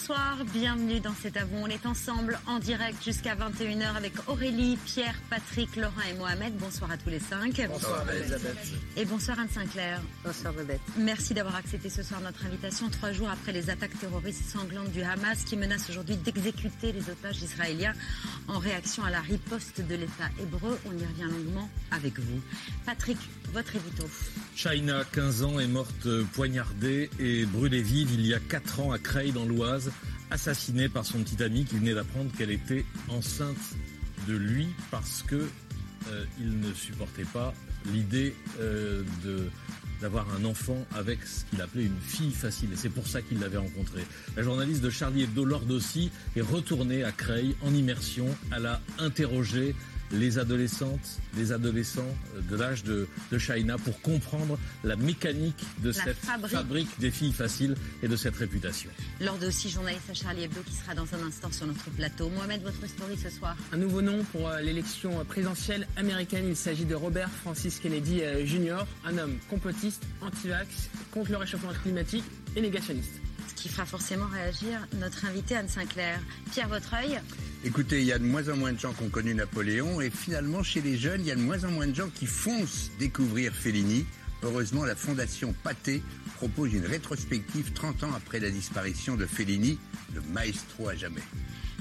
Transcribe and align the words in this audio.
Bonsoir, 0.00 0.36
bienvenue 0.52 1.00
dans 1.00 1.14
cet 1.20 1.36
avou. 1.36 1.56
On 1.56 1.66
est 1.66 1.84
ensemble 1.84 2.38
en 2.46 2.60
direct 2.60 3.02
jusqu'à 3.02 3.34
21h 3.34 3.96
avec 3.96 4.12
Aurélie, 4.28 4.78
Pierre, 4.84 5.16
Patrick, 5.28 5.74
Laurent 5.74 5.90
et 6.08 6.14
Mohamed. 6.14 6.56
Bonsoir 6.56 6.92
à 6.92 6.96
tous 6.96 7.10
les 7.10 7.18
cinq. 7.18 7.60
Bonsoir 7.68 8.08
Elisabeth. 8.08 8.56
Et 8.96 9.04
bonsoir 9.04 9.40
Anne 9.40 9.48
Sinclair. 9.48 10.00
Bonsoir 10.24 10.52
Bobette. 10.52 10.80
Merci 10.98 11.34
d'avoir 11.34 11.56
accepté 11.56 11.90
ce 11.90 12.04
soir 12.04 12.20
notre 12.20 12.46
invitation, 12.46 12.88
trois 12.90 13.10
jours 13.10 13.28
après 13.28 13.50
les 13.50 13.70
attaques 13.70 13.98
terroristes 13.98 14.48
sanglantes 14.48 14.92
du 14.92 15.02
Hamas 15.02 15.42
qui 15.42 15.56
menacent 15.56 15.90
aujourd'hui 15.90 16.16
d'exécuter 16.16 16.92
les 16.92 17.10
otages 17.10 17.42
israéliens 17.42 17.92
en 18.46 18.60
réaction 18.60 19.02
à 19.02 19.10
la 19.10 19.20
riposte 19.20 19.80
de 19.80 19.96
l'État 19.96 20.30
hébreu. 20.40 20.78
On 20.86 20.92
y 20.92 21.04
revient 21.04 21.28
longuement 21.28 21.68
avec 21.90 22.20
vous. 22.20 22.40
Patrick, 22.86 23.18
votre 23.52 23.74
évito. 23.74 24.04
China, 24.54 25.02
15 25.12 25.42
ans, 25.42 25.58
est 25.58 25.66
morte 25.66 26.06
poignardée 26.34 27.10
et 27.18 27.46
brûlée 27.46 27.82
vive 27.82 28.12
il 28.12 28.24
y 28.24 28.32
a 28.32 28.38
4 28.38 28.80
ans 28.80 28.92
à 28.92 28.98
Creil 28.98 29.32
dans 29.32 29.44
l'Oise 29.44 29.87
assassinée 30.30 30.88
par 30.88 31.04
son 31.04 31.20
petit 31.20 31.42
ami 31.42 31.64
qui 31.64 31.76
venait 31.76 31.94
d'apprendre 31.94 32.30
qu'elle 32.36 32.50
était 32.50 32.84
enceinte 33.08 33.56
de 34.26 34.36
lui 34.36 34.68
parce 34.90 35.22
que 35.22 35.48
euh, 36.10 36.24
il 36.40 36.60
ne 36.60 36.72
supportait 36.74 37.24
pas 37.24 37.54
l'idée 37.92 38.34
euh, 38.60 39.02
d'avoir 40.00 40.26
un 40.34 40.44
enfant 40.44 40.86
avec 40.94 41.22
ce 41.24 41.44
qu'il 41.46 41.60
appelait 41.60 41.84
une 41.84 42.00
fille 42.00 42.30
facile. 42.30 42.72
Et 42.72 42.76
c'est 42.76 42.88
pour 42.88 43.06
ça 43.06 43.22
qu'il 43.22 43.40
l'avait 43.40 43.58
rencontrée. 43.58 44.04
La 44.36 44.42
journaliste 44.42 44.82
de 44.82 44.90
Charlie 44.90 45.24
Hebdo, 45.24 45.44
Laure 45.44 45.64
Dossi, 45.64 46.10
est 46.36 46.40
retournée 46.40 47.04
à 47.04 47.12
Creil 47.12 47.56
en 47.62 47.74
immersion. 47.74 48.26
Elle 48.54 48.66
a 48.66 48.80
interrogé 48.98 49.74
les 50.12 50.38
adolescentes, 50.38 51.18
les 51.36 51.52
adolescents 51.52 52.14
de 52.50 52.56
l'âge 52.56 52.84
de, 52.84 53.08
de 53.30 53.38
China 53.38 53.76
pour 53.78 54.00
comprendre 54.00 54.58
la 54.84 54.96
mécanique 54.96 55.64
de 55.82 55.92
cette 55.92 56.16
fabrique. 56.18 56.88
des 56.98 57.10
filles 57.10 57.32
faciles 57.32 57.74
et 58.02 58.08
de 58.08 58.16
cette 58.16 58.36
réputation. 58.36 58.90
Lors 59.20 59.38
de 59.38 59.46
aussi 59.46 59.68
journaliste 59.68 60.10
à 60.10 60.14
Charlie 60.14 60.44
Hebdo 60.44 60.60
qui 60.64 60.74
sera 60.74 60.94
dans 60.94 61.06
un 61.14 61.26
instant 61.26 61.50
sur 61.50 61.66
notre 61.66 61.90
plateau. 61.90 62.28
Mohamed, 62.30 62.62
votre 62.62 62.86
story 62.86 63.16
ce 63.16 63.30
soir 63.30 63.56
Un 63.72 63.76
nouveau 63.76 64.02
nom 64.02 64.24
pour 64.32 64.48
euh, 64.48 64.60
l'élection 64.60 65.24
présidentielle 65.24 65.86
américaine. 65.96 66.44
Il 66.48 66.56
s'agit 66.56 66.84
de 66.84 66.94
Robert 66.94 67.30
Francis 67.30 67.78
Kennedy 67.78 68.22
euh, 68.22 68.44
Jr., 68.44 68.84
un 69.04 69.18
homme 69.18 69.36
complotiste, 69.50 70.02
anti-vax, 70.20 70.90
contre 71.12 71.30
le 71.30 71.36
réchauffement 71.38 71.72
climatique 71.82 72.24
et 72.56 72.60
négationniste 72.60 73.20
qui 73.54 73.68
fera 73.68 73.86
forcément 73.86 74.26
réagir 74.26 74.86
notre 74.94 75.24
invité 75.24 75.56
Anne 75.56 75.68
Sinclair. 75.68 76.20
Pierre 76.52 76.68
Vautreil 76.68 77.20
Écoutez, 77.64 78.00
il 78.00 78.06
y 78.06 78.12
a 78.12 78.18
de 78.18 78.24
moins 78.24 78.48
en 78.48 78.56
moins 78.56 78.72
de 78.72 78.78
gens 78.78 78.92
qui 78.92 79.02
ont 79.02 79.08
connu 79.08 79.34
Napoléon 79.34 80.00
et 80.00 80.10
finalement 80.10 80.62
chez 80.62 80.80
les 80.80 80.96
jeunes, 80.96 81.22
il 81.22 81.26
y 81.26 81.30
a 81.30 81.36
de 81.36 81.40
moins 81.40 81.64
en 81.64 81.70
moins 81.70 81.86
de 81.86 81.94
gens 81.94 82.08
qui 82.08 82.26
foncent 82.26 82.90
découvrir 82.98 83.52
Fellini. 83.52 84.06
Heureusement, 84.42 84.84
la 84.84 84.94
fondation 84.94 85.54
Pathé 85.64 86.02
propose 86.36 86.72
une 86.72 86.86
rétrospective 86.86 87.72
30 87.72 88.04
ans 88.04 88.12
après 88.16 88.38
la 88.38 88.50
disparition 88.50 89.16
de 89.16 89.26
Fellini, 89.26 89.78
le 90.14 90.20
maestro 90.32 90.88
à 90.88 90.94
jamais. 90.94 91.22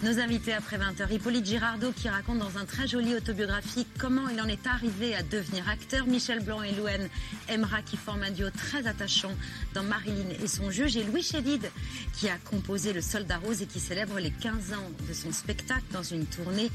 Nos 0.03 0.19
invités 0.19 0.53
après 0.53 0.77
20h, 0.77 1.11
Hippolyte 1.11 1.47
Girardot 1.47 1.91
qui 1.91 2.07
raconte 2.07 2.37
dans 2.37 2.59
un 2.59 2.65
très 2.65 2.87
joli 2.87 3.15
autobiographique 3.15 3.87
comment 3.97 4.29
il 4.29 4.39
en 4.39 4.47
est 4.47 4.67
arrivé 4.67 5.15
à 5.15 5.23
devenir 5.23 5.67
acteur. 5.67 6.05
Michel 6.05 6.43
Blanc 6.43 6.61
et 6.61 6.71
Louane 6.71 7.09
Emra 7.49 7.81
qui 7.81 7.97
forment 7.97 8.21
un 8.21 8.29
duo 8.29 8.51
très 8.51 8.85
attachant 8.85 9.31
dans 9.73 9.81
Marilyn 9.81 10.29
et 10.39 10.47
son 10.47 10.69
juge. 10.69 10.97
Et 10.97 11.03
Louis 11.03 11.23
Chédid 11.23 11.71
qui 12.13 12.29
a 12.29 12.37
composé 12.37 12.93
Le 12.93 13.01
Soldat 13.01 13.39
Rose 13.39 13.63
et 13.63 13.65
qui 13.65 13.79
célèbre 13.79 14.19
les 14.19 14.29
15 14.29 14.73
ans 14.73 14.91
de 15.09 15.13
son 15.13 15.31
spectacle 15.31 15.85
dans 15.91 16.03
une 16.03 16.27
tournée 16.27 16.69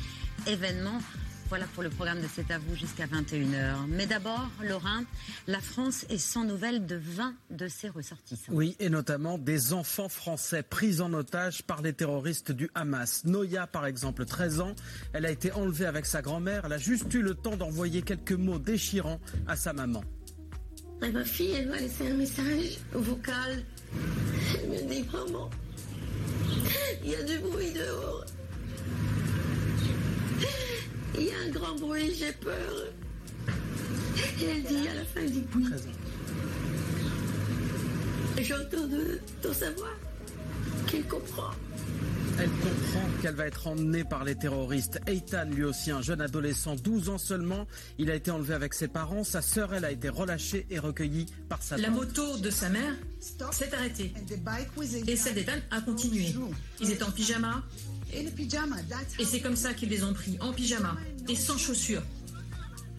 événement 0.48 0.98
voilà 1.52 1.66
pour 1.74 1.82
le 1.82 1.90
programme 1.90 2.22
de 2.22 2.26
C'est 2.34 2.50
à 2.50 2.56
vous 2.56 2.74
jusqu'à 2.74 3.04
21h. 3.04 3.86
Mais 3.86 4.06
d'abord, 4.06 4.48
Laurent, 4.62 5.04
la 5.46 5.60
France 5.60 6.06
est 6.08 6.16
sans 6.16 6.44
nouvelles 6.44 6.86
de 6.86 6.96
20 6.96 7.34
de 7.50 7.68
ses 7.68 7.90
ressortissants. 7.90 8.54
Oui, 8.54 8.74
et 8.80 8.88
notamment 8.88 9.36
des 9.36 9.74
enfants 9.74 10.08
français 10.08 10.62
pris 10.62 11.02
en 11.02 11.12
otage 11.12 11.62
par 11.62 11.82
les 11.82 11.92
terroristes 11.92 12.52
du 12.52 12.70
Hamas. 12.74 13.26
Noya, 13.26 13.66
par 13.66 13.84
exemple, 13.84 14.24
13 14.24 14.60
ans, 14.62 14.74
elle 15.12 15.26
a 15.26 15.30
été 15.30 15.52
enlevée 15.52 15.84
avec 15.84 16.06
sa 16.06 16.22
grand-mère. 16.22 16.62
Elle 16.64 16.72
a 16.72 16.78
juste 16.78 17.12
eu 17.12 17.20
le 17.20 17.34
temps 17.34 17.58
d'envoyer 17.58 18.00
quelques 18.00 18.32
mots 18.32 18.58
déchirants 18.58 19.20
à 19.46 19.54
sa 19.54 19.74
maman. 19.74 20.02
ma 21.02 21.22
fille, 21.22 21.52
elle 21.52 21.68
m'a 21.68 21.76
laissé 21.76 22.10
un 22.10 22.14
message 22.14 22.78
vocal. 22.94 23.62
Elle 24.54 24.70
me 24.70 24.88
dit, 24.88 25.06
maman, 25.12 25.50
il 27.04 27.10
y 27.10 27.14
a 27.14 27.22
du 27.24 27.38
bruit 27.40 27.72
dehors. 27.72 28.24
Il 31.18 31.24
y 31.24 31.30
a 31.30 31.38
un 31.46 31.50
grand 31.50 31.74
bruit, 31.78 32.14
j'ai 32.14 32.32
peur. 32.32 32.86
Et 34.40 34.44
elle 34.44 34.62
dit 34.62 34.88
à 34.88 34.94
la 34.94 35.04
fin, 35.04 35.20
elle 35.20 35.32
dit 35.32 35.44
oui. 35.54 35.64
J'entends 38.42 38.86
de 38.86 39.20
ton 39.40 39.52
savoir 39.52 39.90
qu'elle 40.86 41.06
comprend. 41.06 41.50
Elle 42.38 42.50
comprend 42.50 43.08
qu'elle 43.20 43.34
va 43.34 43.46
être 43.46 43.66
emmenée 43.66 44.04
par 44.04 44.24
les 44.24 44.34
terroristes. 44.34 45.00
Eitan, 45.06 45.44
lui 45.44 45.64
aussi, 45.64 45.90
un 45.90 46.00
jeune 46.00 46.20
adolescent, 46.20 46.76
12 46.76 47.10
ans 47.10 47.18
seulement, 47.18 47.66
il 47.98 48.10
a 48.10 48.14
été 48.14 48.30
enlevé 48.30 48.54
avec 48.54 48.74
ses 48.74 48.88
parents. 48.88 49.22
Sa 49.22 49.42
sœur, 49.42 49.74
elle, 49.74 49.84
a 49.84 49.92
été 49.92 50.08
relâchée 50.08 50.66
et 50.70 50.78
recueillie 50.78 51.26
par 51.48 51.62
sa 51.62 51.76
La 51.76 51.90
moto 51.90 52.38
de 52.38 52.50
sa 52.50 52.68
mère 52.68 52.94
s'est 53.20 53.74
arrêtée. 53.74 54.12
Et 55.06 55.16
celle 55.16 55.34
d'Eitan 55.34 55.52
a 55.70 55.80
continué. 55.82 56.34
Ils 56.80 56.90
étaient 56.90 57.04
en 57.04 57.12
pyjama, 57.12 57.62
et 58.12 59.24
c'est 59.24 59.40
comme 59.40 59.56
ça 59.56 59.72
qu'ils 59.74 59.88
les 59.88 60.04
ont 60.04 60.12
pris, 60.12 60.36
en 60.40 60.52
pyjama 60.52 60.96
et 61.28 61.36
sans 61.36 61.56
chaussures. 61.56 62.02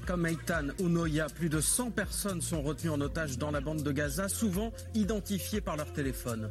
Comme 0.06 0.25
Eitan 0.25 0.68
ou 0.79 0.90
Noya, 0.90 1.28
plus 1.28 1.50
de 1.50 1.62
100 1.62 1.91
personnes 1.91 2.41
sont 2.41 2.62
retenues 2.62 2.90
en 2.90 3.00
otage 3.00 3.38
dans 3.38 3.52
la 3.52 3.62
bande 3.62 3.84
de 3.84 3.91
Gaza, 3.91 4.28
souvent 4.28 4.73
identifiées 4.96 5.62
par 5.62 5.78
leur 5.78 5.94
téléphone. 5.94 6.50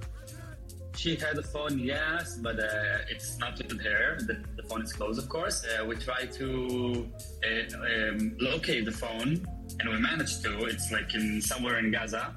She 0.94 1.16
had 1.16 1.38
a 1.38 1.42
phone, 1.42 1.78
yes, 1.78 2.36
but 2.36 2.60
uh, 2.60 2.98
it's 3.08 3.38
not 3.38 3.56
with 3.56 3.80
her. 3.80 4.18
The, 4.20 4.42
the, 4.56 4.62
phone 4.68 4.82
is 4.82 4.92
closed, 4.92 5.18
of 5.18 5.28
course. 5.28 5.64
Uh, 5.64 5.84
we 5.86 5.96
try 5.96 6.26
to 6.26 7.08
uh, 7.42 8.10
um, 8.10 8.36
locate 8.38 8.84
the 8.84 8.92
phone, 8.92 9.44
and 9.80 9.88
we 9.88 9.98
managed 9.98 10.42
to. 10.44 10.66
It's 10.66 10.92
like 10.92 11.14
in 11.14 11.40
somewhere 11.40 11.78
in 11.78 11.90
Gaza. 11.90 12.36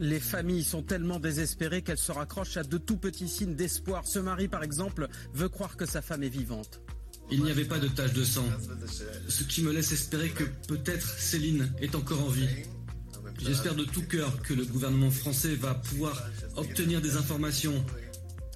Les 0.00 0.20
familles 0.20 0.64
sont 0.64 0.82
tellement 0.82 1.20
désespérées 1.20 1.82
qu'elles 1.82 1.98
se 1.98 2.12
raccrochent 2.12 2.56
à 2.56 2.62
de 2.62 2.78
tout 2.78 2.96
petits 2.96 3.28
signes 3.28 3.54
d'espoir. 3.54 4.06
Ce 4.06 4.18
mari, 4.18 4.48
par 4.48 4.62
exemple, 4.62 5.08
veut 5.32 5.48
croire 5.48 5.76
que 5.76 5.86
sa 5.86 6.02
femme 6.02 6.22
est 6.22 6.28
vivante. 6.28 6.80
Il 7.30 7.42
n'y 7.42 7.50
avait 7.50 7.64
pas 7.64 7.78
de 7.78 7.88
tache 7.88 8.12
de 8.12 8.22
sang, 8.22 8.44
ce 9.28 9.42
qui 9.44 9.62
me 9.62 9.72
laisse 9.72 9.92
espérer 9.92 10.30
que 10.30 10.44
peut-être 10.68 11.06
Céline 11.18 11.72
est 11.80 11.94
encore 11.94 12.22
en 12.22 12.28
vie. 12.28 12.48
J'espère 13.38 13.74
de 13.74 13.84
tout 13.84 14.02
cœur 14.02 14.40
que 14.42 14.54
le 14.54 14.64
gouvernement 14.64 15.10
français 15.10 15.54
va 15.54 15.74
pouvoir 15.74 16.28
obtenir 16.56 17.00
des 17.00 17.16
informations. 17.16 17.84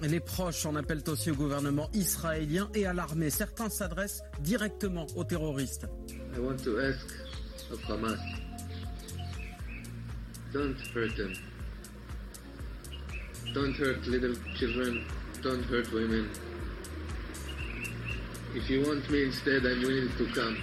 Les 0.01 0.19
proches 0.19 0.65
en 0.65 0.75
appellent 0.75 1.03
aussi 1.07 1.29
au 1.31 1.35
gouvernement 1.35 1.89
israélien 1.93 2.69
et 2.73 2.85
à 2.85 2.93
l'armée. 2.93 3.29
Certains 3.29 3.69
s'adressent 3.69 4.23
directement 4.39 5.05
aux 5.15 5.23
terroristes. 5.23 5.87
Don't 10.53 10.75
hurt 10.93 11.15
them. 11.15 11.33
Don't 13.53 13.73
hurt 13.79 14.05
little 14.05 14.35
children. 14.55 15.05
Don't 15.41 15.63
hurt 15.71 15.91
women. 15.93 16.29
If 18.53 18.69
you 18.69 18.83
want 18.85 19.09
me 19.09 19.23
instead, 19.23 19.65
I'm 19.65 19.81
willing 19.81 20.09
to 20.17 20.25
come. 20.33 20.57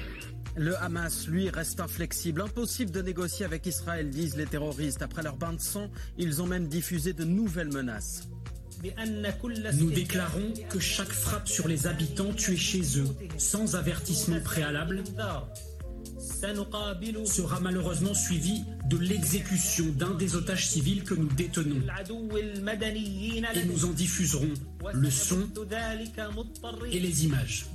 Le 0.56 0.74
Hamas, 0.82 1.26
lui, 1.28 1.48
reste 1.48 1.80
inflexible. 1.80 2.42
Impossible 2.42 2.90
de 2.90 3.00
négocier 3.00 3.46
avec 3.46 3.64
Israël, 3.64 4.10
disent 4.10 4.36
les 4.36 4.44
terroristes. 4.46 5.00
Après 5.00 5.22
leur 5.22 5.36
bain 5.36 5.54
de 5.54 5.60
sang, 5.60 5.90
ils 6.18 6.42
ont 6.42 6.46
même 6.46 6.68
diffusé 6.68 7.14
de 7.14 7.24
nouvelles 7.24 7.72
menaces. 7.72 8.28
Nous 9.78 9.90
déclarons 9.90 10.52
que 10.70 10.78
chaque 10.78 11.10
frappe 11.12 11.48
sur 11.48 11.66
les 11.66 11.86
habitants 11.86 12.32
tués 12.32 12.56
chez 12.56 12.82
eux, 12.98 13.08
sans 13.36 13.74
avertissement 13.74 14.40
préalable, 14.40 15.02
sera 17.26 17.60
malheureusement 17.60 18.14
suivi 18.14 18.64
de 18.86 18.96
l'exécution 18.96 19.86
d'un 19.96 20.14
des 20.14 20.36
otages 20.36 20.68
civils 20.68 21.04
que 21.04 21.14
nous 21.14 21.28
détenons. 21.28 21.82
Et 23.54 23.64
nous 23.64 23.84
en 23.84 23.90
diffuserons 23.90 24.54
le 24.92 25.10
son 25.10 25.48
et 26.90 27.00
les 27.00 27.24
images. 27.24 27.66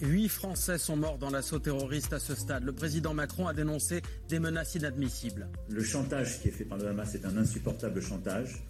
Huit 0.00 0.28
Français 0.28 0.78
sont 0.78 0.96
morts 0.96 1.18
dans 1.18 1.30
l'assaut 1.30 1.60
terroriste 1.60 2.12
à 2.12 2.18
ce 2.18 2.34
stade. 2.34 2.64
Le 2.64 2.72
président 2.72 3.14
Macron 3.14 3.46
a 3.46 3.54
dénoncé 3.54 4.02
des 4.28 4.40
menaces 4.40 4.74
inadmissibles. 4.74 5.48
Le 5.68 5.84
chantage 5.84 6.40
qui 6.40 6.48
est 6.48 6.52
fait 6.52 6.64
par 6.64 6.78
le 6.78 6.88
Hamas 6.88 7.14
est 7.14 7.24
un 7.24 7.36
insupportable 7.36 8.02
chantage 8.02 8.64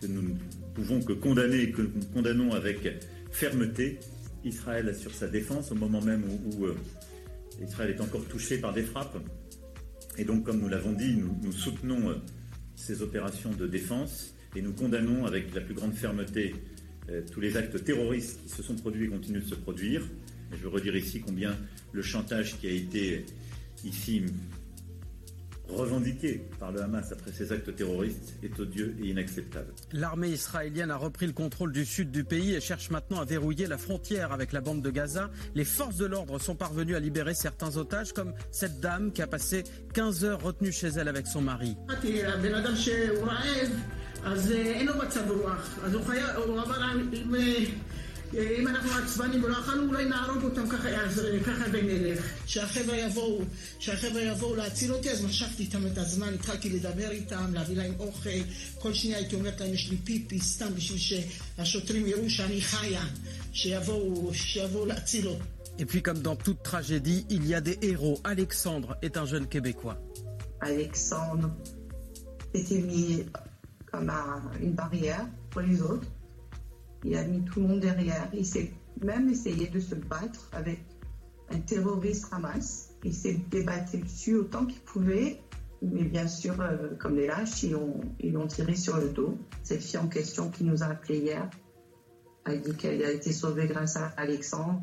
que 0.00 0.06
nous 0.06 0.22
ne 0.22 0.34
pouvons 0.74 1.02
que 1.02 1.12
condamner 1.12 1.62
et 1.62 1.72
que 1.72 1.82
nous 1.82 2.04
condamnons 2.12 2.52
avec 2.52 2.88
fermeté. 3.32 3.98
Israël 4.44 4.88
assure 4.88 5.14
sa 5.14 5.26
défense 5.26 5.72
au 5.72 5.74
moment 5.74 6.02
même 6.02 6.24
où, 6.24 6.66
euh, 6.66 6.76
Israël 7.62 7.90
est 7.90 8.00
encore 8.00 8.24
touché 8.26 8.58
par 8.58 8.72
des 8.72 8.82
frappes. 8.82 9.16
Et 10.18 10.24
donc, 10.24 10.44
comme 10.44 10.60
nous 10.60 10.68
l'avons 10.68 10.92
dit, 10.92 11.16
nous, 11.16 11.52
soutenons 11.52 12.10
euh, 12.10 12.14
ces 12.76 13.02
opérations 13.02 13.50
de 13.50 13.66
défense 13.66 14.34
et 14.54 14.62
nous 14.62 14.72
condamnons 14.72 15.24
avec 15.26 15.54
la 15.54 15.60
plus 15.60 15.74
grande 15.74 15.94
fermeté 15.94 16.54
euh, 17.10 17.22
tous 17.32 17.40
les 17.40 17.56
actes 17.56 17.82
terroristes 17.84 18.40
qui 18.42 18.48
se 18.48 18.62
sont 18.62 18.74
produits 18.74 19.06
et 19.06 19.08
continuent 19.08 19.42
de 19.42 19.48
se 19.48 19.54
produire. 19.54 20.02
Je 20.52 20.56
veux 20.58 20.68
redire 20.68 20.96
ici 20.96 21.20
combien 21.20 21.56
le 21.92 22.02
chantage 22.02 22.58
qui 22.58 22.66
a 22.66 22.70
été 22.70 23.24
ici 23.84 24.22
revendiqué 25.68 26.46
par 26.58 26.72
le 26.72 26.82
Hamas 26.82 27.12
après 27.12 27.32
ces 27.32 27.52
actes 27.52 27.74
terroristes 27.74 28.34
est 28.42 28.58
odieux 28.60 28.94
et 29.02 29.08
inacceptable. 29.08 29.72
L'armée 29.92 30.28
israélienne 30.28 30.90
a 30.90 30.96
repris 30.96 31.26
le 31.26 31.32
contrôle 31.32 31.72
du 31.72 31.84
sud 31.84 32.10
du 32.10 32.24
pays 32.24 32.54
et 32.54 32.60
cherche 32.60 32.90
maintenant 32.90 33.20
à 33.20 33.24
verrouiller 33.24 33.66
la 33.66 33.78
frontière 33.78 34.32
avec 34.32 34.52
la 34.52 34.60
bande 34.60 34.82
de 34.82 34.90
Gaza. 34.90 35.30
Les 35.54 35.64
forces 35.64 35.96
de 35.96 36.06
l'ordre 36.06 36.38
sont 36.38 36.54
parvenues 36.54 36.96
à 36.96 37.00
libérer 37.00 37.34
certains 37.34 37.76
otages, 37.76 38.12
comme 38.12 38.34
cette 38.50 38.80
dame 38.80 39.12
qui 39.12 39.22
a 39.22 39.26
passé 39.26 39.64
15 39.94 40.24
heures 40.24 40.42
retenue 40.42 40.72
chez 40.72 40.88
elle 40.88 41.08
avec 41.08 41.26
son 41.26 41.40
mari. 41.40 41.76
אם 48.33 48.67
אנחנו 48.67 48.91
עצבנים 49.03 49.43
ולא 49.43 49.59
אכלנו, 49.59 49.87
אולי 49.87 50.05
נהרוג 50.05 50.43
אותם 50.43 50.69
ככה, 50.69 50.89
אז 50.89 51.21
ככה 51.45 51.65
ונלך. 51.71 52.25
שהחבר'ה 52.45 52.97
יבואו, 52.97 53.41
שהחבר'ה 53.79 54.21
יבואו 54.21 54.55
להציל 54.55 54.93
אותי, 54.93 55.11
אז 55.11 55.25
משכתי 55.25 55.63
איתם 55.63 55.87
את 55.87 55.97
הזמן, 55.97 56.33
התחלתי 56.33 56.69
לדבר 56.69 57.11
איתם, 57.11 57.53
להביא 57.53 57.77
להם 57.77 57.93
אוכל. 57.99 58.29
כל 58.79 58.93
שנייה 58.93 59.17
הייתי 59.17 59.35
אומרת 59.35 59.61
להם, 59.61 59.73
יש 59.73 59.89
לי 59.89 59.97
פיפי, 60.03 60.39
סתם 60.39 60.75
בשביל 60.75 60.99
שהשוטרים 60.99 62.07
יראו 62.07 62.29
שאני 62.29 62.61
חיה, 62.61 63.03
שיבואו, 63.53 64.31
שיבואו 64.33 64.85
להציל 64.85 65.27
אותי. 65.27 65.43
Et 65.79 65.85
puis 65.85 66.01
comme 66.01 66.19
dans 66.19 66.35
toute 66.35 66.61
tragédie, 66.61 67.25
il 67.29 67.47
y 67.47 67.55
a 67.55 67.61
des 67.61 67.77
héros. 67.81 68.19
Alexandre 68.25 68.97
est 69.01 69.15
un 69.15 69.25
jeune 69.25 69.47
Québécois. 69.47 69.97
Alexandre 70.59 71.49
était 72.53 72.81
mis 72.81 73.23
comme 73.89 74.09
un, 74.09 74.41
une 74.61 74.73
barrière 74.73 75.25
pour 75.49 75.61
les 75.61 75.81
autres. 75.81 76.05
Il 77.04 77.16
a 77.16 77.24
mis 77.24 77.44
tout 77.44 77.60
le 77.60 77.68
monde 77.68 77.80
derrière. 77.80 78.28
Il 78.32 78.46
s'est 78.46 78.72
même 79.02 79.28
essayé 79.28 79.68
de 79.68 79.78
se 79.78 79.94
battre 79.94 80.48
avec 80.52 80.80
un 81.50 81.60
terroriste 81.60 82.26
Hamas. 82.32 82.90
Il 83.04 83.14
s'est 83.14 83.38
débattu 83.50 83.98
dessus 83.98 84.36
autant 84.36 84.64
qu'il 84.66 84.80
pouvait. 84.80 85.40
Mais 85.82 86.04
bien 86.04 86.26
sûr, 86.26 86.58
euh, 86.60 86.94
comme 86.98 87.16
les 87.16 87.26
lâches, 87.26 87.62
ils 87.62 87.72
l'ont 87.72 88.00
ils 88.18 88.36
ont 88.38 88.46
tiré 88.46 88.74
sur 88.74 88.96
le 88.96 89.10
dos. 89.10 89.36
Cette 89.62 89.82
fille 89.82 89.98
en 89.98 90.08
question 90.08 90.50
qui 90.50 90.64
nous 90.64 90.82
a 90.82 90.86
appelé 90.86 91.18
hier 91.18 91.50
a 92.46 92.56
dit 92.56 92.74
qu'elle 92.74 93.02
a 93.04 93.10
été 93.10 93.32
sauvée 93.32 93.66
grâce 93.66 93.96
à 93.96 94.06
Alexandre. 94.16 94.82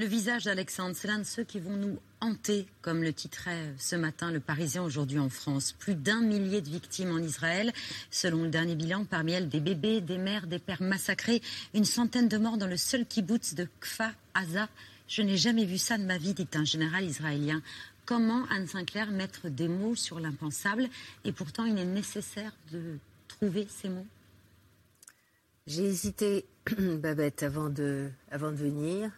Le 0.00 0.06
visage 0.06 0.44
d'Alexandre, 0.44 0.96
c'est 0.96 1.08
l'un 1.08 1.18
de 1.18 1.24
ceux 1.24 1.44
qui 1.44 1.60
vont 1.60 1.76
nous 1.76 1.98
hanter, 2.22 2.66
comme 2.80 3.02
le 3.02 3.12
titrait 3.12 3.74
ce 3.76 3.96
matin 3.96 4.30
le 4.30 4.40
Parisien 4.40 4.82
aujourd'hui 4.82 5.18
en 5.18 5.28
France. 5.28 5.72
Plus 5.78 5.94
d'un 5.94 6.22
millier 6.22 6.62
de 6.62 6.70
victimes 6.70 7.10
en 7.10 7.18
Israël. 7.18 7.70
Selon 8.10 8.44
le 8.44 8.48
dernier 8.48 8.76
bilan, 8.76 9.04
parmi 9.04 9.32
elles 9.32 9.50
des 9.50 9.60
bébés, 9.60 10.00
des 10.00 10.16
mères, 10.16 10.46
des 10.46 10.58
pères 10.58 10.80
massacrés. 10.80 11.42
Une 11.74 11.84
centaine 11.84 12.28
de 12.28 12.38
morts 12.38 12.56
dans 12.56 12.66
le 12.66 12.78
seul 12.78 13.04
kibbutz 13.04 13.52
de 13.52 13.68
Kfa 13.82 14.12
Aza. 14.32 14.70
Je 15.06 15.20
n'ai 15.20 15.36
jamais 15.36 15.66
vu 15.66 15.76
ça 15.76 15.98
de 15.98 16.04
ma 16.04 16.16
vie, 16.16 16.32
dit 16.32 16.48
un 16.54 16.64
général 16.64 17.04
israélien. 17.04 17.60
Comment, 18.06 18.46
Anne 18.50 18.68
Sinclair, 18.68 19.10
mettre 19.10 19.50
des 19.50 19.68
mots 19.68 19.96
sur 19.96 20.18
l'impensable? 20.18 20.88
Et 21.26 21.32
pourtant, 21.32 21.66
il 21.66 21.76
est 21.76 21.84
nécessaire 21.84 22.56
de 22.72 22.96
trouver 23.28 23.68
ces 23.68 23.90
mots. 23.90 24.06
J'ai 25.66 25.84
hésité, 25.84 26.46
Babette, 26.78 27.42
avant 27.42 27.68
de, 27.68 28.08
avant 28.30 28.50
de 28.50 28.56
venir. 28.56 29.10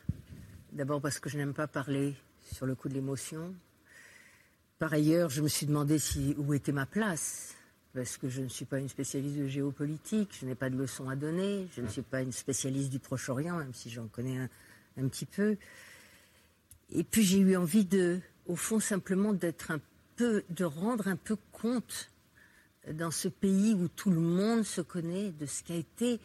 D'abord 0.72 1.02
parce 1.02 1.18
que 1.18 1.28
je 1.28 1.36
n'aime 1.36 1.52
pas 1.52 1.66
parler 1.66 2.14
sur 2.50 2.64
le 2.64 2.74
coup 2.74 2.88
de 2.88 2.94
l'émotion. 2.94 3.54
Par 4.78 4.90
ailleurs, 4.94 5.28
je 5.28 5.42
me 5.42 5.48
suis 5.48 5.66
demandé 5.66 5.98
où 6.38 6.54
était 6.54 6.72
ma 6.72 6.86
place, 6.86 7.54
parce 7.92 8.16
que 8.16 8.30
je 8.30 8.40
ne 8.40 8.48
suis 8.48 8.64
pas 8.64 8.78
une 8.78 8.88
spécialiste 8.88 9.36
de 9.36 9.46
géopolitique, 9.46 10.30
je 10.40 10.46
n'ai 10.46 10.54
pas 10.54 10.70
de 10.70 10.76
leçons 10.78 11.10
à 11.10 11.14
donner, 11.14 11.68
je 11.76 11.82
ne 11.82 11.88
suis 11.88 12.00
pas 12.00 12.22
une 12.22 12.32
spécialiste 12.32 12.88
du 12.88 12.98
Proche-Orient, 12.98 13.58
même 13.58 13.74
si 13.74 13.90
j'en 13.90 14.06
connais 14.06 14.38
un, 14.38 14.48
un, 14.96 15.08
petit 15.08 15.26
peu. 15.26 15.58
Et 16.90 17.04
puis 17.04 17.22
j'ai 17.22 17.38
eu 17.38 17.54
envie 17.54 17.84
de, 17.84 18.20
au 18.46 18.56
fond, 18.56 18.80
simplement 18.80 19.34
d'être 19.34 19.72
un 19.72 19.80
peu, 20.16 20.42
de 20.48 20.64
rendre 20.64 21.06
un 21.06 21.16
peu 21.16 21.36
compte 21.52 22.10
dans 22.90 23.10
ce 23.10 23.28
pays 23.28 23.74
où 23.74 23.88
tout 23.88 24.10
le 24.10 24.20
monde 24.20 24.62
se 24.64 24.80
connaît 24.80 25.32
de 25.32 25.44
ce 25.44 25.62
qu'a 25.62 25.74
été 25.74 26.18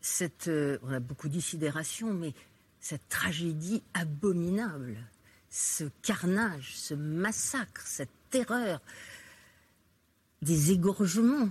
cette, 0.00 0.46
euh, 0.46 0.78
on 0.84 0.92
a 0.92 1.00
beaucoup 1.00 1.28
dit 1.28 1.42
sidération, 1.42 2.14
mais 2.14 2.32
cette 2.86 3.08
tragédie 3.08 3.82
abominable, 3.94 4.96
ce 5.50 5.82
carnage, 6.02 6.76
ce 6.76 6.94
massacre, 6.94 7.82
cette 7.84 8.12
terreur, 8.30 8.80
des 10.40 10.70
égorgements. 10.70 11.48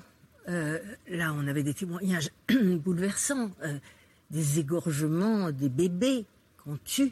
Euh, 0.48 0.80
là, 1.10 1.34
on 1.34 1.46
avait 1.48 1.64
des 1.64 1.74
témoignages 1.74 2.30
bouleversants, 2.50 3.52
euh, 3.64 3.78
des 4.32 4.60
égorgements 4.60 5.52
des 5.52 5.68
bébés 5.68 6.26
qu'on 6.64 6.78
tue. 6.78 7.12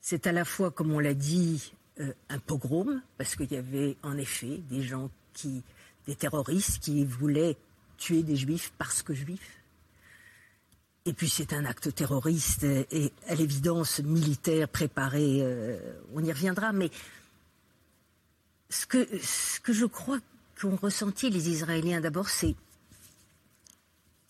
C'est 0.00 0.26
à 0.26 0.32
la 0.32 0.44
fois, 0.44 0.72
comme 0.72 0.90
on 0.90 0.98
l'a 0.98 1.14
dit, 1.14 1.74
euh, 2.00 2.12
un 2.28 2.40
pogrom, 2.40 3.02
parce 3.18 3.36
qu'il 3.36 3.52
y 3.52 3.56
avait 3.56 3.96
en 4.02 4.18
effet 4.18 4.58
des 4.68 4.82
gens 4.82 5.12
qui, 5.32 5.62
des 6.08 6.16
terroristes 6.16 6.82
qui 6.82 7.04
voulaient 7.04 7.56
tuer 7.98 8.24
des 8.24 8.34
juifs 8.34 8.72
parce 8.78 9.04
que 9.04 9.14
juifs. 9.14 9.63
Et 11.06 11.12
puis 11.12 11.28
c'est 11.28 11.52
un 11.52 11.66
acte 11.66 11.94
terroriste 11.94 12.64
et 12.64 13.12
à 13.28 13.34
l'évidence 13.34 14.00
militaire 14.00 14.68
préparé, 14.68 15.40
euh, 15.42 15.78
on 16.14 16.24
y 16.24 16.32
reviendra, 16.32 16.72
mais 16.72 16.90
ce 18.70 18.86
que, 18.86 19.06
ce 19.22 19.60
que 19.60 19.74
je 19.74 19.84
crois 19.84 20.18
qu'ont 20.58 20.76
ressenti 20.76 21.28
les 21.28 21.50
Israéliens 21.50 22.00
d'abord, 22.00 22.30
c'est 22.30 22.54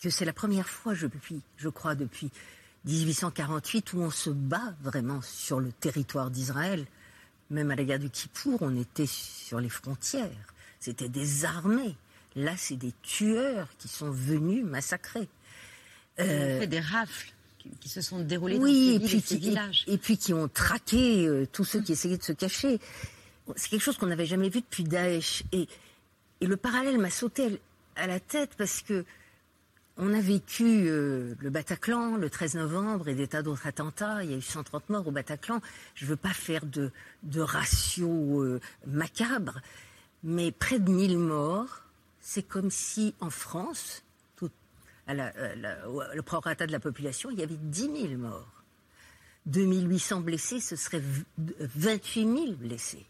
que 0.01 0.09
c'est 0.09 0.25
la 0.25 0.33
première 0.33 0.67
fois, 0.67 0.93
depuis, 0.93 1.41
je 1.57 1.69
crois, 1.69 1.95
depuis 1.95 2.29
1848, 2.85 3.93
où 3.93 4.01
on 4.01 4.11
se 4.11 4.29
bat 4.29 4.75
vraiment 4.81 5.21
sur 5.21 5.59
le 5.59 5.71
territoire 5.71 6.29
d'Israël. 6.29 6.85
Même 7.49 7.71
à 7.71 7.75
la 7.75 7.83
guerre 7.83 7.99
du 7.99 8.09
Kippour, 8.09 8.61
on 8.61 8.75
était 8.75 9.07
sur 9.07 9.59
les 9.59 9.69
frontières. 9.69 10.53
C'était 10.79 11.09
des 11.09 11.45
armées. 11.45 11.95
Là, 12.35 12.55
c'est 12.57 12.75
des 12.75 12.93
tueurs 13.01 13.69
qui 13.79 13.87
sont 13.87 14.11
venus 14.11 14.63
massacrer. 14.63 15.27
Euh, 16.19 16.59
fait 16.59 16.67
des 16.67 16.79
rafles 16.79 17.33
qui, 17.79 17.89
se 17.89 18.01
sont 18.01 18.19
déroulées 18.19 18.57
oui, 18.57 18.99
dans 18.99 18.99
ces, 18.99 19.05
et 19.05 19.19
puis, 19.19 19.21
ces 19.21 19.37
villages. 19.37 19.83
Et, 19.87 19.93
et, 19.93 19.97
puis 19.97 20.17
qui 20.17 20.33
ont 20.33 20.47
traqué 20.47 21.27
euh, 21.27 21.45
tous 21.51 21.63
ceux 21.63 21.81
qui 21.81 21.93
essayaient 21.93 22.17
de 22.17 22.23
se 22.23 22.31
cacher. 22.31 22.79
C'est 23.55 23.69
quelque 23.69 23.81
chose 23.81 23.97
qu'on 23.97 24.05
n'avait 24.07 24.25
jamais 24.25 24.49
vu 24.49 24.61
depuis 24.61 24.83
Daesh. 24.83 25.43
Et, 25.51 25.67
et 26.41 26.47
le 26.47 26.57
parallèle 26.57 26.97
m'a 26.97 27.09
sauté 27.09 27.59
à 27.95 28.07
la 28.07 28.19
tête 28.19 28.51
parce 28.57 28.81
que 28.81 29.05
on 29.97 30.13
a 30.13 30.19
vécu 30.19 30.87
euh, 30.87 31.35
le 31.39 31.49
Bataclan 31.49 32.17
le 32.17 32.29
13 32.29 32.55
novembre 32.55 33.07
et 33.07 33.15
des 33.15 33.27
tas 33.27 33.41
d'autres 33.41 33.65
attentats. 33.67 34.23
Il 34.23 34.31
y 34.31 34.33
a 34.33 34.37
eu 34.37 34.41
130 34.41 34.89
morts 34.89 35.07
au 35.07 35.11
Bataclan. 35.11 35.61
Je 35.93 36.05
ne 36.05 36.09
veux 36.09 36.15
pas 36.17 36.33
faire 36.33 36.65
de, 36.65 36.91
de 37.23 37.41
ratio 37.41 38.41
euh, 38.41 38.59
macabre, 38.87 39.61
mais 40.23 40.51
près 40.51 40.79
de 40.79 40.91
1000 40.91 41.17
morts, 41.17 41.83
c'est 42.19 42.43
comme 42.43 42.71
si 42.71 43.13
en 43.21 43.29
France, 43.29 44.03
à 45.07 45.13
la, 45.13 45.27
à 45.27 45.55
la, 45.55 45.77
le 46.13 46.21
prorata 46.21 46.65
de 46.67 46.71
la 46.71 46.79
population, 46.79 47.29
il 47.31 47.39
y 47.39 47.43
avait 47.43 47.57
10 47.57 48.07
000 48.09 48.17
morts. 48.17 48.63
2800 49.45 50.21
blessés, 50.21 50.59
ce 50.59 50.75
serait 50.75 51.01
28 51.37 52.23
000 52.23 52.53
blessés. 52.53 53.05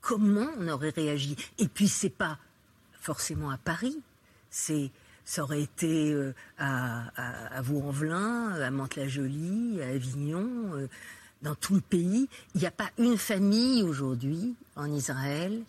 Comment 0.00 0.48
on 0.58 0.68
aurait 0.68 0.90
réagi? 0.90 1.36
Et 1.58 1.68
puis, 1.68 1.86
c'est 1.88 2.10
pas 2.10 2.38
forcément 3.00 3.50
à 3.50 3.58
Paris, 3.58 3.96
c'est 4.50 4.90
ça 5.24 5.44
aurait 5.44 5.62
été 5.62 6.12
euh, 6.12 6.34
à, 6.58 7.06
à, 7.16 7.56
à 7.58 7.62
Vaux-en-Velin, 7.62 8.60
à 8.60 8.70
Mantes-la-Jolie, 8.72 9.80
à 9.80 9.86
Avignon, 9.86 10.74
euh, 10.74 10.88
dans 11.42 11.54
tout 11.54 11.74
le 11.74 11.80
pays. 11.80 12.28
Il 12.56 12.60
n'y 12.60 12.66
a 12.66 12.72
pas 12.72 12.90
une 12.98 13.16
famille 13.16 13.84
aujourd'hui 13.84 14.56
en 14.74 14.92
Israël 14.92 15.62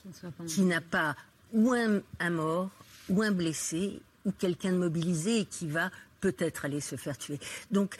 qui 0.48 0.62
n'a 0.62 0.82
pas 0.82 1.16
ou 1.54 1.72
un, 1.74 2.02
un 2.20 2.30
mort, 2.32 2.72
ou 3.10 3.22
un 3.22 3.32
blessé, 3.32 4.02
ou 4.26 4.32
quelqu'un 4.32 4.72
de 4.72 4.78
mobilisé 4.78 5.46
qui 5.46 5.68
va 5.68 5.92
peut-être 6.22 6.66
aller 6.66 6.82
se 6.82 6.96
faire 6.96 7.18
tuer. 7.18 7.40
Donc 7.72 7.96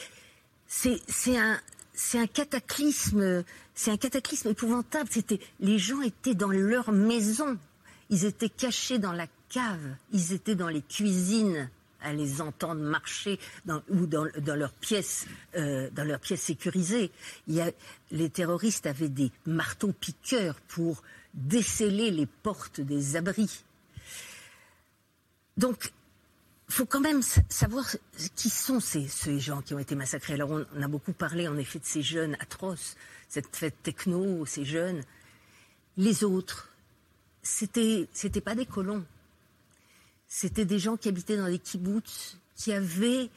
c'est 0.68 1.00
un 1.38 1.60
un 2.16 2.28
cataclysme, 2.28 3.44
c'est 3.76 3.92
un 3.92 3.98
cataclysme 3.98 4.50
épouvantable. 4.50 5.10
C'était 5.12 5.40
les 5.60 5.78
gens 5.78 6.02
étaient 6.02 6.36
dans 6.36 6.50
leur 6.50 6.92
maison, 6.92 7.58
ils 8.10 8.26
étaient 8.26 8.50
cachés 8.50 9.00
dans 9.00 9.12
la 9.14 9.28
cave, 9.50 9.96
ils 10.12 10.34
étaient 10.34 10.56
dans 10.56 10.70
les 10.70 10.82
cuisines 10.82 11.70
à 12.02 12.14
les 12.14 12.42
entendre 12.42 12.82
marcher 12.82 13.40
dans, 13.66 13.82
ou 13.90 14.06
dans, 14.06 14.28
dans 14.42 14.56
leurs 14.56 14.74
pièces, 14.74 15.26
euh, 15.56 15.90
dans 15.92 16.06
sécurisées. 16.36 17.12
Il 17.48 17.56
y 17.56 17.62
a, 17.62 17.72
les 18.12 18.30
terroristes 18.30 18.86
avaient 18.86 19.10
des 19.10 19.32
marteaux 19.46 19.94
piqueurs 19.94 20.60
pour 20.68 21.02
déceler 21.34 22.12
les 22.12 22.26
portes 22.26 22.82
des 22.82 23.16
abris. 23.16 23.64
Donc 25.56 25.94
faut 26.70 26.86
quand 26.86 27.02
même 27.02 27.22
savoir 27.22 27.86
qui 28.36 28.50
sont 28.50 28.80
ces, 28.80 29.08
gens 29.40 29.62
qui 29.62 29.74
ont 29.74 29.80
été 29.80 29.96
massacrés. 29.96 30.34
Alors 30.34 30.52
on, 30.52 30.66
on, 30.76 30.82
a 30.82 30.88
beaucoup 30.88 31.14
parlé 31.14 31.48
en 31.48 31.58
effet 31.58 31.80
de 31.80 31.86
ces 31.86 32.02
jeunes 32.02 32.36
atroces, 32.40 32.96
cette 33.28 33.56
fête 33.56 33.76
techno, 33.84 34.46
ces 34.46 34.66
jeunes. 34.66 35.04
Les 35.98 36.24
autres, 36.24 36.70
c'était 37.42 38.08
c'était 38.14 38.42
pas 38.42 38.56
des 38.56 38.66
colons. 38.66 39.06
c'était 40.28 40.66
des 40.66 40.80
gens 40.80 40.98
qui 40.98 41.10
habitaient 41.10 41.38
dans 41.38 41.50
des 41.50 41.60
kibbutz, 41.60 42.40
qui 42.56 42.74
avaient 42.74 43.30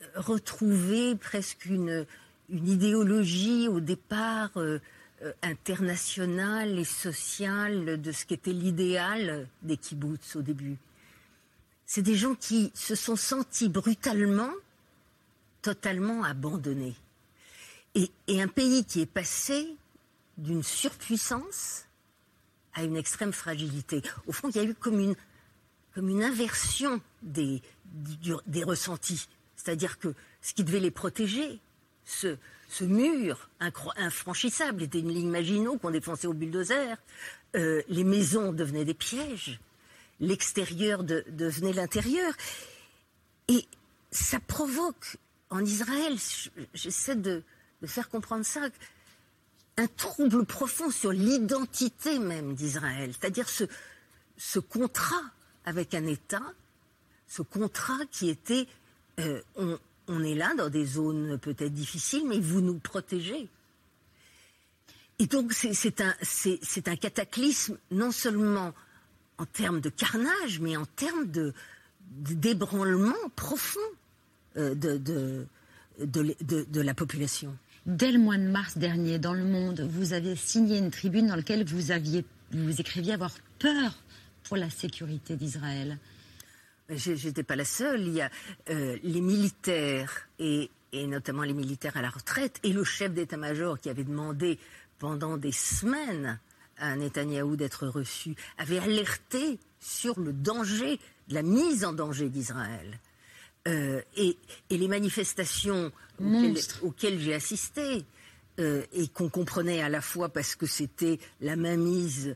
euh, 0.00 0.06
retrouvé 0.16 1.14
presque 1.16 1.66
une, 1.66 2.06
une 2.48 2.68
idéologie 2.68 3.68
au 3.68 3.80
départ 3.80 4.50
euh, 4.56 4.78
euh, 5.22 5.32
internationale 5.42 6.78
et 6.78 6.84
sociale 6.84 8.00
de 8.00 8.12
ce 8.12 8.24
qu'était 8.24 8.52
l'idéal 8.52 9.48
des 9.62 9.76
kibbutz 9.76 10.36
au 10.36 10.42
début. 10.42 10.78
C'est 11.94 12.00
des 12.00 12.14
gens 12.14 12.34
qui 12.34 12.72
se 12.74 12.94
sont 12.94 13.16
sentis 13.16 13.68
brutalement, 13.68 14.50
totalement 15.60 16.24
abandonnés. 16.24 16.94
Et, 17.94 18.10
un 18.40 18.48
pays 18.48 18.86
qui 18.86 19.02
est 19.02 19.06
passé 19.20 19.76
d'une 20.38 20.62
surpuissance 20.62 21.84
à 22.72 22.84
une 22.84 22.96
extrême 22.96 23.34
fragilité. 23.34 24.00
Au 24.26 24.32
fond, 24.32 24.48
il 24.48 24.56
y 24.56 24.60
a 24.60 24.64
eu 24.64 24.74
comme 24.74 25.00
une, 25.00 26.22
inversion 26.22 27.02
des, 27.20 27.60
ressentis. 28.64 29.28
C'est-à-dire 29.56 29.98
que 29.98 30.14
ce 30.40 30.54
qui 30.54 30.64
devait 30.64 30.80
les 30.80 30.90
protéger, 30.90 31.60
ce, 32.06 32.38
mur 32.80 33.50
infranchissable 33.98 34.84
était 34.84 35.00
une 35.00 35.12
ligne 35.12 35.28
Maginot 35.28 35.76
qu'on 35.76 35.90
défonçait 35.90 36.26
au 36.26 36.32
bulldozer, 36.32 36.96
euh, 37.54 37.82
les 37.88 38.04
maisons 38.04 38.50
devenaient 38.50 38.86
des 38.86 38.94
pièges, 38.94 39.60
l'extérieur 40.20 41.04
de- 41.04 41.24
devenait 41.28 41.72
l'intérieur. 41.72 42.32
Et 43.48 43.66
ça 44.10 44.40
provoque 44.40 45.16
en 45.52 45.64
Israël, 45.64 46.16
j'essaie 46.72 47.16
de, 47.16 47.42
faire 47.84 48.08
comprendre 48.08 48.44
ça, 48.44 48.68
un 49.76 49.86
trouble 49.86 50.46
profond 50.46 50.90
sur 50.90 51.12
l'identité 51.12 52.18
même 52.18 52.54
d'Israël, 52.54 53.12
c'est-à-dire 53.12 53.48
ce, 53.48 54.58
contrat 54.58 55.22
avec 55.66 55.94
un 55.94 56.06
État, 56.06 56.42
ce 57.28 57.42
contrat 57.42 57.98
qui 58.10 58.30
était, 58.30 58.66
euh, 59.20 59.42
on, 60.08 60.24
est 60.24 60.34
là 60.34 60.54
dans 60.56 60.70
des 60.70 60.86
zones 60.86 61.38
peut-être 61.38 61.72
difficiles, 61.72 62.26
mais 62.26 62.40
vous 62.40 62.60
nous 62.62 62.78
protégez. 62.78 63.48
Et 65.18 65.26
donc 65.26 65.52
c'est 65.52 66.88
un 66.88 66.96
cataclysme 66.96 67.78
non 67.90 68.10
seulement 68.10 68.72
en 69.42 69.46
termes 69.46 69.80
de 69.80 69.88
carnage, 69.90 70.60
mais 70.60 70.76
en 70.76 70.86
termes 70.86 71.26
de 71.30 71.52
d'ébranlement 72.10 73.14
profond 73.36 73.80
euh, 74.56 74.74
de, 74.74 74.98
de, 74.98 75.46
de, 75.98 76.34
de- 76.42 76.66
de 76.68 76.80
la 76.80 76.94
population. 76.94 77.56
Dès 77.86 78.12
le 78.12 78.18
mois 78.18 78.36
de 78.36 78.42
mars 78.48 78.76
dernier, 78.78 79.18
dans 79.18 79.32
Le 79.32 79.44
Monde, 79.44 79.80
vous 79.90 80.12
avez 80.12 80.36
signé 80.36 80.78
une 80.78 80.90
tribune 80.90 81.26
dans 81.28 81.36
laquelle 81.36 81.64
vous, 81.64 81.90
aviez, 81.90 82.24
vous 82.52 82.80
écriviez 82.80 83.14
avoir 83.14 83.32
peur 83.58 83.98
pour 84.44 84.56
la 84.56 84.70
sécurité 84.70 85.36
d'Israël. 85.36 85.98
Je 86.88 87.12
n'étais 87.26 87.42
pas 87.42 87.56
la 87.56 87.64
seule. 87.64 88.02
Il 88.02 88.12
y 88.12 88.20
a 88.20 88.30
euh, 88.70 88.96
les 89.02 89.20
militaires, 89.20 90.28
et, 90.38 90.70
et 90.92 91.06
notamment 91.06 91.42
les 91.42 91.54
militaires 91.54 91.96
à 91.96 92.02
la 92.02 92.10
retraite, 92.10 92.60
et 92.62 92.72
le 92.72 92.84
chef 92.84 93.12
d'état-major 93.14 93.80
qui 93.80 93.88
avait 93.88 94.04
demandé 94.04 94.58
pendant 94.98 95.36
des 95.38 95.52
semaines 95.52 96.38
à 96.82 96.96
Netanyahou 96.96 97.56
d'être 97.56 97.86
reçu, 97.86 98.34
avait 98.58 98.78
alerté 98.78 99.58
sur 99.80 100.18
le 100.18 100.32
danger, 100.32 100.98
la 101.28 101.42
mise 101.42 101.84
en 101.84 101.92
danger 101.92 102.28
d'Israël. 102.28 102.98
Euh, 103.68 104.02
et, 104.16 104.36
et 104.70 104.76
les 104.76 104.88
manifestations 104.88 105.92
auxquelles, 106.82 107.20
j'ai 107.20 107.34
assisté, 107.34 108.04
euh, 108.58 108.84
et 108.92 109.06
qu'on 109.08 109.28
comprenait 109.28 109.80
à 109.80 109.88
la 109.88 110.00
fois 110.00 110.28
parce 110.28 110.56
que 110.56 110.66
c'était 110.66 111.18
la 111.40 111.56
mainmise 111.56 112.34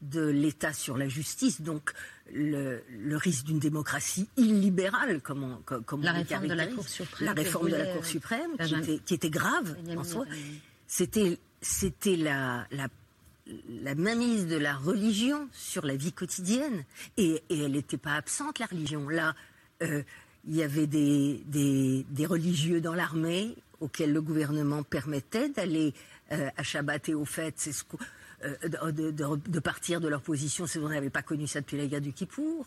de 0.00 0.24
l'État 0.24 0.72
sur 0.72 0.96
la 0.96 1.08
justice, 1.08 1.60
donc 1.60 1.92
le, 2.32 2.82
le 2.88 3.16
risque 3.16 3.44
d'une 3.46 3.58
démocratie 3.58 4.28
illibérale, 4.36 5.20
comme 5.20 5.42
on, 5.42 5.56
comme, 5.82 6.02
La 6.02 6.12
on 6.12 6.18
réforme 6.18 6.46
de 6.46 6.54
la. 6.54 6.66
Cour 6.68 6.88
suprême 6.88 7.26
La 7.26 7.32
réforme 7.32 7.70
de 7.70 7.76
la 7.76 7.86
Cour 7.86 8.02
euh, 8.02 8.06
suprême, 8.06 8.50
qui 8.64 8.74
était, 8.74 8.98
qui 9.04 9.14
était 9.14 9.30
grave 9.30 9.76
en 9.96 10.04
soi. 10.04 10.24
C'était, 10.86 11.38
c'était 11.60 12.16
la, 12.16 12.66
la, 12.70 12.88
la 13.82 13.94
mainmise 13.94 14.46
de 14.46 14.56
la 14.56 14.74
religion 14.74 15.48
sur 15.52 15.84
la 15.86 15.96
vie 15.96 16.12
quotidienne. 16.12 16.84
Et, 17.16 17.42
elle 17.50 17.72
n'était 17.72 17.96
pas 17.96 18.14
absente, 18.14 18.58
la 18.58 18.66
religion. 18.66 19.08
Là, 19.08 19.34
euh, 19.82 20.02
il 20.46 20.56
y 20.56 20.62
avait 20.62 20.86
des, 20.86 21.44
religieux 22.26 22.80
dans 22.80 22.94
l'armée 22.94 23.54
auxquels 23.80 24.12
le 24.12 24.20
gouvernement 24.20 24.82
permettait 24.82 25.48
d'aller 25.48 25.94
euh, 26.32 26.50
à 26.56 26.62
Shabbat 26.62 27.08
et 27.08 27.14
aux 27.14 27.24
fêtes. 27.24 27.60
Ce 27.60 27.70
euh, 28.44 28.92
de, 28.92 29.60
partir 29.60 30.00
de 30.00 30.08
leur 30.08 30.22
position, 30.22 30.66
c'est 30.66 30.78
on 30.78 30.88
n'avait 30.88 31.10
pas 31.10 31.22
connu 31.22 31.46
ça 31.46 31.60
depuis 31.60 31.76
la 31.76 31.86
guerre 31.86 32.00
du 32.00 32.12
Kippour. 32.12 32.66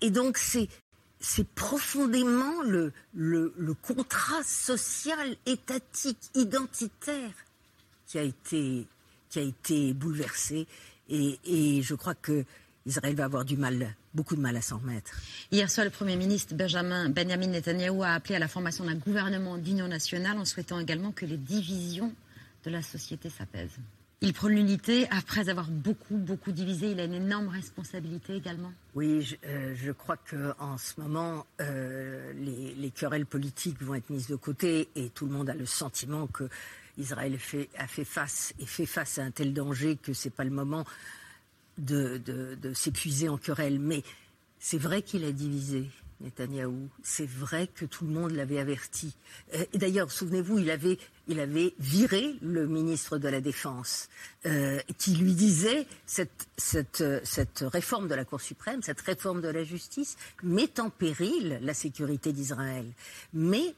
Et 0.00 0.10
donc 0.10 0.38
c'est 0.38 0.68
c'est 1.20 1.48
profondément 1.48 2.62
le, 2.62 2.92
le, 3.14 3.52
le 3.56 3.74
contrat 3.74 4.42
social, 4.44 5.36
étatique, 5.46 6.30
identitaire 6.34 7.32
qui 8.06 8.18
a 8.18 8.22
été, 8.22 8.86
qui 9.28 9.38
a 9.38 9.42
été 9.42 9.92
bouleversé. 9.94 10.66
Et, 11.08 11.38
et 11.44 11.82
je 11.82 11.94
crois 11.94 12.14
que 12.14 12.44
Israël 12.86 13.14
va 13.14 13.24
avoir 13.24 13.44
du 13.44 13.56
mal, 13.56 13.94
beaucoup 14.14 14.34
de 14.34 14.40
mal 14.40 14.56
à 14.56 14.62
s'en 14.62 14.78
remettre. 14.78 15.12
Hier 15.52 15.70
soir, 15.70 15.84
le 15.84 15.90
Premier 15.90 16.16
ministre 16.16 16.54
Benjamin, 16.54 17.10
Benjamin 17.10 17.48
Netanyahou 17.48 18.02
a 18.02 18.08
appelé 18.10 18.36
à 18.36 18.38
la 18.38 18.48
formation 18.48 18.84
d'un 18.84 18.96
gouvernement 18.96 19.58
d'union 19.58 19.88
nationale 19.88 20.38
en 20.38 20.44
souhaitant 20.44 20.80
également 20.80 21.12
que 21.12 21.26
les 21.26 21.36
divisions 21.36 22.14
de 22.64 22.70
la 22.70 22.82
société 22.82 23.28
s'apaisent. 23.30 23.78
Il 24.20 24.32
prône 24.32 24.54
l'unité 24.54 25.06
après 25.10 25.48
avoir 25.48 25.68
beaucoup, 25.70 26.16
beaucoup 26.16 26.50
divisé. 26.50 26.90
Il 26.90 26.98
a 26.98 27.04
une 27.04 27.14
énorme 27.14 27.48
responsabilité 27.48 28.34
également. 28.34 28.72
Oui, 28.96 29.22
je, 29.22 29.36
euh, 29.46 29.74
je 29.76 29.92
crois 29.92 30.16
qu'en 30.16 30.76
ce 30.76 31.00
moment, 31.00 31.46
euh, 31.60 32.32
les, 32.32 32.74
les 32.74 32.90
querelles 32.90 33.26
politiques 33.26 33.80
vont 33.80 33.94
être 33.94 34.10
mises 34.10 34.26
de 34.26 34.34
côté 34.34 34.88
et 34.96 35.10
tout 35.10 35.26
le 35.26 35.32
monde 35.32 35.48
a 35.48 35.54
le 35.54 35.66
sentiment 35.66 36.26
que 36.26 36.48
Israël 36.98 37.38
a 37.78 37.86
fait 37.86 38.04
face 38.04 38.52
et 38.58 38.66
fait 38.66 38.86
face 38.86 39.18
à 39.18 39.22
un 39.22 39.30
tel 39.30 39.54
danger 39.54 39.96
que 39.96 40.12
c'est 40.12 40.30
pas 40.30 40.44
le 40.44 40.50
moment 40.50 40.84
de, 41.78 42.20
s'épuiser 42.74 43.28
en 43.28 43.38
querelles. 43.38 43.78
Mais 43.78 44.02
c'est 44.58 44.78
vrai 44.78 45.02
qu'il 45.02 45.24
a 45.24 45.32
divisé 45.32 45.88
Netanyahou. 46.20 46.88
C'est 47.02 47.28
vrai 47.28 47.68
que 47.72 47.84
tout 47.84 48.04
le 48.04 48.10
monde 48.10 48.32
l'avait 48.32 48.58
averti. 48.58 49.14
Euh, 49.54 49.64
et 49.72 49.78
D'ailleurs, 49.78 50.10
souvenez-vous, 50.10 50.58
il 50.58 50.70
avait, 50.70 51.74
viré 51.78 52.34
le 52.42 52.66
ministre 52.66 53.18
de 53.18 53.28
la 53.28 53.40
Défense, 53.40 54.08
euh, 54.46 54.80
qui 54.98 55.14
lui 55.14 55.34
disait 55.34 55.86
cette, 56.06 56.48
cette, 56.56 57.04
cette 57.22 57.60
réforme 57.60 58.08
de 58.08 58.14
la 58.16 58.24
Cour 58.24 58.40
suprême, 58.40 58.82
cette 58.82 59.00
réforme 59.00 59.40
de 59.40 59.48
la 59.48 59.62
justice 59.62 60.16
met 60.42 60.80
en 60.80 60.90
péril 60.90 61.60
la 61.62 61.74
sécurité 61.74 62.32
d'Israël. 62.32 62.86
Mais 63.32 63.74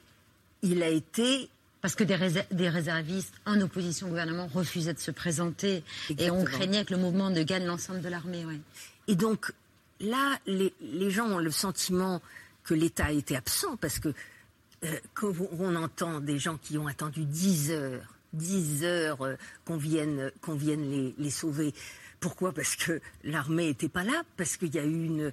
il 0.63 0.83
a 0.83 0.89
été 0.89 1.51
Parce 1.83 1.95
que 1.95 2.05
des, 2.05 2.15
réser- 2.17 2.47
des 2.51 2.69
réservistes 2.69 3.33
en 3.47 3.61
opposition 3.61 4.07
au 4.07 4.11
gouvernement 4.11 4.47
refusaient 4.49 4.93
de 4.95 4.99
se 4.99 5.11
présenter. 5.11 5.83
Et 6.19 6.31
on 6.31 6.45
craignait 6.45 6.85
que 6.85 6.93
le 6.95 7.01
mouvement 7.01 7.31
ne 7.31 7.43
gagne 7.43 7.65
l'ensemble 7.65 8.03
de 8.03 8.09
l'armée. 8.09 8.45
ouais. 8.45 8.61
Et 9.09 9.15
donc, 9.15 9.53
là, 10.01 10.39
les, 10.47 10.75
les 10.83 11.11
gens 11.11 11.27
ont 11.29 11.39
le 11.39 11.51
sentiment 11.51 12.21
que 12.65 12.75
l'État 12.75 13.07
a 13.07 13.13
été 13.13 13.35
absent 13.35 13.77
parce 13.79 13.99
que 13.99 14.09
euh, 14.85 14.95
quand 15.15 15.33
on 15.59 15.75
entend 15.75 16.21
des 16.21 16.39
gens 16.39 16.59
qui 16.59 16.77
ont 16.79 16.87
attendu 16.87 17.25
10 17.25 17.71
heures, 17.71 18.15
10 18.35 18.85
heures 18.85 19.23
euh, 19.23 19.37
qu'on 19.65 19.77
vienne, 19.79 20.31
qu'on 20.43 20.55
vienne 20.55 20.91
les, 20.91 21.15
les 21.19 21.31
sauver. 21.31 21.73
Pourquoi? 22.21 22.53
Parce 22.53 22.77
que 22.77 23.01
l'armée 23.25 23.67
n'était 23.69 23.89
pas 23.89 24.05
là, 24.05 24.23
parce 24.37 24.57
qu'il 24.59 24.75
y 24.75 24.79
a 24.79 24.85
eu 24.85 25.05
une. 25.07 25.33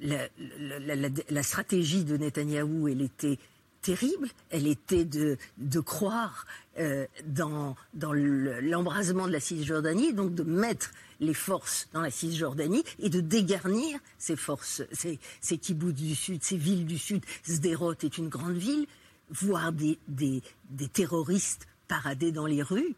La, 0.00 0.28
la- 0.58 0.78
la- 0.78 0.96
la- 0.96 1.08
la 1.28 1.42
stratégie 1.42 2.04
de 2.04 2.16
Netanyahou, 2.16 2.88
elle 2.88 3.02
était 3.02 3.38
terrible. 3.82 4.28
Elle 4.50 4.66
était 4.66 5.04
de, 5.04 5.36
de 5.58 5.80
croire 5.80 6.46
euh, 6.78 7.06
dans, 7.26 7.76
dans 7.94 8.12
le- 8.12 8.60
l'embrasement 8.60 9.26
de 9.26 9.32
la 9.32 9.40
Cisjordanie, 9.40 10.12
donc 10.12 10.34
de 10.34 10.42
mettre 10.42 10.90
les 11.20 11.34
forces 11.34 11.88
dans 11.92 12.00
la 12.00 12.10
Cisjordanie 12.10 12.84
et 13.00 13.08
de 13.10 13.20
dégarnir 13.20 13.98
ces 14.18 14.36
forces, 14.36 14.82
ces, 14.92 15.18
ces 15.40 15.58
du 15.58 16.14
Sud, 16.14 16.42
ces 16.44 16.56
villes 16.56 16.86
du 16.86 16.98
Sud. 16.98 17.24
Sderot 17.44 17.94
est 18.02 18.18
une 18.18 18.28
grande 18.28 18.56
ville, 18.56 18.86
voir 19.30 19.72
des, 19.72 19.98
des, 20.08 20.42
des 20.70 20.88
terroristes 20.88 21.66
parader 21.88 22.32
dans 22.32 22.46
les 22.46 22.62
rues, 22.62 22.94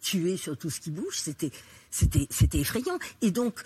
tuer 0.00 0.36
sur 0.36 0.56
tout 0.56 0.70
ce 0.70 0.80
qui 0.80 0.90
bouge, 0.90 1.16
c'était 1.90 2.58
effrayant. 2.58 2.98
Et 3.20 3.30
donc, 3.30 3.60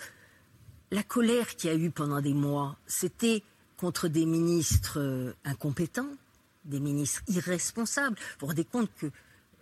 la 0.91 1.03
colère 1.03 1.55
qu'il 1.55 1.69
y 1.69 1.73
a 1.73 1.75
eu 1.75 1.89
pendant 1.89 2.21
des 2.21 2.33
mois, 2.33 2.77
c'était 2.85 3.41
contre 3.77 4.07
des 4.07 4.25
ministres 4.25 4.99
euh, 4.99 5.33
incompétents, 5.43 6.09
des 6.67 6.79
ministres 6.79 7.21
irresponsables. 7.27 8.15
Vous 8.15 8.41
vous 8.41 8.47
rendez 8.47 8.65
compte 8.65 8.89
que 8.99 9.07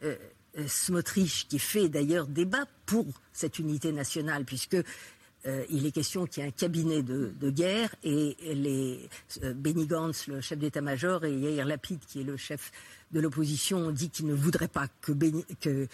euh, 0.03 0.15
euh, 0.57 0.67
Smotrich, 0.67 1.47
qui 1.49 1.59
fait 1.59 1.89
d'ailleurs 1.89 2.27
débat 2.27 2.65
pour 2.85 3.05
cette 3.33 3.59
unité 3.59 3.91
nationale, 3.91 4.45
puisque 4.45 4.77
euh, 5.45 5.65
il 5.69 5.85
est 5.85 5.91
question 5.91 6.25
qu'il 6.25 6.43
y 6.43 6.45
ait 6.45 6.49
un 6.49 6.51
cabinet 6.51 7.03
de, 7.03 7.49
guerre 7.49 7.93
et 8.03 8.35
les 8.41 9.09
Benny 9.53 9.85
Gantz, 9.85 10.27
le 10.27 10.41
chef 10.41 10.57
d'état-major, 10.57 11.25
et 11.25 11.33
Yair 11.33 11.65
Lapid, 11.65 11.99
qui 12.07 12.21
est 12.21 12.23
le 12.23 12.37
chef 12.37 12.71
de 13.11 13.19
l'opposition, 13.19 13.79
ont 13.79 13.91
dit 13.91 14.09
qu'ils 14.09 14.27
ne 14.27 14.33
voudraient 14.33 14.67
pas 14.67 14.87
que, 15.01 15.87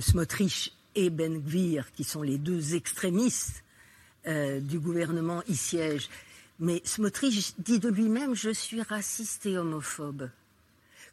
Smotrich 0.00 0.72
et 0.94 1.10
Ben 1.10 1.38
Gvir, 1.40 1.92
qui 1.92 2.04
sont 2.04 2.22
les 2.22 2.38
deux 2.38 2.74
extrémistes, 2.74 3.62
du 4.24 4.78
gouvernement 4.78 5.42
y 5.48 5.56
siège. 5.56 6.08
Mais 6.62 6.80
Smotrich 6.84 7.54
dit 7.58 7.80
de 7.80 7.88
lui-même 7.88 8.36
Je 8.36 8.50
suis 8.50 8.82
raciste 8.82 9.46
et 9.46 9.58
homophobe. 9.58 10.30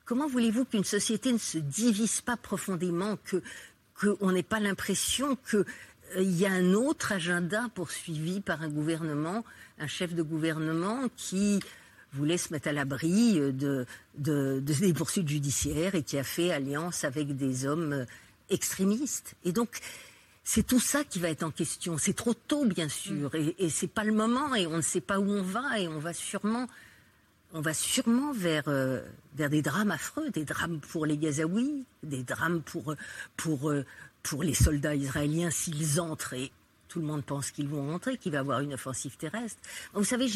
Comment 0.06 0.28
voulez-vous 0.28 0.64
qu'une 0.64 0.84
société 0.84 1.34
ne 1.34 1.40
se 1.40 1.58
divise 1.58 2.22
pas 2.22 2.38
profondément, 2.38 3.18
que 3.26 3.42
qu'on 4.00 4.32
n'ait 4.32 4.44
pas 4.44 4.60
l'impression 4.60 5.38
qu'il 5.50 6.32
y 6.38 6.46
a 6.46 6.52
un 6.52 6.74
autre 6.76 7.14
agenda 7.14 7.68
poursuivi 7.74 8.42
par 8.42 8.62
un 8.62 8.70
gouvernement, 8.70 9.44
un 9.80 9.88
chef 9.88 10.14
de 10.14 10.22
gouvernement 10.22 11.10
qui 11.18 11.60
voulait 12.14 12.38
se 12.38 12.54
mettre 12.54 12.68
à 12.68 12.72
l'abri 12.72 13.40
de, 13.40 13.88
de, 14.20 14.60
des 14.62 14.94
poursuites 14.94 15.28
judiciaires 15.28 15.96
et 15.96 16.04
qui 16.04 16.20
a 16.20 16.24
fait 16.24 16.52
alliance 16.52 17.04
avec 17.04 17.36
des 17.36 17.66
hommes 17.66 18.06
extrémistes. 18.52 19.34
Et 19.44 19.52
donc, 19.52 19.80
c'est 20.52 20.66
tout 20.66 20.80
ça 20.80 21.04
qui 21.04 21.20
va 21.20 21.30
être 21.30 21.44
en 21.44 21.52
question. 21.52 22.00
C'est 22.00 22.16
trop 22.16 22.34
tôt, 22.34 22.66
bien 22.66 22.90
sûr, 22.90 23.36
et, 23.36 23.56
et 23.60 23.70
c'est 23.70 23.86
pas 23.86 24.04
le 24.04 24.14
moment, 24.14 24.56
et 24.56 24.66
on 24.66 24.78
ne 24.78 24.82
sait 24.82 25.00
pas 25.00 25.20
où 25.20 25.30
on 25.30 25.44
va, 25.44 25.80
et 25.80 25.88
on 25.88 26.00
va 26.00 26.12
sûrement, 26.12 26.66
on 27.54 27.62
va 27.62 27.76
sûrement 27.76 28.34
vers, 28.34 28.64
euh, 28.68 29.00
vers 29.36 29.52
des 29.52 29.62
drames 29.62 29.92
affreux, 29.92 30.32
des 30.32 30.46
drames 30.46 30.80
pour 30.80 31.06
les 31.06 31.18
Gazaouis, 31.18 31.86
des 32.02 32.24
drames 32.24 32.64
pour, 32.64 32.96
pour, 33.38 33.70
euh, 33.70 33.86
pour 34.24 34.42
les 34.42 34.56
soldats 34.56 34.96
israéliens 34.96 35.52
s'ils 35.52 36.02
entrent, 36.02 36.34
et 36.34 36.52
tout 36.88 37.00
le 37.00 37.06
monde 37.06 37.24
pense 37.24 37.52
qu'ils 37.52 37.68
vont 37.68 37.94
entrer, 37.94 38.18
qu'il 38.18 38.32
va 38.32 38.40
y 38.40 38.42
avoir 38.42 38.62
une 38.62 38.74
offensive 38.74 39.18
terrestre. 39.18 39.62
Vous 39.94 40.04
savez, 40.04 40.28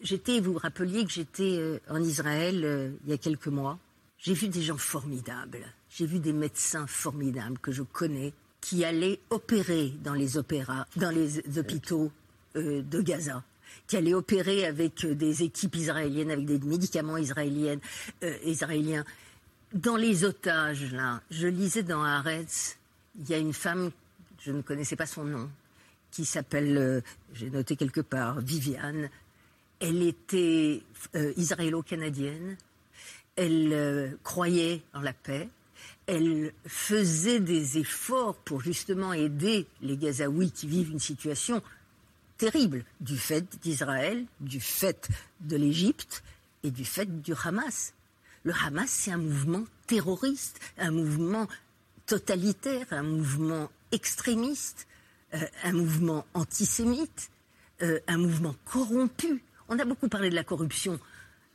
j'étais, 0.00 0.40
vous 0.40 0.54
vous 0.54 0.58
rappeliez 0.58 1.04
que 1.04 1.12
j'étais 1.12 1.58
euh, 1.58 1.78
en 1.90 2.02
Israël 2.02 2.96
il 3.04 3.10
y 3.10 3.12
a 3.12 3.18
quelques 3.18 3.48
mois. 3.48 3.78
J'ai 4.16 4.32
vu 4.32 4.48
des 4.48 4.62
gens 4.62 4.78
formidables. 4.78 5.66
J'ai 5.90 6.06
vu 6.06 6.20
des 6.20 6.32
médecins 6.32 6.86
formidables 6.86 7.58
que 7.58 7.70
je 7.70 7.82
connais 7.82 8.32
qui 8.60 8.84
allaient 8.84 9.20
opérer 9.30 9.92
dans 10.02 10.14
les 10.14 10.36
opéras, 10.36 10.86
dans 10.96 11.10
les 11.10 11.58
hôpitaux 11.58 12.10
euh, 12.56 12.82
de 12.82 13.00
Gaza, 13.00 13.42
qui 13.86 13.96
allaient 13.96 14.14
opérer 14.14 14.66
avec 14.66 15.04
euh, 15.04 15.14
des 15.14 15.42
équipes 15.42 15.76
israéliennes, 15.76 16.30
avec 16.30 16.44
des 16.44 16.58
médicaments 16.58 17.16
israéliens, 17.16 17.78
euh, 18.22 18.36
israéliens. 18.44 19.04
Dans 19.72 19.96
les 19.96 20.24
otages, 20.24 20.92
là, 20.92 21.20
je 21.30 21.46
lisais 21.46 21.82
dans 21.82 22.02
Haaretz, 22.02 22.78
il 23.18 23.28
y 23.28 23.34
a 23.34 23.38
une 23.38 23.52
femme, 23.52 23.90
je 24.40 24.52
ne 24.52 24.62
connaissais 24.62 24.96
pas 24.96 25.06
son 25.06 25.24
nom, 25.24 25.50
qui 26.10 26.24
s'appelle, 26.24 27.02
j'ai 27.34 27.50
noté 27.50 27.76
quelque 27.76 28.00
part, 28.00 28.40
Viviane. 28.40 29.10
Elle 29.78 30.02
était 30.02 30.82
israélo-canadienne. 31.36 32.56
Elle 33.36 34.16
croyait 34.24 34.82
en 34.94 35.02
la 35.02 35.12
paix 35.12 35.48
elle 36.08 36.52
faisait 36.66 37.38
des 37.38 37.76
efforts 37.76 38.34
pour 38.34 38.62
justement 38.62 39.12
aider 39.12 39.66
les 39.82 39.98
Gazaouis 39.98 40.50
qui 40.50 40.66
vivent 40.66 40.90
une 40.90 40.98
situation 40.98 41.62
terrible 42.38 42.84
du 43.00 43.18
fait 43.18 43.44
d'Israël, 43.60 44.24
du 44.40 44.58
fait 44.58 45.08
de 45.40 45.56
l'Égypte 45.56 46.22
et 46.62 46.70
du 46.70 46.86
fait 46.86 47.20
du 47.20 47.34
Hamas. 47.44 47.92
Le 48.42 48.54
Hamas, 48.64 48.88
c'est 48.88 49.10
un 49.10 49.18
mouvement 49.18 49.64
terroriste, 49.86 50.58
un 50.78 50.92
mouvement 50.92 51.46
totalitaire, 52.06 52.86
un 52.90 53.02
mouvement 53.02 53.70
extrémiste, 53.92 54.86
euh, 55.34 55.46
un 55.62 55.72
mouvement 55.72 56.24
antisémite, 56.32 57.30
euh, 57.82 58.00
un 58.06 58.16
mouvement 58.16 58.54
corrompu. 58.64 59.42
On 59.68 59.78
a 59.78 59.84
beaucoup 59.84 60.08
parlé 60.08 60.30
de 60.30 60.34
la 60.34 60.44
corruption 60.44 60.98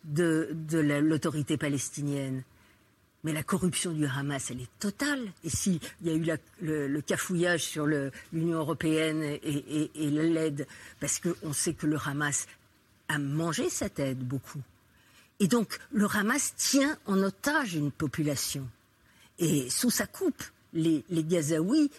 de 0.04 0.56
l'autorité 1.00 1.58
palestinienne. 1.58 2.44
Mais 3.24 3.32
la 3.32 3.44
corruption 3.44 3.94
du 3.94 4.06
Hamas, 4.06 4.52
elle 4.52 4.62
est 4.62 4.80
totale. 4.80 5.32
Et 5.44 5.50
s'il 5.50 5.80
y 6.02 6.10
a 6.10 6.14
eu 6.14 6.26
le, 6.62 7.02
cafouillage 7.02 7.64
sur 7.64 7.86
l'Union 7.86 8.60
européenne 8.60 9.24
et, 9.24 9.90
l'aide, 9.96 10.68
parce 11.00 11.20
qu'on 11.20 11.54
sait 11.54 11.74
que 11.74 11.88
le 11.88 11.98
Hamas 12.06 12.48
a 13.08 13.20
mangé 13.20 13.70
cette 13.70 14.00
aide 14.00 14.20
beaucoup. 14.20 14.62
Et 15.40 15.48
donc, 15.48 15.80
le 15.92 16.08
Hamas 16.14 16.54
tient 16.58 16.98
en 17.06 17.18
otage 17.20 17.76
une 17.76 17.92
population. 17.92 18.68
Et 19.40 19.70
sous 19.70 19.90
sa 19.90 20.06
coupe, 20.06 20.44
les, 20.74 21.04
Gazaouis, 21.10 21.92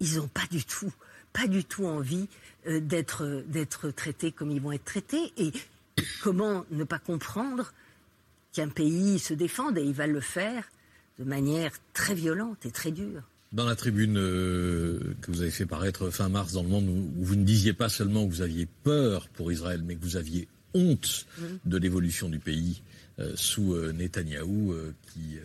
ils 0.00 0.16
n'ont 0.16 0.28
pas 0.28 0.46
du 0.50 0.64
tout, 0.64 0.92
pas 1.32 1.46
du 1.46 1.64
tout 1.64 1.86
envie 1.86 2.28
euh, 2.66 2.80
d'être 2.80 3.90
traités 3.90 4.32
comme 4.32 4.50
ils 4.50 4.60
vont 4.60 4.72
être 4.72 4.84
traités. 4.84 5.32
Et 5.36 5.52
comment 6.22 6.64
ne 6.70 6.84
pas 6.84 6.98
comprendre 6.98 7.72
qu'un 8.52 8.68
pays 8.68 9.18
se 9.18 9.34
défende, 9.34 9.78
et 9.78 9.84
il 9.84 9.92
va 9.92 10.06
le 10.06 10.20
faire 10.20 10.64
de 11.18 11.24
manière 11.24 11.72
très 11.92 12.14
violente 12.14 12.64
et 12.66 12.70
très 12.70 12.90
dure. 12.90 13.22
Dans 13.52 13.64
la 13.64 13.76
tribune 13.76 14.16
euh, 14.16 15.14
que 15.20 15.30
vous 15.30 15.42
avez 15.42 15.50
fait 15.50 15.66
paraître 15.66 16.10
fin 16.10 16.28
mars 16.28 16.52
dans 16.52 16.62
le 16.62 16.68
monde, 16.68 16.88
où 16.88 17.24
vous 17.24 17.36
ne 17.36 17.44
disiez 17.44 17.72
pas 17.72 17.88
seulement 17.88 18.26
que 18.26 18.32
vous 18.32 18.42
aviez 18.42 18.66
peur 18.84 19.28
pour 19.28 19.52
Israël, 19.52 19.82
mais 19.84 19.96
que 19.96 20.02
vous 20.02 20.16
aviez 20.16 20.48
honte 20.72 21.26
de 21.64 21.76
l'évolution 21.76 22.28
du 22.28 22.38
pays 22.38 22.82
euh, 23.18 23.32
sous 23.34 23.74
euh, 23.74 23.92
Netanyahou, 23.92 24.74
qui 25.12 25.38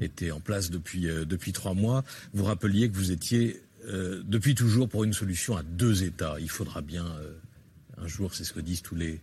était 0.00 0.30
en 0.30 0.40
place 0.40 0.70
depuis, 0.70 1.02
depuis 1.02 1.52
trois 1.52 1.74
mois, 1.74 2.04
vous 2.32 2.44
rappeliez 2.44 2.88
que 2.88 2.96
vous 2.96 3.12
étiez 3.12 3.62
depuis 3.84 4.54
toujours 4.54 4.88
pour 4.88 5.04
une 5.04 5.12
solution 5.12 5.56
à 5.56 5.62
deux 5.62 6.02
États. 6.02 6.36
Il 6.40 6.48
faudra 6.50 6.80
bien 6.80 7.04
un 7.98 8.06
jour, 8.08 8.34
c'est 8.34 8.42
ce 8.42 8.52
que 8.52 8.60
disent 8.60 8.82
tous 8.82 8.96
les, 8.96 9.20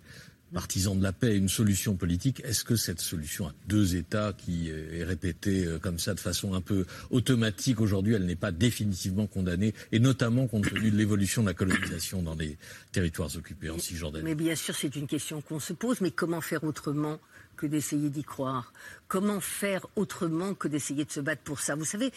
partisans 0.54 0.98
de 0.98 1.04
la 1.04 1.14
paix, 1.14 1.36
une 1.36 1.50
solution 1.50 1.96
politique. 1.96 2.42
Est-ce 2.44 2.64
que 2.64 2.76
cette 2.76 3.02
solution 3.02 3.48
à 3.48 3.54
deux 3.68 3.96
États 3.96 4.34
qui 4.34 4.70
est 4.70 5.04
répétée 5.04 5.66
euh, 5.66 5.80
comme 5.80 6.00
ça 6.00 6.14
de 6.14 6.20
façon 6.20 6.54
un 6.54 6.62
peu 6.62 6.86
automatique 7.10 7.82
aujourd'hui, 7.82 8.14
elle 8.14 8.26
n'est 8.26 8.36
pas 8.36 8.52
définitivement 8.52 9.28
condamnée, 9.28 9.74
et 9.92 10.00
notamment 10.00 10.48
compte 10.48 10.70
tenu 10.70 10.92
de 10.92 10.98
l'évolution 10.98 11.44
de 11.44 11.48
la 11.48 11.54
colonisation 11.54 12.22
dans 12.22 12.36
les 12.36 12.58
territoires 12.92 13.30
occupés 13.36 13.70
en 13.70 13.80
Cisjordanie? 13.80 14.24
Mais 14.24 14.36
bien 14.36 14.56
sûr, 14.56 14.76
c'est 14.76 14.96
une 14.96 15.08
question 15.08 15.42
qu'on 15.42 15.60
se 15.60 15.74
pose, 15.74 16.02
mais 16.02 16.12
comment 16.12 16.42
faire 16.42 16.64
autrement 16.64 17.20
que 17.56 17.68
d'essayer 17.68 18.10
d'y 18.10 18.24
croire? 18.24 18.74
Comment 19.08 19.42
faire 19.42 19.86
autrement 19.96 20.54
que 20.54 20.68
d'essayer 20.68 21.06
de 21.06 21.12
se 21.12 21.20
battre 21.20 21.42
pour 21.44 21.60
ça? 21.60 21.76
Vous 21.76 21.86
savez, 21.86 22.12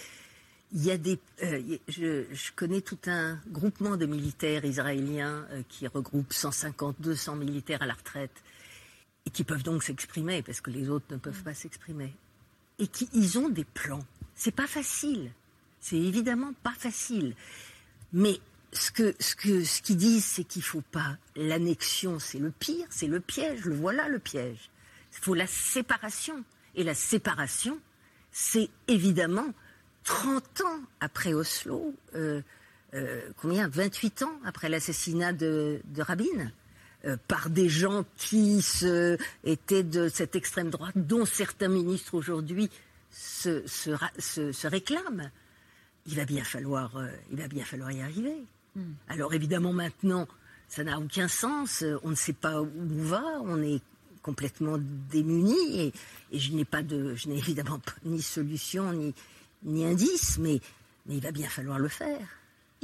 il 0.75 0.85
y 0.85 0.91
a 0.91 0.97
des, 0.97 1.19
euh, 1.43 1.79
je, 1.89 2.53
connais 2.57 2.81
tout 2.81 2.99
un 3.07 3.39
groupement 3.49 3.97
de 3.97 4.07
militaires 4.07 4.65
israéliens 4.65 5.47
euh, 5.51 5.63
qui 5.69 5.87
regroupe 5.87 6.33
150, 6.33 6.97
200 7.01 7.37
militaires 7.37 7.83
à 7.83 7.87
la 7.87 7.95
retraite 7.95 8.43
et 9.27 9.31
qui 9.31 9.45
peuvent 9.45 9.63
donc 9.63 9.83
s'exprimer 9.83 10.43
parce 10.43 10.61
que 10.61 10.71
les 10.71 10.89
autres 10.89 11.07
ne 11.11 11.17
peuvent 11.17 11.43
pas 11.43 11.55
s'exprimer 11.55 12.15
et 12.79 12.87
qui 12.87 13.09
ils 13.13 13.39
ont 13.39 13.51
des 13.51 13.65
plans. 13.65 14.05
C'est 14.35 14.55
pas 14.55 14.67
facile, 14.67 15.31
c'est 15.79 15.99
évidemment 15.99 16.55
pas 16.63 16.75
facile, 16.75 17.35
mais 18.13 18.41
ce 18.73 18.91
que 18.91 19.15
ce 19.21 19.37
que 19.37 19.65
ce 19.65 19.83
qu'ils 19.83 19.99
disent, 19.99 20.25
c'est 20.25 20.45
qu'il 20.45 20.63
faut 20.63 20.81
pas 20.81 21.19
l'annexion, 21.37 22.19
c'est 22.19 22.39
le 22.39 22.51
pire, 22.51 22.87
c'est 22.89 23.07
le 23.07 23.21
piège. 23.21 23.65
Le 23.67 23.75
voilà 23.75 24.09
le 24.09 24.19
piège. 24.19 24.71
Il 25.13 25.19
faut 25.19 25.35
la 25.35 25.47
séparation 25.47 26.43
et 26.75 26.83
la 26.83 26.95
séparation, 26.95 27.79
c'est 28.31 28.71
évidemment 28.89 29.53
30 30.05 30.61
ans 30.63 30.81
après 31.01 31.33
Oslo, 31.33 31.95
euh, 32.15 32.41
euh, 32.95 33.21
combien 33.41 33.69
28 33.69 34.23
ans 34.23 34.41
après 34.45 34.69
l'assassinat 34.69 35.33
de, 35.33 35.81
Rabin, 35.99 36.51
euh, 37.05 37.17
par 37.29 37.51
des 37.51 37.69
gens 37.69 38.05
qui 38.17 38.63
se, 38.63 39.17
étaient 39.45 39.83
de 39.83 40.09
cette 40.09 40.37
extrême 40.37 40.71
droite, 40.71 40.95
dont 40.97 41.25
certains 41.25 41.69
ministres 41.69 42.15
aujourd'hui 42.15 42.71
se, 43.11 43.67
se, 43.67 44.67
réclament. 44.67 45.31
Il 46.07 46.17
va 46.17 46.25
bien 46.25 46.45
falloir, 46.45 47.01
il 47.31 47.39
va 47.39 47.47
bien 47.47 47.65
falloir 47.65 47.93
y 47.93 48.03
arriver. 48.03 48.35
Hmm. 48.75 48.93
Alors 49.09 49.35
évidemment 49.35 49.73
maintenant, 49.73 50.27
ça 50.69 50.83
n'a 50.83 50.99
aucun 50.99 51.29
sens. 51.29 51.85
On 52.03 52.11
ne 52.11 52.15
sait 52.15 52.33
pas 52.33 52.61
où 52.61 52.71
on 52.77 53.03
va. 53.05 53.23
On 53.43 53.63
est 53.63 53.81
complètement 54.23 54.79
démunis 54.79 55.81
et, 55.81 55.93
et 56.33 56.39
je 56.39 56.53
n'ai 56.53 56.65
pas 56.65 56.83
de, 56.83 57.15
je 57.15 57.29
n'ai 57.29 57.39
évidemment 57.39 57.79
pas 57.79 57.93
ni 58.05 58.23
solution 58.23 58.93
ni 58.93 59.15
ni 59.65 59.85
indice, 59.85 60.39
mais, 60.39 60.61
mais 61.07 61.17
il 61.17 61.23
va 61.23 61.33
bien 61.33 61.49
falloir 61.49 61.79
le 61.79 61.89
faire. 61.89 62.27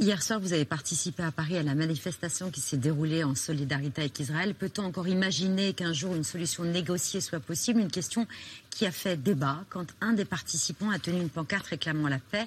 Hier 0.00 0.22
soir, 0.22 0.38
vous 0.38 0.52
avez 0.52 0.64
participé 0.64 1.24
à 1.24 1.32
Paris 1.32 1.56
à 1.56 1.62
la 1.64 1.74
manifestation 1.74 2.52
qui 2.52 2.60
s'est 2.60 2.76
déroulée 2.76 3.24
en 3.24 3.34
solidarité 3.34 4.02
avec 4.02 4.20
Israël. 4.20 4.54
Peut-on 4.54 4.84
encore 4.84 5.08
imaginer 5.08 5.72
qu'un 5.72 5.92
jour 5.92 6.14
une 6.14 6.22
solution 6.22 6.62
négociée 6.62 7.20
soit 7.20 7.40
possible? 7.40 7.80
Une 7.80 7.90
question 7.90 8.24
qui 8.70 8.86
a 8.86 8.92
fait 8.92 9.20
débat 9.20 9.64
quand 9.70 9.86
un 10.00 10.12
des 10.12 10.24
participants 10.24 10.90
a 10.90 11.00
tenu 11.00 11.20
une 11.20 11.30
pancarte 11.30 11.66
réclamant 11.66 12.06
la 12.06 12.20
paix, 12.20 12.46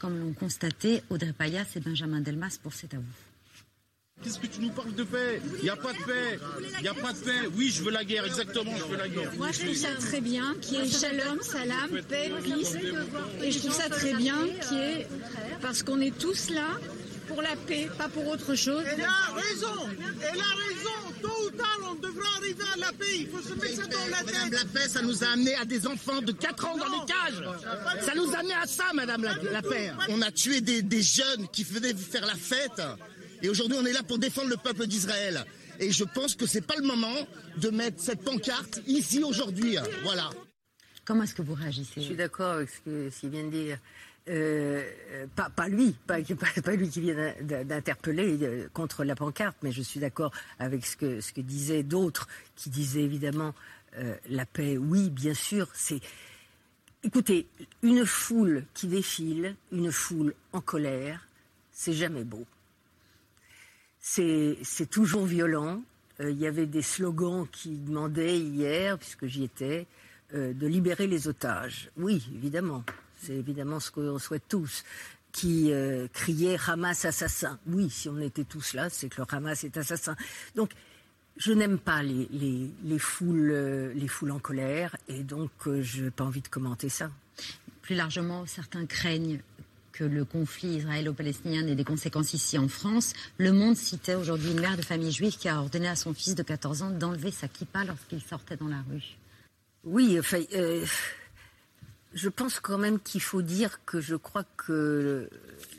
comme 0.00 0.18
l'ont 0.18 0.32
constaté 0.32 1.04
Audrey 1.08 1.32
Payas 1.32 1.66
et 1.76 1.80
Benjamin 1.80 2.20
Delmas 2.20 2.58
pour 2.60 2.72
cet 2.72 2.94
avou. 2.94 3.04
Qu'est-ce 4.22 4.40
que 4.40 4.46
tu 4.48 4.60
nous 4.60 4.70
parles 4.70 4.94
de 4.94 5.04
paix? 5.04 5.40
Il 5.58 5.62
n'y 5.62 5.70
a 5.70 5.76
pas 5.76 5.92
de 5.92 5.98
paix. 5.98 6.38
Il 6.76 6.82
n'y 6.82 6.88
a 6.88 6.94
pas 6.94 7.12
de 7.12 7.18
paix. 7.18 7.48
Oui, 7.56 7.72
je 7.74 7.82
veux 7.84 7.92
la 7.92 8.04
guerre, 8.04 8.24
exactement, 8.24 8.72
je 8.76 8.84
veux 8.84 8.96
la 8.96 9.08
guerre. 9.08 9.30
Moi, 9.36 9.52
je 9.52 9.60
trouve 9.60 9.76
ça 9.76 9.94
très 9.94 10.20
bien 10.20 10.56
qu'il 10.60 10.78
y 10.78 10.80
ait 10.80 10.90
shalom, 10.90 11.40
salam, 11.40 11.90
paix, 12.08 12.32
peace. 12.42 12.76
Et 13.42 13.52
je 13.52 13.58
trouve 13.60 13.74
ça 13.74 13.88
très 13.88 14.14
bien 14.14 14.36
qu'il 14.68 14.78
y 14.78 14.80
ait. 14.80 15.06
Parce 15.62 15.82
qu'on 15.82 16.00
est 16.00 16.16
tous 16.16 16.50
là 16.50 16.78
pour 17.28 17.42
la 17.42 17.54
paix, 17.66 17.88
pas 17.96 18.08
pour 18.08 18.26
autre 18.26 18.54
chose. 18.54 18.82
Elle 18.86 19.02
a 19.02 19.34
raison. 19.34 19.88
Elle 20.20 20.40
a 20.40 20.54
raison. 20.66 21.12
Tôt 21.22 21.46
ou 21.46 21.50
tard, 21.50 21.78
on 21.90 21.94
devra 21.94 22.28
arriver 22.38 22.64
à 22.74 22.78
la 22.78 22.92
paix. 22.92 23.18
Il 23.18 23.28
faut 23.28 23.40
se 23.40 23.54
mettre 23.54 23.74
ça 23.74 23.86
dans 23.86 24.06
la 24.10 24.24
tête. 24.24 24.34
Madame, 24.34 24.50
la 24.50 24.64
paix, 24.80 24.88
ça 24.88 25.02
nous 25.02 25.22
a 25.22 25.28
amené 25.28 25.54
à 25.54 25.64
des 25.64 25.86
enfants 25.86 26.22
de 26.22 26.32
4 26.32 26.66
ans 26.66 26.76
dans 26.76 26.84
les 26.86 27.06
cages. 27.06 28.04
Ça 28.04 28.14
nous 28.14 28.32
a 28.34 28.38
amené 28.38 28.54
à 28.54 28.66
ça, 28.66 28.84
madame 28.94 29.22
la, 29.22 29.62
paix. 29.62 29.92
On 30.08 30.22
a 30.22 30.30
tué 30.30 30.60
des, 30.60 30.82
des 30.82 31.02
jeunes 31.02 31.46
qui 31.52 31.64
venaient 31.64 31.94
faire 31.94 32.26
la 32.26 32.34
fête 32.34 32.82
Et 33.42 33.48
aujourd'hui, 33.48 33.78
on 33.80 33.86
est 33.86 33.92
là 33.92 34.02
pour 34.02 34.18
défendre 34.18 34.48
le 34.48 34.56
peuple 34.56 34.86
d'Israël. 34.86 35.44
Et 35.80 35.92
je 35.92 36.04
pense 36.04 36.34
que 36.34 36.46
c'est 36.46 36.66
pas 36.66 36.76
le 36.76 36.86
moment 36.86 37.14
de 37.56 37.70
mettre 37.70 38.00
cette 38.00 38.22
pancarte 38.22 38.80
ici 38.86 39.22
aujourd'hui. 39.22 39.76
Voilà. 40.02 40.30
Comment 41.04 41.22
est-ce 41.22 41.34
que 41.34 41.42
vous 41.42 41.54
réagissez 41.54 41.92
Je 41.96 42.00
suis 42.00 42.16
d'accord 42.16 42.54
avec 42.54 42.68
ce 42.70 43.20
qu'il 43.20 43.30
vient 43.30 43.44
de 43.44 43.50
dire. 43.50 43.78
Euh, 44.28 44.84
pas, 45.34 45.48
pas, 45.48 45.68
lui, 45.68 45.92
pas, 46.06 46.18
pas, 46.62 46.74
lui 46.74 46.90
qui 46.90 47.00
vient 47.00 47.32
d'interpeller 47.42 48.38
euh, 48.42 48.68
contre 48.74 49.04
la 49.04 49.14
pancarte, 49.14 49.56
mais 49.62 49.72
je 49.72 49.80
suis 49.80 50.00
d'accord 50.00 50.32
avec 50.58 50.84
ce 50.84 50.96
que, 50.96 51.20
ce 51.22 51.32
que 51.32 51.40
disaient 51.40 51.82
d'autres 51.82 52.28
qui 52.54 52.68
disaient 52.68 53.02
évidemment 53.02 53.54
euh, 53.96 54.14
la 54.28 54.44
paix. 54.44 54.76
Oui, 54.76 55.08
bien 55.10 55.34
sûr, 55.34 55.68
c'est. 55.72 56.00
Écoutez, 57.04 57.46
une 57.82 58.04
foule 58.04 58.64
qui 58.74 58.88
défile, 58.88 59.54
une 59.72 59.92
foule 59.92 60.34
en 60.52 60.60
colère, 60.60 61.26
c'est 61.72 61.92
jamais 61.92 62.24
beau. 62.24 62.44
C'est 64.10 64.90
toujours 64.90 65.26
violent. 65.26 65.82
Il 66.20 66.38
y 66.38 66.46
avait 66.46 66.66
des 66.66 66.82
slogans 66.82 67.46
qui 67.50 67.76
demandaient 67.76 68.38
hier, 68.38 68.98
puisque 68.98 69.26
j'y 69.26 69.44
étais, 69.44 69.86
de 70.32 70.66
libérer 70.66 71.06
les 71.06 71.28
otages. 71.28 71.90
Oui, 71.96 72.26
évidemment. 72.34 72.84
C'est 73.22 73.34
évidemment 73.34 73.80
ce 73.80 73.90
qu'on 73.90 74.18
souhaite 74.18 74.44
tous 74.48 74.84
qui 75.32 75.72
euh, 75.72 76.08
criait 76.12 76.56
Hamas 76.66 77.04
assassin. 77.04 77.58
Oui, 77.66 77.90
si 77.90 78.08
on 78.08 78.18
était 78.18 78.44
tous 78.44 78.74
là, 78.74 78.88
c'est 78.90 79.08
que 79.08 79.20
le 79.20 79.26
Hamas 79.30 79.64
est 79.64 79.76
assassin. 79.76 80.16
Donc, 80.54 80.72
je 81.36 81.52
n'aime 81.52 81.78
pas 81.78 82.02
les, 82.02 82.28
les, 82.82 82.98
foules, 82.98 83.50
euh, 83.52 83.92
les 83.94 84.08
foules 84.08 84.32
en 84.32 84.40
colère 84.40 84.96
et 85.06 85.22
donc 85.22 85.50
euh, 85.66 85.82
je 85.82 86.04
n'ai 86.04 86.10
pas 86.10 86.24
envie 86.24 86.40
de 86.40 86.48
commenter 86.48 86.88
ça. 86.88 87.10
Plus 87.82 87.94
largement, 87.94 88.46
certains 88.46 88.86
craignent 88.86 89.40
le 90.04 90.24
conflit 90.24 90.76
israélo-palestinien 90.76 91.66
ait 91.66 91.74
des 91.74 91.84
conséquences 91.84 92.34
ici 92.34 92.58
en 92.58 92.68
France. 92.68 93.12
Le 93.38 93.52
Monde 93.52 93.76
citait 93.76 94.14
aujourd'hui 94.14 94.52
une 94.52 94.60
mère 94.60 94.76
de 94.76 94.82
famille 94.82 95.12
juive 95.12 95.36
qui 95.36 95.48
a 95.48 95.58
ordonné 95.58 95.88
à 95.88 95.96
son 95.96 96.14
fils 96.14 96.34
de 96.34 96.42
14 96.42 96.82
ans 96.82 96.90
d'enlever 96.90 97.30
sa 97.30 97.48
kippa 97.48 97.84
lorsqu'il 97.84 98.20
sortait 98.20 98.56
dans 98.56 98.68
la 98.68 98.82
rue. 98.90 99.16
Oui, 99.84 100.18
enfin, 100.18 100.42
je 102.14 102.28
pense 102.28 102.58
quand 102.60 102.78
même 102.78 102.98
qu'il 103.00 103.20
faut 103.20 103.42
dire 103.42 103.84
que 103.84 104.00
je 104.00 104.16
crois 104.16 104.44
que 104.56 105.28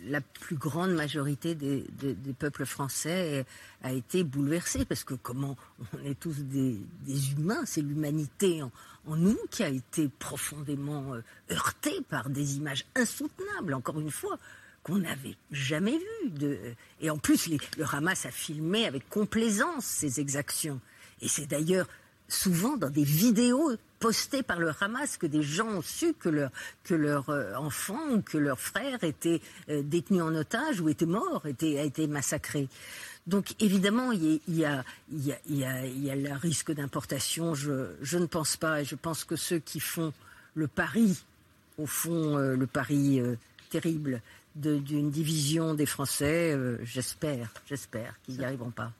la 0.05 0.21
plus 0.21 0.55
grande 0.55 0.91
majorité 0.91 1.55
des, 1.55 1.85
peuples 2.37 2.65
français 2.65 3.45
a 3.83 3.91
été 3.91 4.23
bouleversée, 4.23 4.85
parce 4.85 5.03
que 5.03 5.15
comment 5.15 5.57
on 5.93 6.05
est 6.05 6.19
tous 6.19 6.37
des, 6.43 6.79
humains, 7.31 7.63
c'est 7.65 7.81
l'humanité 7.81 8.61
en, 8.61 8.71
nous 9.07 9.39
qui 9.49 9.63
a 9.63 9.69
été 9.69 10.07
profondément 10.07 11.15
euh, 11.15 11.23
heurtée 11.49 11.99
par 12.09 12.29
des 12.29 12.57
images 12.57 12.85
insoutenables, 12.95 13.73
encore 13.73 13.99
une 13.99 14.11
fois, 14.11 14.37
qu'on 14.83 14.99
n'avait 14.99 15.35
jamais 15.51 15.97
vues. 15.97 16.57
et 17.01 17.09
en 17.09 17.17
plus, 17.17 17.47
le 17.47 17.85
Hamas 17.91 18.27
a 18.27 18.31
filmé 18.31 18.85
avec 18.85 19.09
complaisance 19.09 19.83
ces 19.83 20.19
exactions. 20.19 20.79
Et 21.21 21.27
c'est 21.27 21.47
d'ailleurs 21.47 21.87
souvent 22.27 22.77
dans 22.77 22.91
des 22.91 23.03
vidéos 23.03 23.71
postées 23.99 24.43
par 24.43 24.59
le 24.59 24.71
Hamas 24.79 25.17
que 25.17 25.27
des 25.27 25.43
gens 25.43 25.67
ont 25.67 25.81
su 25.81 26.13
que 26.13 26.29
leur, 26.29 26.51
que 26.83 26.95
leur 26.95 27.29
euh, 27.29 27.53
enfant 27.55 27.99
ou 28.12 28.21
que 28.21 28.38
leur 28.38 28.59
frère 28.59 29.03
était 29.03 29.41
euh, 29.69 29.81
détenu 29.83 30.21
en 30.21 30.33
otage 30.33 30.79
ou 30.81 30.89
était 30.89 31.05
mort, 31.05 31.45
était, 31.45 31.79
a 31.79 31.83
été 31.83 32.07
massacré. 32.07 32.67
Donc 33.27 33.53
évidemment, 33.59 34.12
il 34.12 34.39
y 34.47 34.65
a, 34.65 34.83
il 35.12 35.25
y 35.25 35.31
a, 35.33 35.39
il 35.47 35.57
y 35.57 35.65
a, 35.65 35.85
il 35.85 36.03
y 36.03 36.09
a 36.09 36.15
le 36.15 36.33
risque 36.33 36.71
d'importation. 36.71 37.53
Je, 37.53 37.91
je, 38.01 38.17
ne 38.17 38.25
pense 38.25 38.57
pas. 38.57 38.81
Et 38.81 38.85
je 38.85 38.95
pense 38.95 39.23
que 39.23 39.35
ceux 39.35 39.59
qui 39.59 39.79
font 39.79 40.13
le 40.55 40.67
pari, 40.67 41.17
au 41.77 41.85
fond, 41.85 42.38
euh, 42.38 42.55
le 42.55 42.65
pari 42.67 43.21
terrible 43.69 44.21
d'une 44.55 45.12
division 45.12 45.75
des 45.75 45.85
Français, 45.85 46.57
j'espère, 46.81 47.51
j'espère 47.67 48.19
qu'ils 48.23 48.38
n'y 48.38 48.43
arriveront 48.43 48.71
pas. 48.71 48.91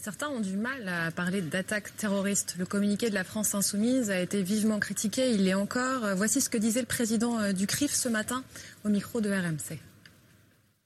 Certains 0.00 0.28
ont 0.28 0.40
du 0.40 0.56
mal 0.56 0.88
à 0.88 1.10
parler 1.10 1.42
d'attaque 1.42 1.94
terroriste. 1.96 2.56
Le 2.58 2.64
communiqué 2.64 3.10
de 3.10 3.14
la 3.14 3.24
France 3.24 3.54
insoumise 3.54 4.10
a 4.10 4.18
été 4.20 4.42
vivement 4.42 4.80
critiqué. 4.80 5.32
Il 5.32 5.44
l'est 5.44 5.54
encore. 5.54 6.14
Voici 6.16 6.40
ce 6.40 6.48
que 6.48 6.56
disait 6.56 6.80
le 6.80 6.86
président 6.86 7.38
euh, 7.38 7.52
du 7.52 7.66
CRIF 7.66 7.92
ce 7.92 8.08
matin 8.08 8.42
au 8.84 8.88
micro 8.88 9.20
de 9.20 9.30
RMC. 9.30 9.78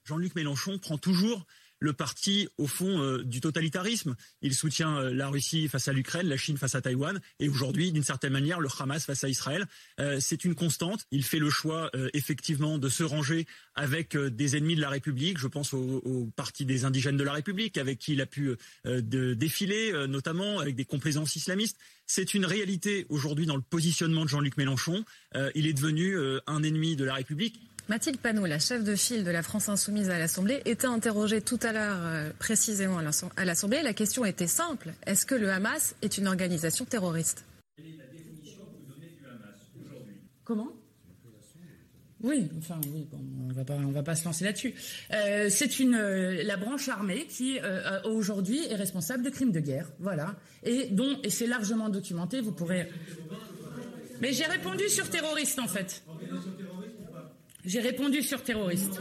Jean-Luc 0.05 0.35
Mélenchon 0.35 0.79
prend 0.79 0.99
toujours 0.99 1.47
le 1.79 1.93
parti, 1.93 2.49
au 2.59 2.67
fond, 2.67 3.03
euh, 3.03 3.23
du 3.25 3.41
totalitarisme. 3.41 4.17
Il 4.43 4.55
soutient 4.55 4.97
euh, 4.99 5.12
la 5.12 5.29
Russie 5.29 5.69
face 5.69 5.89
à 5.89 5.93
l'Ukraine, 5.93 6.29
la 6.29 6.37
Chine 6.37 6.57
face 6.57 6.75
à 6.75 6.81
Taïwan, 6.81 7.21
et 7.39 7.49
aujourd'hui, 7.49 7.93
d'une 7.93 8.03
certaine 8.03 8.33
manière, 8.33 8.61
le 8.61 8.69
Hamas 8.79 9.05
face 9.05 9.25
à 9.25 9.29
Israël. 9.29 9.67
Euh, 10.01 10.19
c'est 10.21 10.45
une 10.45 10.55
constante. 10.55 11.07
Il 11.11 11.25
fait 11.25 11.39
le 11.39 11.51
choix, 11.51 11.91
effectivement, 12.15 12.79
de 12.79 12.89
se 12.89 13.03
ranger 13.03 13.47
avec 13.75 14.17
des 14.17 14.57
ennemis 14.57 14.77
de 14.77 14.81
la 14.81 14.89
République. 14.89 15.39
Je 15.39 15.47
pense 15.47 15.73
au, 15.73 16.31
parti 16.37 16.65
des 16.65 16.85
indigènes 16.85 17.17
de 17.17 17.25
la 17.25 17.33
République, 17.33 17.79
avec 17.79 17.99
qui 17.99 18.12
il 18.12 18.21
a 18.21 18.27
pu 18.27 18.55
défiler, 18.85 19.93
notamment 20.09 20.59
avec 20.59 20.75
des 20.75 20.85
complaisances 20.85 21.37
islamistes. 21.37 21.77
C'est 22.07 22.35
une 22.35 22.45
réalité 22.45 23.07
aujourd'hui 23.09 23.47
dans 23.47 23.57
le 23.57 23.62
positionnement 23.62 24.25
de 24.25 24.29
Jean-Luc 24.29 24.57
Mélenchon. 24.57 25.05
il 25.55 25.67
est 25.67 25.73
devenu 25.73 26.17
un 26.47 26.62
ennemi 26.62 26.97
de 26.97 27.05
la 27.05 27.15
République. 27.15 27.61
Mathilde 27.88 28.18
Panot, 28.18 28.46
la 28.46 28.59
chef 28.59 28.83
de 28.83 28.96
file 28.96 29.22
de 29.22 29.31
la 29.31 29.44
France 29.44 29.68
Insoumise 29.68 30.11
à 30.11 30.18
l'Assemblée, 30.18 30.61
était 30.64 30.88
interrogée 30.88 31.40
tout 31.40 31.59
à 31.62 31.72
l'heure 31.72 31.99
euh, 32.01 32.31
précisément 32.37 32.99
à 32.99 33.44
l'Assemblée. 33.44 33.81
La 33.83 33.92
question 33.92 34.25
était 34.25 34.49
simple. 34.49 34.92
Est-ce 35.07 35.25
que 35.25 35.37
le 35.37 35.51
Hamas 35.53 35.94
est 36.03 36.18
une 36.18 36.27
organisation 36.27 36.85
terroriste? 36.85 37.44
Quelle 37.77 37.87
est 37.87 37.90
la 37.96 38.07
définition 38.07 38.64
que 38.64 38.70
vous 38.77 38.92
donnez 38.92 39.12
du 39.12 39.25
Hamas 39.25 39.55
aujourd'hui? 39.81 40.14
Comment? 40.42 40.72
Oui, 42.22 42.49
enfin 42.59 42.81
oui, 42.92 43.07
on 43.49 43.53
va 43.53 43.64
pas, 43.64 43.75
on 43.75 43.92
va 43.92 44.03
pas 44.03 44.16
se 44.16 44.25
lancer 44.25 44.44
là-dessus. 44.44 44.75
Euh, 45.12 45.49
c'est 45.49 45.79
une 45.79 45.94
euh, 45.94 46.42
la 46.42 46.57
branche 46.57 46.88
armée 46.88 47.27
qui 47.29 47.61
aujourd'hui 48.05 48.66
est 48.68 48.75
responsable 48.75 49.22
de 49.22 49.31
crimes 49.31 49.53
de 49.53 49.61
guerre, 49.61 49.87
voilà, 50.01 50.35
et 50.64 50.87
dont 50.87 51.20
et 51.22 51.31
c'est 51.31 51.46
largement 51.46 51.88
documenté. 51.88 52.40
Vous 52.40 52.53
pourrez. 52.53 52.90
Mais 54.20 54.33
j'ai 54.33 54.46
répondu 54.46 54.88
sur 54.88 55.09
terroriste 55.09 55.61
en 55.61 55.68
fait. 55.68 56.03
J'ai 57.66 57.81
répondu 57.81 58.22
sur 58.22 58.42
terroriste. 58.42 59.00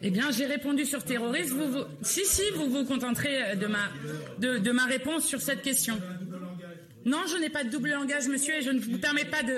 Eh 0.00 0.10
bien, 0.10 0.30
j'ai 0.32 0.46
répondu 0.46 0.84
sur 0.84 1.04
terroriste. 1.04 1.50
Vous, 1.50 1.84
Si, 2.02 2.24
si, 2.24 2.42
vous 2.56 2.68
vous 2.70 2.84
contenterez 2.84 3.54
de 3.56 3.66
ma, 3.66 3.90
de, 4.38 4.58
de 4.58 4.70
ma 4.72 4.86
réponse 4.86 5.24
sur 5.26 5.40
cette 5.40 5.62
question. 5.62 5.96
Non, 7.04 7.18
je 7.28 7.36
n'ai 7.36 7.50
pas 7.50 7.64
de 7.64 7.70
double 7.70 7.90
langage, 7.90 8.28
monsieur, 8.28 8.54
et 8.54 8.62
je 8.62 8.70
ne 8.70 8.80
vous 8.80 8.98
permets 8.98 9.24
pas 9.24 9.42
de. 9.42 9.56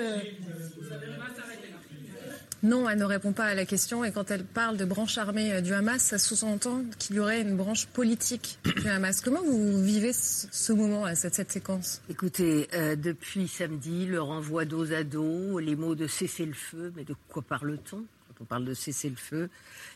Non, 2.65 2.89
elle 2.89 2.97
ne 2.97 3.05
répond 3.05 3.31
pas 3.31 3.45
à 3.45 3.53
la 3.53 3.63
question. 3.63 4.03
Et 4.03 4.11
quand 4.11 4.31
elle 4.31 4.43
parle 4.43 4.75
de 4.75 4.85
branche 4.85 5.19
armée 5.19 5.53
euh, 5.53 5.61
du 5.61 5.71
Hamas, 5.71 6.01
ça 6.01 6.17
sous-entend 6.17 6.83
qu'il 6.97 7.15
y 7.15 7.19
aurait 7.19 7.41
une 7.41 7.55
branche 7.55 7.85
politique 7.85 8.57
du 8.63 8.87
Hamas. 8.89 9.21
Comment 9.21 9.43
vous 9.43 9.83
vivez 9.83 10.13
ce 10.13 10.73
moment, 10.73 11.05
cette, 11.13 11.35
cette 11.35 11.51
séquence? 11.51 12.01
Écoutez, 12.09 12.67
euh, 12.73 12.95
depuis 12.95 13.47
samedi, 13.47 14.07
le 14.07 14.19
renvoi 14.19 14.65
dos 14.65 14.91
à 14.93 15.03
dos, 15.03 15.59
les 15.59 15.75
mots 15.75 15.93
de 15.93 16.07
cesser 16.07 16.43
le 16.43 16.53
feu, 16.53 16.91
mais 16.95 17.03
de 17.03 17.13
quoi 17.29 17.43
parle-t-on 17.43 17.97
quand 17.97 18.41
on 18.41 18.45
parle 18.45 18.65
de 18.65 18.73
cesser 18.73 19.11
le 19.11 19.15
feu? 19.15 19.47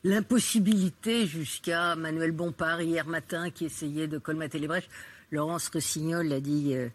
L'impossibilité 0.04 1.26
jusqu'à 1.26 1.96
Manuel 1.96 2.34
Bompard 2.34 2.84
hier 2.84 3.08
matin 3.08 3.50
qui 3.50 3.66
essayait 3.66 4.08
de 4.08 4.20
colmater 4.20 4.60
les 4.60 4.68
brèches. 4.68 4.90
Laurence 5.32 5.70
Rossignol 5.70 6.32
a 6.32 6.40
dit 6.40 6.76
euh, 6.76 6.88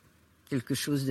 quelque 0.48 0.76
chose 0.76 1.10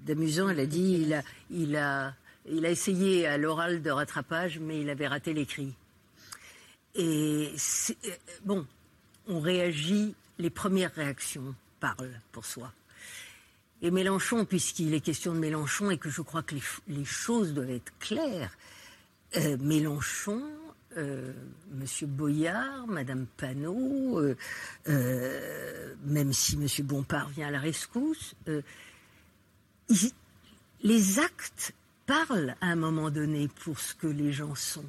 d'amusant. 0.00 0.50
Elle 0.50 0.60
a 0.60 0.66
dit 0.66 1.00
il 1.06 1.14
a, 1.14 1.22
il 1.50 1.74
a 1.76 2.14
il 2.46 2.66
a 2.66 2.70
essayé 2.70 3.26
à 3.26 3.38
l'oral 3.38 3.82
de 3.82 3.90
rattrapage, 3.90 4.58
mais 4.58 4.80
il 4.80 4.90
avait 4.90 5.06
raté 5.06 5.32
l'écrit. 5.32 5.74
Et 6.94 7.50
euh, 7.50 8.10
bon, 8.44 8.66
on 9.26 9.40
réagit, 9.40 10.14
les 10.38 10.50
premières 10.50 10.94
réactions 10.94 11.54
parlent 11.80 12.20
pour 12.32 12.44
soi. 12.44 12.72
Et 13.82 13.90
Mélenchon, 13.90 14.44
puisqu'il 14.44 14.94
est 14.94 15.00
question 15.00 15.34
de 15.34 15.38
Mélenchon 15.38 15.90
et 15.90 15.98
que 15.98 16.08
je 16.08 16.22
crois 16.22 16.42
que 16.42 16.54
les, 16.88 17.04
choses 17.04 17.52
doivent 17.52 17.70
être 17.70 17.92
claires, 17.98 18.56
euh, 19.36 19.56
Mélenchon, 19.58 20.42
euh, 20.96 21.32
Monsieur 21.72 22.06
Boyard, 22.06 22.86
Madame 22.86 23.26
Panot, 23.36 24.22
même 24.86 26.32
si 26.32 26.56
Monsieur 26.56 26.84
Bompard 26.84 27.28
vient 27.30 27.48
à 27.48 27.50
la 27.50 27.58
rescousse, 27.58 28.34
les 30.82 31.18
actes 31.18 31.74
parle 32.06 32.54
à 32.60 32.66
un 32.66 32.76
moment 32.76 33.10
donné 33.10 33.48
pour 33.48 33.78
ce 33.78 33.94
que 33.94 34.06
les 34.06 34.32
gens 34.32 34.54
sont. 34.54 34.84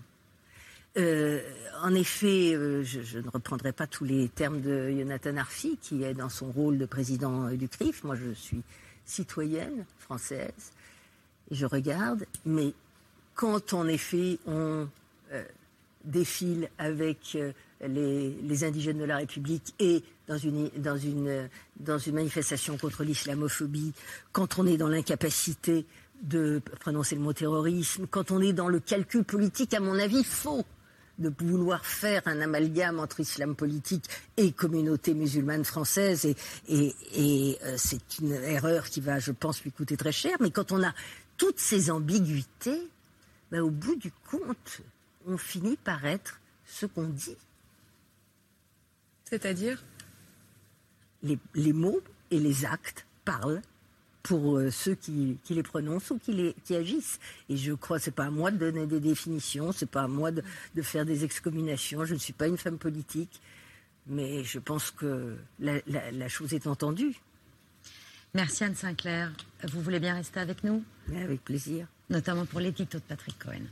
Euh, 0.98 1.42
en 1.82 1.94
effet, 1.94 2.54
euh, 2.56 2.84
je, 2.84 3.20
ne 3.20 3.30
reprendrai 3.30 3.74
pas 3.74 3.86
tous 3.86 4.06
les 4.06 4.30
termes 4.30 4.62
de 4.62 4.90
Jonathan 4.98 5.36
Arfi, 5.38 5.78
qui 5.82 6.04
est 6.04 6.14
dans 6.14 6.30
son 6.30 6.52
rôle 6.52 6.78
de 6.78 6.86
président 6.86 7.50
du 7.50 7.68
CRIF. 7.68 8.04
Moi, 8.04 8.16
je 8.16 8.32
suis 8.32 8.62
citoyenne 9.06 9.86
française, 10.00 10.72
et 11.52 11.56
je 11.56 11.66
regarde, 11.66 12.26
mais 12.46 12.74
quand 13.36 13.74
en 13.74 13.88
effet 13.88 14.40
on 14.48 14.88
euh, 15.34 15.44
défile 16.06 16.70
avec 16.78 17.38
les, 17.86 18.30
les, 18.30 18.64
indigènes 18.64 18.98
de 18.98 19.04
la 19.04 19.18
République 19.18 19.76
et 19.80 20.02
dans 20.28 20.38
une, 20.38 20.70
dans 20.78 20.98
une, 20.98 21.50
dans 21.80 22.00
une 22.00 22.16
manifestation 22.16 22.78
contre 22.78 23.04
l'islamophobie, 23.04 23.94
quand 24.32 24.58
on 24.60 24.66
est 24.66 24.78
dans 24.78 24.88
l'incapacité 24.88 25.86
de 26.22 26.62
prononcer 26.80 27.16
le 27.16 27.22
mot 27.22 27.34
terrorisme, 27.34 28.08
quand 28.08 28.32
on 28.32 28.42
est 28.42 28.54
dans 28.54 28.68
le 28.68 28.80
calcul 28.80 29.24
politique, 29.24 29.74
à 29.74 29.80
mon 29.80 29.98
avis, 30.00 30.24
faux 30.24 30.66
de 31.18 31.32
vouloir 31.40 31.86
faire 31.86 32.22
un 32.26 32.42
amalgame 32.42 33.00
entre 33.00 33.22
islam 33.22 33.56
politique 33.56 34.06
et 34.38 34.52
communauté 34.52 35.14
musulmane 35.14 35.64
française. 35.64 36.26
Et, 36.26 36.96
et, 37.14 37.58
euh, 37.64 37.76
c'est 37.78 38.20
une 38.20 38.34
erreur 38.34 38.86
qui 38.86 39.02
va, 39.02 39.20
je 39.20 39.32
pense, 39.32 39.64
lui 39.64 39.72
coûter 39.72 39.98
très 39.98 40.12
cher. 40.12 40.36
Mais 40.40 40.52
quand 40.52 40.72
on 40.72 40.84
a 40.84 40.94
toutes 41.38 41.60
ces 41.60 41.90
ambiguïtés, 41.90 42.90
ben, 43.52 43.62
au 43.62 43.70
bout 43.70 43.96
du 43.96 44.12
compte, 44.30 44.82
on 45.26 45.38
finit 45.38 45.78
par 45.78 46.06
être 46.06 46.40
ce 46.66 46.86
qu'on 46.86 47.08
dit. 47.08 47.38
C'est-à-dire? 49.30 49.84
Les, 51.24 51.40
les 51.56 51.74
mots 51.74 52.02
et 52.30 52.40
les 52.40 52.66
actes 52.66 53.06
parlent 53.24 53.62
pour 54.26 54.58
euh, 54.58 54.72
ceux 54.72 54.96
qui, 54.96 55.38
les 55.50 55.64
prononcent 55.64 56.10
ou 56.12 56.18
qui, 56.18 56.34
les, 56.34 56.56
qui 56.66 56.76
agissent. 56.76 57.20
Et 57.48 57.58
je 57.58 57.74
crois 57.74 57.98
que 57.98 58.06
ce 58.06 58.10
n'est 58.10 58.16
pas 58.16 58.26
à 58.26 58.30
moi 58.32 58.50
de 58.50 58.58
donner 58.58 58.88
des 58.88 59.00
définitions, 59.00 59.72
ce 59.72 59.86
n'est 59.86 59.90
pas 59.90 60.04
à 60.04 60.08
moi 60.08 60.32
de, 60.32 60.42
faire 60.82 61.06
des 61.06 61.24
excommunications. 61.24 62.06
Je 62.06 62.16
ne 62.16 62.20
suis 62.20 62.34
pas 62.34 62.48
une 62.48 62.58
femme 62.58 62.80
politique, 62.80 63.40
mais 64.08 64.44
je 64.44 64.58
pense 64.58 64.90
que 64.90 65.38
la, 65.60 66.28
chose 66.28 66.54
est 66.54 66.66
entendue. 66.66 67.16
Merci 68.34 68.64
Anne 68.64 68.76
Sinclair. 68.76 69.32
Vous 69.64 69.82
voulez 69.82 70.00
bien 70.00 70.16
rester 70.16 70.40
avec 70.40 70.64
nous? 70.64 70.84
Avec 71.16 71.44
plaisir. 71.44 71.88
Notamment 72.10 72.46
pour 72.46 72.60
l'édito 72.60 72.98
de 72.98 73.04
Patrick 73.04 73.38
Cohen. 73.40 73.64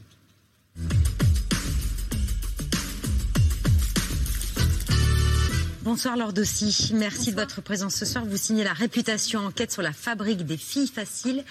Bonsoir 5.84 6.16
Lord 6.16 6.32
Dossi, 6.32 6.94
merci 6.96 7.32
de 7.32 7.36
votre 7.36 7.62
présence 7.62 7.96
ce 7.96 8.06
soir. 8.06 8.24
Vous 8.24 8.38
signez 8.38 8.64
la 8.64 8.72
réputation 8.72 9.42
enquête 9.42 9.70
sur 9.70 9.82
la 9.82 9.92
fabrique 9.92 10.46
des 10.46 10.56
filles 10.56 10.88
faciles 10.88 11.44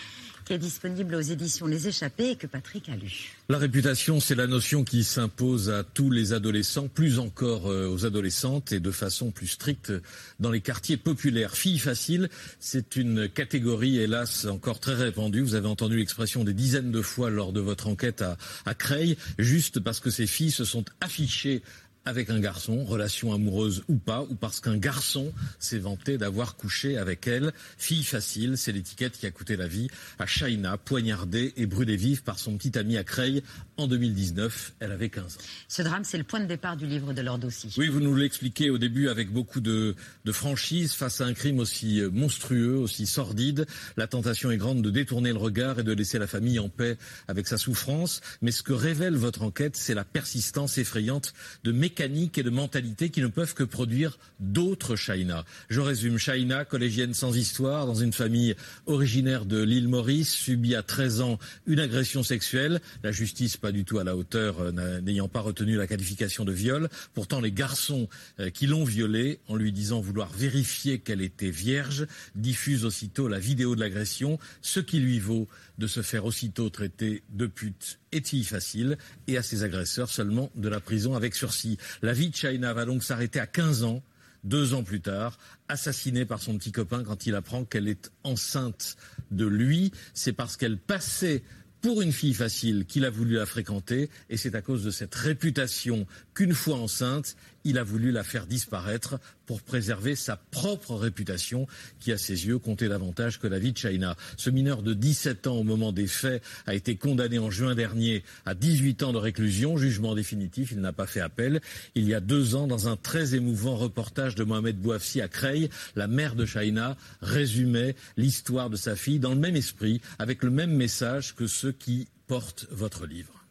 qui 0.46 0.54
est 0.54 0.58
disponible 0.58 1.14
aux 1.14 1.20
éditions 1.20 1.66
Les 1.66 1.86
Échappés 1.86 2.30
et 2.30 2.36
que 2.36 2.46
Patrick 2.46 2.88
a 2.88 2.96
lu. 2.96 3.34
La 3.50 3.58
réputation, 3.58 4.20
c'est 4.20 4.34
la 4.34 4.46
notion 4.46 4.84
qui 4.84 5.04
s'impose 5.04 5.68
à 5.68 5.84
tous 5.84 6.10
les 6.10 6.32
adolescents, 6.32 6.88
plus 6.88 7.18
encore 7.18 7.70
euh, 7.70 7.88
aux 7.88 8.06
adolescentes 8.06 8.72
et 8.72 8.80
de 8.80 8.90
façon 8.90 9.30
plus 9.32 9.48
stricte 9.48 9.92
dans 10.40 10.50
les 10.50 10.62
quartiers 10.62 10.96
populaires. 10.96 11.54
Filles 11.54 11.78
faciles, 11.78 12.30
c'est 12.58 12.96
une 12.96 13.28
catégorie, 13.28 13.98
hélas, 13.98 14.46
encore 14.46 14.80
très 14.80 14.94
répandue. 14.94 15.42
Vous 15.42 15.56
avez 15.56 15.68
entendu 15.68 15.98
l'expression 15.98 16.42
des 16.42 16.54
dizaines 16.54 16.90
de 16.90 17.02
fois 17.02 17.28
lors 17.28 17.52
de 17.52 17.60
votre 17.60 17.86
enquête 17.86 18.24
à 18.64 18.74
Creil, 18.74 19.18
juste 19.38 19.78
parce 19.78 20.00
que 20.00 20.08
ces 20.08 20.26
filles 20.26 20.50
se 20.50 20.64
sont 20.64 20.86
affichées 21.02 21.62
avec 22.04 22.30
un 22.30 22.40
garçon, 22.40 22.84
relation 22.84 23.32
amoureuse 23.32 23.84
ou 23.88 23.96
pas, 23.96 24.22
ou 24.22 24.34
parce 24.34 24.60
qu'un 24.60 24.76
garçon 24.76 25.32
s'est 25.58 25.78
vanté 25.78 26.18
d'avoir 26.18 26.56
couché 26.56 26.96
avec 26.98 27.26
elle. 27.26 27.52
Fille 27.78 28.02
facile, 28.02 28.58
c'est 28.58 28.72
l'étiquette 28.72 29.16
qui 29.16 29.26
a 29.26 29.30
coûté 29.30 29.56
la 29.56 29.68
vie 29.68 29.88
à 30.18 30.26
Shaina, 30.26 30.76
poignardée 30.78 31.52
et 31.56 31.66
brûlée 31.66 31.96
vive 31.96 32.22
par 32.22 32.38
son 32.38 32.56
petit 32.56 32.76
ami 32.76 32.96
à 32.96 33.04
Creil 33.04 33.42
en 33.76 33.86
2019. 33.86 34.74
Elle 34.80 34.92
avait 34.92 35.10
15 35.10 35.36
ans. 35.36 35.40
Ce 35.68 35.82
drame, 35.82 36.04
c'est 36.04 36.18
le 36.18 36.24
point 36.24 36.40
de 36.40 36.46
départ 36.46 36.76
du 36.76 36.86
livre 36.86 37.12
de 37.12 37.22
Lord 37.22 37.40
aussi. 37.44 37.72
Oui, 37.78 37.88
vous 37.88 38.00
nous 38.00 38.16
l'expliquez 38.16 38.70
au 38.70 38.78
début 38.78 39.08
avec 39.08 39.30
beaucoup 39.30 39.60
de, 39.60 39.94
de 40.24 40.32
franchise 40.32 40.94
face 40.94 41.20
à 41.20 41.26
un 41.26 41.34
crime 41.34 41.60
aussi 41.60 42.00
euh, 42.00 42.10
monstrueux, 42.10 42.76
aussi 42.76 43.06
sordide. 43.06 43.66
La 43.96 44.08
tentation 44.08 44.50
est 44.50 44.56
grande 44.56 44.82
de 44.82 44.90
détourner 44.90 45.30
le 45.30 45.38
regard 45.38 45.78
et 45.78 45.84
de 45.84 45.92
laisser 45.92 46.18
la 46.18 46.26
famille 46.26 46.58
en 46.58 46.68
paix 46.68 46.96
avec 47.28 47.46
sa 47.46 47.58
souffrance. 47.58 48.20
Mais 48.40 48.50
ce 48.50 48.62
que 48.62 48.72
révèle 48.72 49.14
votre 49.14 49.42
enquête, 49.42 49.76
c'est 49.76 49.94
la 49.94 50.04
persistance 50.04 50.78
effrayante 50.78 51.32
de 51.62 51.70
mécanismes 51.70 51.91
mécaniques 51.92 52.38
et 52.38 52.42
de 52.42 52.48
mentalité 52.48 53.10
qui 53.10 53.20
ne 53.20 53.26
peuvent 53.26 53.52
que 53.52 53.64
produire 53.64 54.18
d'autres 54.40 54.96
Shaina. 54.96 55.44
Je 55.68 55.80
résume. 55.80 56.16
Shaina, 56.16 56.64
collégienne 56.64 57.12
sans 57.12 57.36
histoire, 57.36 57.86
dans 57.86 57.94
une 57.94 58.14
famille 58.14 58.54
originaire 58.86 59.44
de 59.44 59.62
l'île 59.62 59.88
Maurice, 59.88 60.30
subit 60.30 60.74
à 60.74 60.82
13 60.82 61.20
ans 61.20 61.38
une 61.66 61.80
agression 61.80 62.22
sexuelle. 62.22 62.80
La 63.02 63.12
justice 63.12 63.58
pas 63.58 63.72
du 63.72 63.84
tout 63.84 63.98
à 63.98 64.04
la 64.04 64.16
hauteur, 64.16 64.60
euh, 64.60 65.00
n'ayant 65.02 65.28
pas 65.28 65.40
retenu 65.40 65.76
la 65.76 65.86
qualification 65.86 66.46
de 66.46 66.52
viol. 66.52 66.88
Pourtant, 67.12 67.42
les 67.42 67.52
garçons 67.52 68.08
euh, 68.40 68.48
qui 68.48 68.66
l'ont 68.66 68.84
violée, 68.84 69.40
en 69.48 69.56
lui 69.56 69.70
disant 69.70 70.00
vouloir 70.00 70.32
vérifier 70.32 70.98
qu'elle 70.98 71.20
était 71.20 71.50
vierge, 71.50 72.06
diffusent 72.34 72.86
aussitôt 72.86 73.28
la 73.28 73.38
vidéo 73.38 73.76
de 73.76 73.80
l'agression, 73.80 74.38
ce 74.62 74.80
qui 74.80 74.98
lui 74.98 75.18
vaut 75.18 75.46
de 75.82 75.88
se 75.88 76.00
faire 76.00 76.24
aussitôt 76.24 76.70
traiter 76.70 77.24
de 77.30 77.46
pute 77.46 77.98
et 78.12 78.22
facile, 78.44 78.96
et 79.26 79.36
à 79.36 79.42
ses 79.42 79.64
agresseurs 79.64 80.08
seulement 80.08 80.48
de 80.54 80.68
la 80.68 80.78
prison 80.78 81.16
avec 81.16 81.34
sursis. 81.34 81.76
La 82.02 82.12
vie 82.12 82.30
de 82.30 82.36
China 82.36 82.72
va 82.72 82.84
donc 82.84 83.02
s'arrêter 83.02 83.40
à 83.40 83.48
15 83.48 83.82
ans, 83.82 84.00
deux 84.44 84.74
ans 84.74 84.84
plus 84.84 85.00
tard, 85.00 85.38
assassinée 85.66 86.24
par 86.24 86.40
son 86.40 86.56
petit 86.56 86.70
copain 86.70 87.02
quand 87.02 87.26
il 87.26 87.34
apprend 87.34 87.64
qu'elle 87.64 87.88
est 87.88 88.12
enceinte 88.22 88.96
de 89.32 89.44
lui. 89.44 89.90
C'est 90.14 90.32
parce 90.32 90.56
qu'elle 90.56 90.78
passait 90.78 91.42
pour 91.82 92.00
une 92.00 92.12
fille 92.12 92.32
facile 92.32 92.86
qu'il 92.86 93.04
a 93.04 93.10
voulu 93.10 93.34
la 93.34 93.44
fréquenter, 93.44 94.08
et 94.30 94.36
c'est 94.36 94.54
à 94.54 94.62
cause 94.62 94.84
de 94.84 94.90
cette 94.90 95.14
réputation 95.14 96.06
qu'une 96.32 96.54
fois 96.54 96.76
enceinte, 96.76 97.36
il 97.64 97.78
a 97.78 97.84
voulu 97.84 98.10
la 98.10 98.24
faire 98.24 98.46
disparaître 98.46 99.18
pour 99.46 99.62
préserver 99.62 100.14
sa 100.14 100.36
propre 100.36 100.94
réputation 100.94 101.66
qui, 102.00 102.12
à 102.12 102.18
ses 102.18 102.46
yeux, 102.46 102.58
comptait 102.58 102.88
davantage 102.88 103.38
que 103.38 103.46
la 103.46 103.58
vie 103.58 103.72
de 103.72 103.78
China. 103.78 104.16
Ce 104.36 104.50
mineur 104.50 104.82
de 104.82 104.94
17 104.94 105.46
ans 105.46 105.56
au 105.56 105.62
moment 105.62 105.92
des 105.92 106.06
faits 106.06 106.42
a 106.66 106.74
été 106.74 106.96
condamné 106.96 107.38
en 107.38 107.50
juin 107.50 107.74
dernier 107.74 108.24
à 108.46 108.54
18 108.54 109.02
ans 109.02 109.12
de 109.12 109.18
réclusion, 109.18 109.76
jugement 109.76 110.14
définitif, 110.14 110.72
il 110.72 110.80
n'a 110.80 110.92
pas 110.92 111.06
fait 111.06 111.20
appel. 111.20 111.60
Il 111.94 112.04
y 112.08 112.14
a 112.14 112.20
deux 112.20 112.54
ans, 112.54 112.66
dans 112.66 112.88
un 112.88 112.96
très 112.96 113.34
émouvant 113.34 113.76
reportage 113.76 114.34
de 114.34 114.44
Mohamed 114.44 114.76
Bouafsi 114.76 115.20
à 115.20 115.28
Creil, 115.28 115.68
la 115.96 116.06
mère 116.06 116.34
de 116.34 116.46
China 116.46 116.96
résumait 117.20 117.94
l'histoire 118.16 118.70
de 118.70 118.76
sa 118.76 118.96
fille 118.96 119.18
dans 119.18 119.34
le 119.34 119.40
même 119.40 119.56
esprit, 119.56 120.00
avec 120.18 120.42
le 120.42 120.50
même 120.50 120.72
message 120.72 121.34
que 121.34 121.46
ceux 121.46 121.71
qui 121.72 122.08
portent 122.26 122.66
votre 122.70 123.06
livre. 123.06 123.44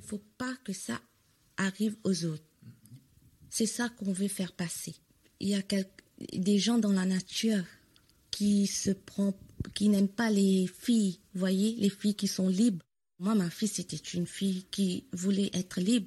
Il 0.00 0.08
faut 0.08 0.22
pas 0.36 0.54
que 0.64 0.72
ça 0.72 1.00
arrive 1.56 1.96
aux 2.04 2.24
autres. 2.24 2.42
C'est 3.50 3.66
ça 3.66 3.88
qu'on 3.88 4.12
veut 4.12 4.28
faire 4.28 4.52
passer. 4.52 4.94
Il 5.40 5.48
y 5.48 5.54
a 5.54 5.62
des 6.32 6.58
gens 6.58 6.78
dans 6.78 6.92
la 6.92 7.04
nature 7.04 7.64
qui 8.30 8.66
se 8.66 8.90
qui 9.74 9.88
n'aiment 9.88 10.08
pas 10.08 10.30
les 10.30 10.66
filles, 10.66 11.18
voyez, 11.34 11.74
les 11.76 11.90
filles 11.90 12.14
qui 12.14 12.28
sont 12.28 12.48
libres. 12.48 12.84
Moi, 13.18 13.34
ma 13.34 13.50
fille, 13.50 13.68
c'était 13.68 13.96
une 13.96 14.26
fille 14.26 14.64
qui 14.70 15.04
voulait 15.12 15.50
être 15.52 15.80
libre, 15.80 16.06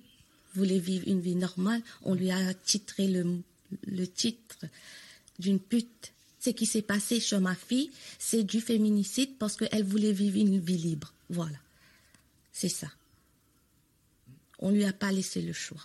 voulait 0.54 0.80
vivre 0.80 1.08
une 1.08 1.20
vie 1.20 1.36
normale. 1.36 1.82
On 2.04 2.16
lui 2.16 2.32
a 2.32 2.54
titré 2.54 3.08
le 3.08 4.08
titre 4.08 4.66
d'une 5.40 5.60
pute. 5.60 6.14
Ce 6.44 6.50
qui 6.50 6.66
s'est 6.66 6.82
passé 6.82 7.20
chez 7.20 7.38
ma 7.38 7.54
fille, 7.54 7.92
c'est 8.18 8.44
du 8.44 8.62
féminicide 8.62 9.38
parce 9.38 9.56
qu'elle 9.56 9.84
voulait 9.84 10.12
vivre 10.12 10.38
une 10.38 10.60
vie 10.60 10.78
libre. 10.78 11.14
Voilà. 11.30 11.58
C'est 12.52 12.68
ça. 12.68 12.88
On 14.58 14.72
lui 14.72 14.84
a 14.86 14.92
pas 14.92 15.12
laissé 15.12 15.42
le 15.42 15.54
choix. 15.54 15.82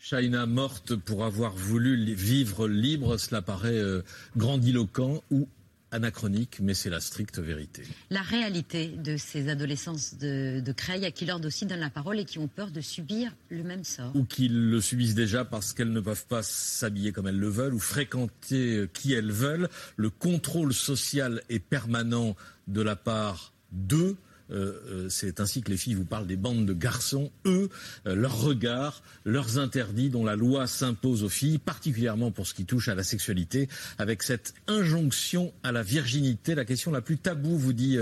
Shaina 0.00 0.46
morte 0.46 0.96
pour 0.96 1.24
avoir 1.24 1.54
voulu 1.54 2.14
vivre 2.14 2.66
libre, 2.66 3.16
cela 3.16 3.42
paraît 3.42 3.78
euh, 3.78 4.02
grandiloquent 4.36 5.22
ou 5.30 5.46
anachronique, 5.92 6.58
mais 6.60 6.74
c'est 6.74 6.90
la 6.90 7.00
stricte 7.00 7.38
vérité. 7.38 7.82
La 8.10 8.22
réalité 8.22 8.88
de 8.88 9.16
ces 9.16 9.48
adolescents 9.48 9.96
de, 10.20 10.60
de 10.60 10.72
Creil 10.72 11.04
à 11.04 11.10
qui 11.10 11.26
l'ordre 11.26 11.46
aussi 11.46 11.66
donne 11.66 11.80
la 11.80 11.90
parole 11.90 12.18
et 12.20 12.24
qui 12.24 12.38
ont 12.38 12.48
peur 12.48 12.70
de 12.70 12.80
subir 12.80 13.32
le 13.48 13.62
même 13.62 13.84
sort. 13.84 14.14
Ou 14.14 14.24
qui 14.24 14.48
le 14.48 14.80
subissent 14.80 15.14
déjà 15.14 15.44
parce 15.44 15.72
qu'elles 15.72 15.92
ne 15.92 16.00
peuvent 16.00 16.26
pas 16.26 16.42
s'habiller 16.42 17.12
comme 17.12 17.26
elles 17.26 17.38
le 17.38 17.48
veulent 17.48 17.74
ou 17.74 17.80
fréquenter 17.80 18.76
euh, 18.76 18.90
qui 18.92 19.12
elles 19.12 19.32
veulent. 19.32 19.68
Le 19.96 20.10
contrôle 20.10 20.72
social 20.74 21.42
est 21.48 21.58
permanent 21.58 22.36
de 22.68 22.82
la 22.82 22.96
part 22.96 23.52
d'eux 23.72 24.16
euh, 24.52 24.80
euh, 24.88 25.08
c'est 25.08 25.40
ainsi 25.40 25.62
que 25.62 25.70
les 25.70 25.76
filles 25.76 25.94
vous 25.94 26.04
parlent 26.04 26.26
des 26.26 26.36
bandes 26.36 26.66
de 26.66 26.72
garçons. 26.72 27.30
Eux, 27.46 27.68
euh, 28.06 28.14
leurs 28.14 28.40
regards, 28.40 29.02
leurs 29.24 29.58
interdits 29.58 30.10
dont 30.10 30.24
la 30.24 30.36
loi 30.36 30.66
s'impose 30.66 31.22
aux 31.24 31.28
filles, 31.28 31.58
particulièrement 31.58 32.30
pour 32.30 32.46
ce 32.46 32.54
qui 32.54 32.64
touche 32.64 32.88
à 32.88 32.94
la 32.94 33.02
sexualité, 33.02 33.68
avec 33.98 34.22
cette 34.22 34.54
injonction 34.66 35.52
à 35.62 35.72
la 35.72 35.82
virginité, 35.82 36.54
la 36.54 36.64
question 36.64 36.90
la 36.90 37.00
plus 37.00 37.18
taboue, 37.18 37.56
vous 37.56 37.72
dit 37.72 37.98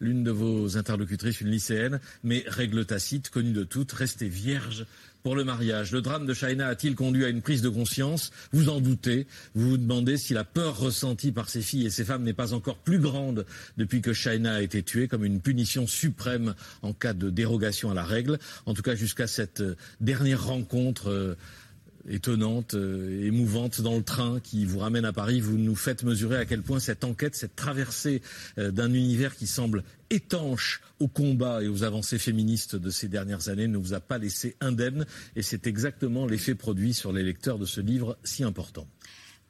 l'une 0.00 0.24
de 0.24 0.30
vos 0.30 0.76
interlocutrices, 0.76 1.40
une 1.40 1.48
lycéenne, 1.48 2.00
mais 2.24 2.44
règle 2.46 2.84
tacite, 2.84 3.30
connue 3.30 3.52
de 3.52 3.64
toutes, 3.64 3.92
restez 3.92 4.28
vierge 4.28 4.86
pour 5.22 5.36
le 5.36 5.44
mariage. 5.44 5.92
Le 5.92 6.00
drame 6.00 6.26
de 6.26 6.34
China 6.34 6.66
a-t-il 6.68 6.94
conduit 6.94 7.24
à 7.24 7.28
une 7.28 7.42
prise 7.42 7.62
de 7.62 7.68
conscience? 7.68 8.32
Vous 8.52 8.68
en 8.68 8.80
doutez. 8.80 9.26
Vous 9.54 9.70
vous 9.70 9.76
demandez 9.78 10.16
si 10.16 10.34
la 10.34 10.44
peur 10.44 10.78
ressentie 10.78 11.32
par 11.32 11.48
ces 11.48 11.62
filles 11.62 11.86
et 11.86 11.90
ces 11.90 12.04
femmes 12.04 12.22
n'est 12.22 12.32
pas 12.32 12.54
encore 12.54 12.78
plus 12.78 12.98
grande 12.98 13.46
depuis 13.76 14.00
que 14.00 14.12
China 14.12 14.54
a 14.54 14.60
été 14.62 14.82
tuée 14.82 15.08
comme 15.08 15.24
une 15.24 15.40
punition 15.40 15.86
suprême 15.86 16.54
en 16.82 16.92
cas 16.92 17.12
de 17.12 17.30
dérogation 17.30 17.90
à 17.90 17.94
la 17.94 18.04
règle. 18.04 18.38
En 18.66 18.74
tout 18.74 18.82
cas, 18.82 18.94
jusqu'à 18.94 19.26
cette 19.26 19.60
euh, 19.60 19.76
dernière 20.00 20.44
rencontre 20.44 21.08
euh, 21.08 21.34
étonnante, 22.08 22.74
euh, 22.74 23.26
émouvante 23.26 23.80
dans 23.80 23.96
le 23.96 24.02
train 24.02 24.40
qui 24.40 24.64
vous 24.64 24.78
ramène 24.78 25.04
à 25.04 25.12
Paris. 25.12 25.40
Vous 25.40 25.58
nous 25.58 25.74
faites 25.76 26.02
mesurer 26.02 26.36
à 26.36 26.44
quel 26.44 26.62
point 26.62 26.80
cette 26.80 27.04
enquête, 27.04 27.34
cette 27.34 27.56
traversée 27.56 28.22
euh, 28.58 28.70
d'un 28.70 28.92
univers 28.92 29.36
qui 29.36 29.46
semble 29.46 29.84
étanche 30.10 30.80
au 31.00 31.08
combat 31.08 31.62
et 31.62 31.68
aux 31.68 31.84
avancées 31.84 32.18
féministes 32.18 32.76
de 32.76 32.90
ces 32.90 33.08
dernières 33.08 33.48
années 33.48 33.68
ne 33.68 33.78
vous 33.78 33.94
a 33.94 34.00
pas 34.00 34.18
laissé 34.18 34.56
indemne. 34.60 35.06
Et 35.36 35.42
c'est 35.42 35.66
exactement 35.66 36.26
l'effet 36.26 36.54
produit 36.54 36.94
sur 36.94 37.12
les 37.12 37.22
lecteurs 37.22 37.58
de 37.58 37.66
ce 37.66 37.80
livre 37.80 38.18
si 38.24 38.44
important. 38.44 38.86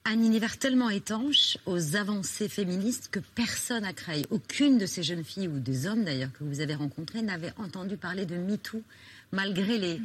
Un 0.04 0.14
univers 0.20 0.58
tellement 0.58 0.90
étanche 0.90 1.58
aux 1.64 1.94
avancées 1.94 2.48
féministes 2.48 3.08
que 3.12 3.20
personne 3.36 3.84
n'a 3.84 3.92
créé. 3.92 4.26
Aucune 4.30 4.76
de 4.76 4.84
ces 4.86 5.04
jeunes 5.04 5.22
filles 5.22 5.46
ou 5.46 5.60
des 5.60 5.86
hommes 5.86 6.02
d'ailleurs 6.02 6.32
que 6.32 6.42
vous 6.42 6.58
avez 6.60 6.74
rencontrés 6.74 7.22
n'avait 7.22 7.52
entendu 7.56 7.96
parler 7.96 8.26
de 8.26 8.34
MeToo 8.34 8.82
malgré 9.32 9.78
les, 9.78 10.00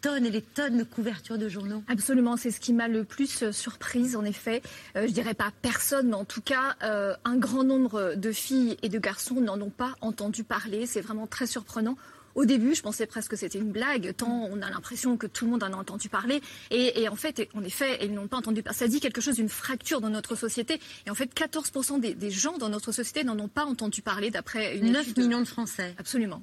tonnes 0.00 0.24
et 0.24 0.30
les 0.30 0.42
tonnes 0.42 0.78
de 0.78 0.84
couvertures 0.84 1.38
de 1.38 1.48
journaux 1.48 1.82
Absolument, 1.88 2.36
c'est 2.36 2.50
ce 2.50 2.60
qui 2.60 2.72
m'a 2.72 2.88
le 2.88 3.04
plus 3.04 3.42
euh, 3.42 3.52
surprise, 3.52 4.16
en 4.16 4.24
effet. 4.24 4.62
Euh, 4.96 5.06
je 5.06 5.12
dirais 5.12 5.34
pas 5.34 5.52
personne, 5.62 6.08
mais 6.08 6.14
en 6.14 6.24
tout 6.24 6.40
cas, 6.40 6.76
euh, 6.82 7.14
un 7.24 7.36
grand 7.36 7.64
nombre 7.64 8.14
de 8.14 8.32
filles 8.32 8.76
et 8.82 8.88
de 8.88 8.98
garçons 8.98 9.40
n'en 9.40 9.60
ont 9.60 9.70
pas 9.70 9.94
entendu 10.00 10.44
parler. 10.44 10.86
C'est 10.86 11.00
vraiment 11.00 11.26
très 11.26 11.46
surprenant. 11.46 11.96
Au 12.38 12.44
début, 12.44 12.76
je 12.76 12.82
pensais 12.82 13.04
presque 13.06 13.32
que 13.32 13.36
c'était 13.36 13.58
une 13.58 13.72
blague, 13.72 14.14
tant 14.16 14.48
on 14.52 14.62
a 14.62 14.70
l'impression 14.70 15.16
que 15.16 15.26
tout 15.26 15.44
le 15.44 15.50
monde 15.50 15.64
en 15.64 15.72
a 15.72 15.76
entendu 15.76 16.08
parler. 16.08 16.40
Et, 16.70 17.08
en 17.08 17.16
fait, 17.16 17.48
en 17.52 17.64
effet, 17.64 17.98
ils 18.00 18.14
n'ont 18.14 18.28
pas 18.28 18.36
entendu 18.36 18.62
parler. 18.62 18.78
Ça 18.78 18.86
dit 18.86 19.00
quelque 19.00 19.20
chose 19.20 19.34
d'une 19.34 19.48
fracture 19.48 20.00
dans 20.00 20.08
notre 20.08 20.36
société. 20.36 20.80
Et 21.04 21.10
en 21.10 21.16
fait, 21.16 21.34
14% 21.34 21.98
des, 21.98 22.30
gens 22.30 22.56
dans 22.56 22.68
notre 22.68 22.92
société 22.92 23.24
n'en 23.24 23.36
ont 23.40 23.48
pas 23.48 23.64
entendu 23.64 24.02
parler 24.02 24.30
d'après 24.30 24.76
une 24.76 24.92
9 24.92 25.16
millions 25.16 25.40
de 25.40 25.46
Français. 25.46 25.96
Absolument. 25.98 26.40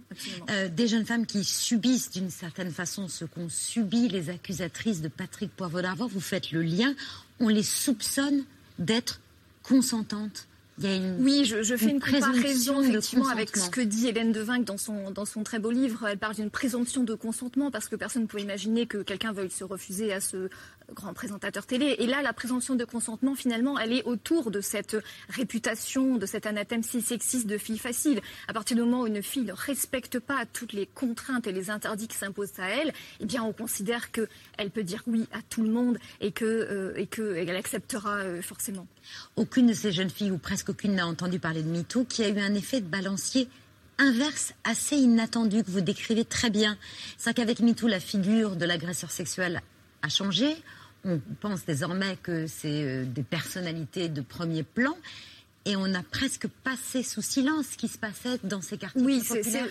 Euh, 0.50 0.68
des 0.68 0.90
jeunes 0.90 1.06
femmes 1.06 1.26
qui 1.26 1.46
subissent 1.46 2.12
d'une 2.12 2.30
certaine 2.30 2.72
façon 2.72 3.08
ce 3.08 3.24
qu'ont 3.24 3.48
subi 3.48 4.10
les 4.10 4.30
accusatrices 4.30 5.00
de 5.00 5.08
Patrick 5.08 5.56
Poivre 5.56 5.82
d'Arvor. 5.82 6.10
Vous 6.10 6.20
faites 6.20 6.52
le 6.52 6.62
lien. 6.62 6.94
On 7.40 7.48
les 7.48 7.64
soupçonne 7.64 8.44
d'être 8.80 9.22
consentantes 9.64 10.46
oui, 10.78 11.46
je, 11.46 11.78
fais 11.78 11.90
une, 11.90 12.02
comparaison 12.02 12.82
effectivement 12.82 13.30
avec 13.30 13.56
ce 13.56 13.70
que 13.70 13.82
dit 13.82 14.08
Hélène 14.08 14.34
Devinck 14.34 14.66
dans 14.66 14.78
son, 14.78 15.12
dans 15.12 15.26
son 15.26 15.44
très 15.44 15.60
beau 15.60 15.72
livre. 15.72 16.06
Elle 16.08 16.18
parle 16.18 16.36
d'une 16.36 16.50
présomption 16.50 17.04
de 17.04 17.14
consentement 17.14 17.72
parce 17.72 17.88
que 17.88 17.96
personne 17.96 18.24
ne 18.24 18.28
peut 18.28 18.40
imaginer 18.40 18.86
que 18.86 18.98
quelqu'un 18.98 19.32
veuille 19.32 19.52
se 19.52 19.64
refuser 19.64 20.12
à 20.12 20.20
ce 20.20 20.50
grand 20.94 21.14
présentateur 21.14 21.66
télé. 21.66 21.96
Et 22.00 22.08
là, 22.08 22.22
la 22.22 22.34
présomption 22.34 22.76
de 22.76 22.84
consentement, 22.84 23.36
finalement, 23.36 23.80
elle 23.80 23.94
est 23.94 24.04
autour 24.04 24.52
de 24.52 24.62
cette 24.62 24.98
réputation, 25.30 26.18
de 26.18 26.26
cet 26.26 26.46
anathème 26.46 26.84
si 26.84 27.02
sexiste 27.02 27.48
de 27.48 27.58
fille 27.58 27.80
facile. 27.80 28.22
À 28.48 28.54
partir 28.54 28.76
du 28.76 28.84
moment 28.84 29.02
où 29.02 29.08
une 29.08 29.24
fille 29.24 29.46
ne 29.46 29.54
respecte 29.54 30.20
pas 30.20 30.46
toutes 30.46 30.74
les 30.74 30.86
contraintes 30.86 31.48
et 31.48 31.52
les 31.52 31.70
interdits 31.70 32.08
qui 32.08 32.18
s'imposent 32.18 32.60
à 32.60 32.68
elle, 32.68 32.94
eh 33.20 33.26
bien, 33.26 33.44
on 33.44 33.54
considère 33.54 34.12
qu'elle 34.12 34.72
peut 34.74 34.84
dire 34.84 35.04
oui 35.08 35.26
à 35.32 35.42
tout 35.50 35.64
le 35.64 35.70
monde 35.70 35.98
et 36.22 36.32
que 36.32 36.46
euh, 36.46 36.94
et 36.98 37.08
qu'elle 37.08 37.56
acceptera 37.56 38.18
euh, 38.18 38.42
forcément. 38.42 38.88
Aucune 39.36 39.68
de 39.68 39.74
ces 39.74 39.92
jeunes 39.92 40.10
filles, 40.10 40.32
ou 40.32 40.38
presque 40.38 40.65
aucune, 40.70 40.96
n'a 40.96 41.08
entendu 41.08 41.40
parler 41.40 41.64
de 41.64 41.70
MeToo, 41.70 42.06
qui 42.06 42.24
a 42.24 42.30
eu 42.30 42.40
un 42.40 42.54
effet 42.54 42.82
de 42.82 42.88
balancier 42.88 43.50
inverse 43.98 44.54
assez 44.64 44.98
inattendu 44.98 45.64
que 45.64 45.72
vous 45.72 45.82
décrivez 45.82 46.26
très 46.26 46.50
bien. 46.50 46.78
C'est 47.18 47.34
qu'avec 47.34 47.60
MeToo, 47.60 47.88
la 47.88 48.00
figure 48.00 48.56
de 48.56 48.66
l'agresseur 48.66 49.12
sexuel 49.12 49.62
a 50.02 50.10
changé. 50.10 50.56
On 51.06 51.20
pense 51.40 51.66
désormais 51.66 52.18
que 52.22 52.48
c'est 52.48 52.84
euh, 52.84 53.06
des 53.06 53.24
personnalités 53.24 54.10
de 54.10 54.22
premier 54.22 54.64
plan 54.64 54.96
et 55.66 55.76
on 55.76 55.94
a 55.94 56.04
presque 56.04 56.48
passé 56.48 57.02
sous 57.02 57.22
silence 57.22 57.66
ce 57.72 57.78
qui 57.78 57.88
se 57.88 57.98
passait 57.98 58.38
dans 58.44 58.62
ces 58.62 58.78
quartiers 58.78 59.02
oui, 59.02 59.22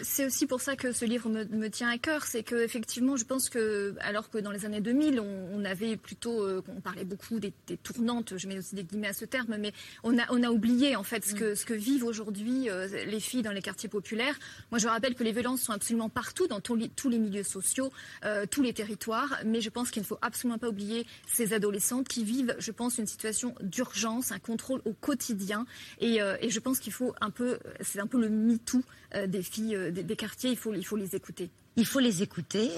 c'est 0.03 0.27
aussi 0.27 0.47
pour 0.47 0.61
ça 0.61 0.77
que 0.77 0.93
ce 0.93 1.05
livre 1.05 1.29
me, 1.29 1.69
tient 1.69 1.89
à 1.89 1.99
cœur. 1.99 2.25
C'est 2.25 2.43
que 2.43 2.57
effectivement, 2.57 3.17
je 3.17 3.25
pense 3.25 3.49
que 3.49 3.95
alors 4.01 4.31
que 4.31 4.39
dans 4.39 4.51
les 4.51 4.65
années 4.65 4.81
2000, 4.81 5.21
on, 5.21 5.65
avait 5.65 5.97
plutôt, 5.97 6.43
euh, 6.43 6.63
on 6.69 6.81
parlait 6.81 7.05
beaucoup 7.05 7.41
des, 7.41 7.53
tournantes, 7.83 8.35
je 8.37 8.47
mets 8.49 8.59
aussi 8.59 8.75
des 8.75 8.85
guillemets 8.85 9.09
à 9.09 9.13
ce 9.13 9.25
terme, 9.25 9.57
mais 9.59 9.73
on 10.03 10.19
a, 10.19 10.23
on 10.31 10.43
a 10.43 10.51
oublié 10.51 10.95
en 10.97 11.03
fait 11.03 11.25
ce 11.25 11.35
que, 11.35 11.55
ce 11.55 11.65
que 11.65 11.75
vivent 11.75 12.05
aujourd'hui 12.05 12.69
euh, 12.69 12.87
les 13.07 13.21
filles 13.21 13.43
dans 13.43 13.53
les 13.53 13.63
quartiers 13.63 13.89
populaires. 13.89 14.39
Moi, 14.71 14.79
je 14.79 14.89
rappelle 14.89 15.15
que 15.15 15.25
les 15.25 15.33
violences 15.33 15.63
sont 15.63 15.73
absolument 15.73 16.09
partout, 16.09 16.47
dans 16.47 16.61
tous 16.61 16.75
les, 16.75 16.89
tous 16.89 17.09
les 17.09 17.19
milieux 17.19 17.43
sociaux, 17.43 17.93
euh, 18.25 18.47
tous 18.51 18.63
les 18.63 18.73
territoires, 18.73 19.39
mais 19.45 19.61
je 19.61 19.71
pense 19.71 19.91
qu'il 19.91 20.03
ne 20.03 20.07
faut 20.07 20.19
absolument 20.23 20.59
pas 20.59 20.69
oublier 20.69 21.07
ces 21.27 21.53
adolescentes 21.53 22.09
qui 22.09 22.25
vivent, 22.25 22.55
je 22.59 22.73
pense, 22.73 22.99
une 22.99 23.07
situation 23.07 23.55
d'urgence, 23.63 24.33
un 24.33 24.39
contrôle 24.39 24.81
au 24.85 24.93
quotidien 24.93 25.67
euh, 26.03 26.37
et, 26.41 26.51
je 26.51 26.61
pense 26.61 26.79
qu'il 26.79 26.93
faut 26.93 27.15
un 27.21 27.31
peu, 27.31 27.59
c'est 27.81 28.01
un 28.01 28.07
peu 28.07 28.21
le 28.21 28.29
MeToo 28.29 28.83
euh, 29.15 29.27
des 29.27 29.43
filles 29.43 29.77
euh, 29.77 29.91
des, 29.91 30.17
quartiers. 30.17 30.51
Il 30.51 30.57
faut, 30.57 30.75
il 30.75 30.85
faut 30.85 30.97
les 30.97 31.15
écouter. 31.15 31.51
Il 31.77 31.87
faut 31.87 32.01
les 32.01 32.23
écouter 32.23 32.71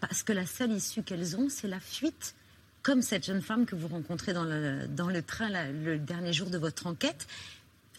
parce 0.00 0.22
que 0.22 0.32
la 0.32 0.46
seule 0.46 0.72
issue 0.72 1.02
qu'elles 1.02 1.36
ont, 1.36 1.50
c'est 1.50 1.68
la 1.68 1.80
fuite 1.80 2.34
comme 2.82 3.02
cette 3.02 3.26
jeune 3.26 3.42
femme 3.42 3.66
que 3.66 3.76
vous 3.76 3.88
rencontrez 3.88 4.32
dans 4.32 4.44
le, 4.44 4.86
dans 4.88 5.08
le 5.08 5.20
train 5.20 5.50
le 5.70 5.98
dernier 5.98 6.32
jour 6.32 6.48
de 6.48 6.56
votre 6.56 6.86
enquête 6.86 7.26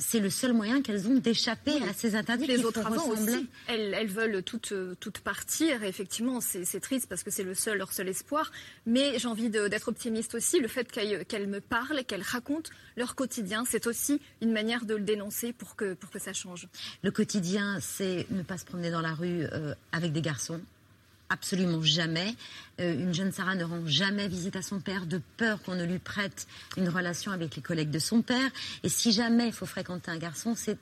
c'est 0.01 0.19
le 0.19 0.29
seul 0.29 0.53
moyen 0.53 0.81
qu'elles 0.81 1.07
ont 1.07 1.15
d'échapper 1.15 1.75
à 1.87 1.93
ces 1.93 2.15
interdits. 2.15 2.47
Les 2.47 2.65
autres 2.65 2.85
avant 2.85 3.07
aussi, 3.07 3.47
elles, 3.67 4.07
veulent 4.07 4.43
toutes, 4.43 4.73
toutes 4.99 5.19
partir. 5.19 5.83
effectivement, 5.83 6.41
c'est 6.41 6.79
triste 6.79 7.07
parce 7.07 7.23
que 7.23 7.29
c'est 7.31 7.43
le 7.43 7.53
seul, 7.53 7.77
leur 7.77 7.93
seul 7.93 8.09
espoir. 8.09 8.51
Mais 8.85 9.19
j'ai 9.19 9.27
envie 9.27 9.49
d'être 9.49 9.87
optimiste 9.87 10.35
aussi. 10.35 10.59
Le 10.59 10.67
fait 10.67 10.91
qu'elles 10.91 11.47
me 11.47 11.61
parlent, 11.61 12.03
qu'elles 12.03 12.23
racontent 12.23 12.71
leur 12.97 13.15
quotidien, 13.15 13.63
c'est 13.65 13.87
aussi 13.87 14.19
une 14.41 14.51
manière 14.51 14.85
de 14.85 14.95
le 14.95 15.03
dénoncer 15.03 15.53
pour 15.53 15.75
que, 15.75 15.93
pour 15.93 16.09
que 16.09 16.19
ça 16.19 16.33
change. 16.33 16.67
Le 17.03 17.11
quotidien, 17.11 17.79
c'est 17.79 18.25
ne 18.31 18.41
pas 18.41 18.57
se 18.57 18.65
promener 18.65 18.89
dans 18.89 19.01
la 19.01 19.13
rue 19.13 19.43
euh, 19.53 19.75
avec 19.91 20.11
des 20.11 20.21
garçons 20.21 20.59
absolument 21.32 21.82
jamais. 21.82 22.36
Euh, 22.80 22.94
une 22.94 23.13
jeune 23.13 23.32
Sarah 23.32 23.56
ne 23.56 23.63
rend 23.63 23.86
jamais 23.88 24.28
visite 24.28 24.56
à 24.56 24.62
son 24.62 24.80
père 24.80 25.06
de 25.06 25.22
peur 25.38 25.62
qu'on 25.63 25.76
ne 25.76 25.86
lui 25.86 26.00
prête 26.00 26.48
une 26.78 26.89
relation 26.89 27.32
avec 27.32 27.56
les 27.56 27.62
collègues 27.62 27.89
de 27.89 28.00
son 28.00 28.22
père. 28.22 28.52
Et 28.84 28.89
si 28.89 29.12
jamais 29.12 29.48
il 29.48 29.54
faut 29.54 29.65
fréquenter 29.65 30.12
un 30.12 30.17
garçon, 30.17 30.56
c'est 30.56 30.78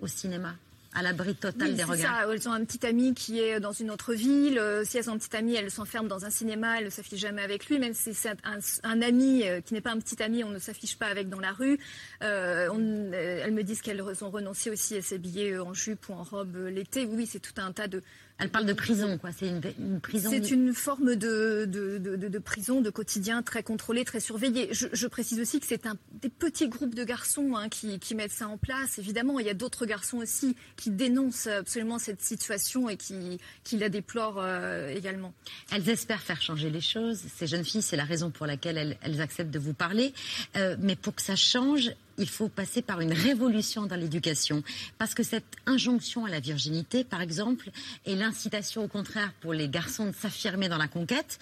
au 0.00 0.06
cinéma 0.06 0.54
à 0.94 1.02
l'abri 1.02 1.34
total 1.34 1.74
des 1.74 1.82
regards. 1.82 2.20
Ça. 2.20 2.32
Elles 2.32 2.48
ont 2.48 2.52
un 2.52 2.64
petit 2.64 2.86
ami 2.86 3.14
qui 3.14 3.40
est 3.40 3.58
dans 3.58 3.72
une 3.72 3.90
autre 3.90 4.14
ville. 4.14 4.58
Euh, 4.58 4.84
si 4.84 4.96
elles 4.96 5.10
ont 5.10 5.14
un 5.14 5.18
petit 5.18 5.36
ami, 5.36 5.54
elles 5.54 5.70
s'enferment 5.70 6.08
dans 6.08 6.24
un 6.24 6.30
cinéma, 6.30 6.78
elles 6.78 6.84
ne 6.84 6.90
s'affichent 6.90 7.20
jamais 7.20 7.42
avec 7.42 7.68
lui. 7.68 7.78
Même 7.78 7.94
si 7.94 8.14
c'est 8.14 8.36
un, 8.84 9.02
ami 9.02 9.42
euh, 9.42 9.60
qui 9.60 9.74
n'est 9.74 9.80
pas 9.80 9.90
un 9.90 9.98
petit 9.98 10.22
ami, 10.22 10.44
on 10.44 10.50
ne 10.50 10.58
s'affiche 10.58 10.96
pas 10.96 11.06
avec 11.06 11.28
dans 11.28 11.40
la 11.40 11.52
rue. 11.52 11.78
Euh, 12.22 13.40
elles 13.44 13.52
me 13.52 13.62
disent 13.62 13.82
qu'elles 13.82 14.02
ont 14.02 14.30
renoncé 14.30 14.70
aussi 14.70 14.96
à 14.96 15.02
s'habiller 15.02 15.58
en 15.58 15.74
jupe 15.74 16.08
ou 16.08 16.12
en 16.12 16.22
robe 16.22 16.56
l'été. 16.68 17.06
Oui, 17.06 17.26
c'est 17.26 17.40
tout 17.40 17.60
un 17.60 17.72
tas 17.72 17.88
de, 17.88 18.00
elle 18.38 18.48
parle 18.48 18.66
de 18.66 18.72
prison, 18.72 19.16
quoi. 19.16 19.30
C'est 19.32 19.46
une, 19.48 20.00
prison. 20.00 20.28
C'est 20.28 20.50
une 20.50 20.74
forme 20.74 21.14
de, 21.14 21.66
de, 21.66 21.98
de, 21.98 22.38
prison, 22.40 22.80
de 22.80 22.90
quotidien 22.90 23.42
très 23.42 23.62
contrôlé, 23.62 24.04
très 24.04 24.18
surveillé. 24.18 24.70
Je, 24.72 25.06
précise 25.06 25.38
aussi 25.38 25.60
que 25.60 25.66
c'est 25.66 25.86
un 25.86 25.96
des 26.20 26.30
petits 26.30 26.68
groupes 26.68 26.96
de 26.96 27.04
garçons 27.04 27.54
hein, 27.54 27.68
qui, 27.68 28.00
qui, 28.00 28.16
mettent 28.16 28.32
ça 28.32 28.48
en 28.48 28.58
place. 28.58 28.98
Évidemment, 28.98 29.38
il 29.38 29.46
y 29.46 29.50
a 29.50 29.54
d'autres 29.54 29.86
garçons 29.86 30.16
aussi 30.16 30.56
qui 30.76 30.90
dénoncent 30.90 31.46
absolument 31.46 32.00
cette 32.00 32.22
situation 32.22 32.88
et 32.88 32.96
qui, 32.96 33.38
qui 33.62 33.78
la 33.78 33.88
déplorent 33.88 34.40
euh, 34.40 34.88
également. 34.88 35.32
Elles 35.70 35.88
espèrent 35.88 36.22
faire 36.22 36.42
changer 36.42 36.70
les 36.70 36.80
choses. 36.80 37.20
Ces 37.36 37.46
jeunes 37.46 37.64
filles, 37.64 37.82
c'est 37.82 37.96
la 37.96 38.04
raison 38.04 38.30
pour 38.32 38.46
laquelle 38.46 38.76
elles, 38.76 38.98
elles 39.02 39.20
acceptent 39.20 39.52
de 39.52 39.60
vous 39.60 39.74
parler. 39.74 40.12
Euh, 40.56 40.76
mais 40.80 40.96
pour 40.96 41.14
que 41.14 41.22
ça 41.22 41.36
change, 41.36 41.92
il 42.18 42.28
faut 42.28 42.48
passer 42.48 42.82
par 42.82 43.00
une 43.00 43.12
révolution 43.12 43.86
dans 43.86 43.96
l'éducation. 43.96 44.62
Parce 44.98 45.14
que 45.14 45.22
cette 45.22 45.44
injonction 45.66 46.24
à 46.24 46.30
la 46.30 46.40
virginité, 46.40 47.04
par 47.04 47.20
exemple, 47.20 47.70
et 48.06 48.14
l'incitation 48.14 48.84
au 48.84 48.88
contraire 48.88 49.32
pour 49.40 49.52
les 49.52 49.68
garçons 49.68 50.06
de 50.06 50.14
s'affirmer 50.14 50.68
dans 50.68 50.78
la 50.78 50.88
conquête, 50.88 51.38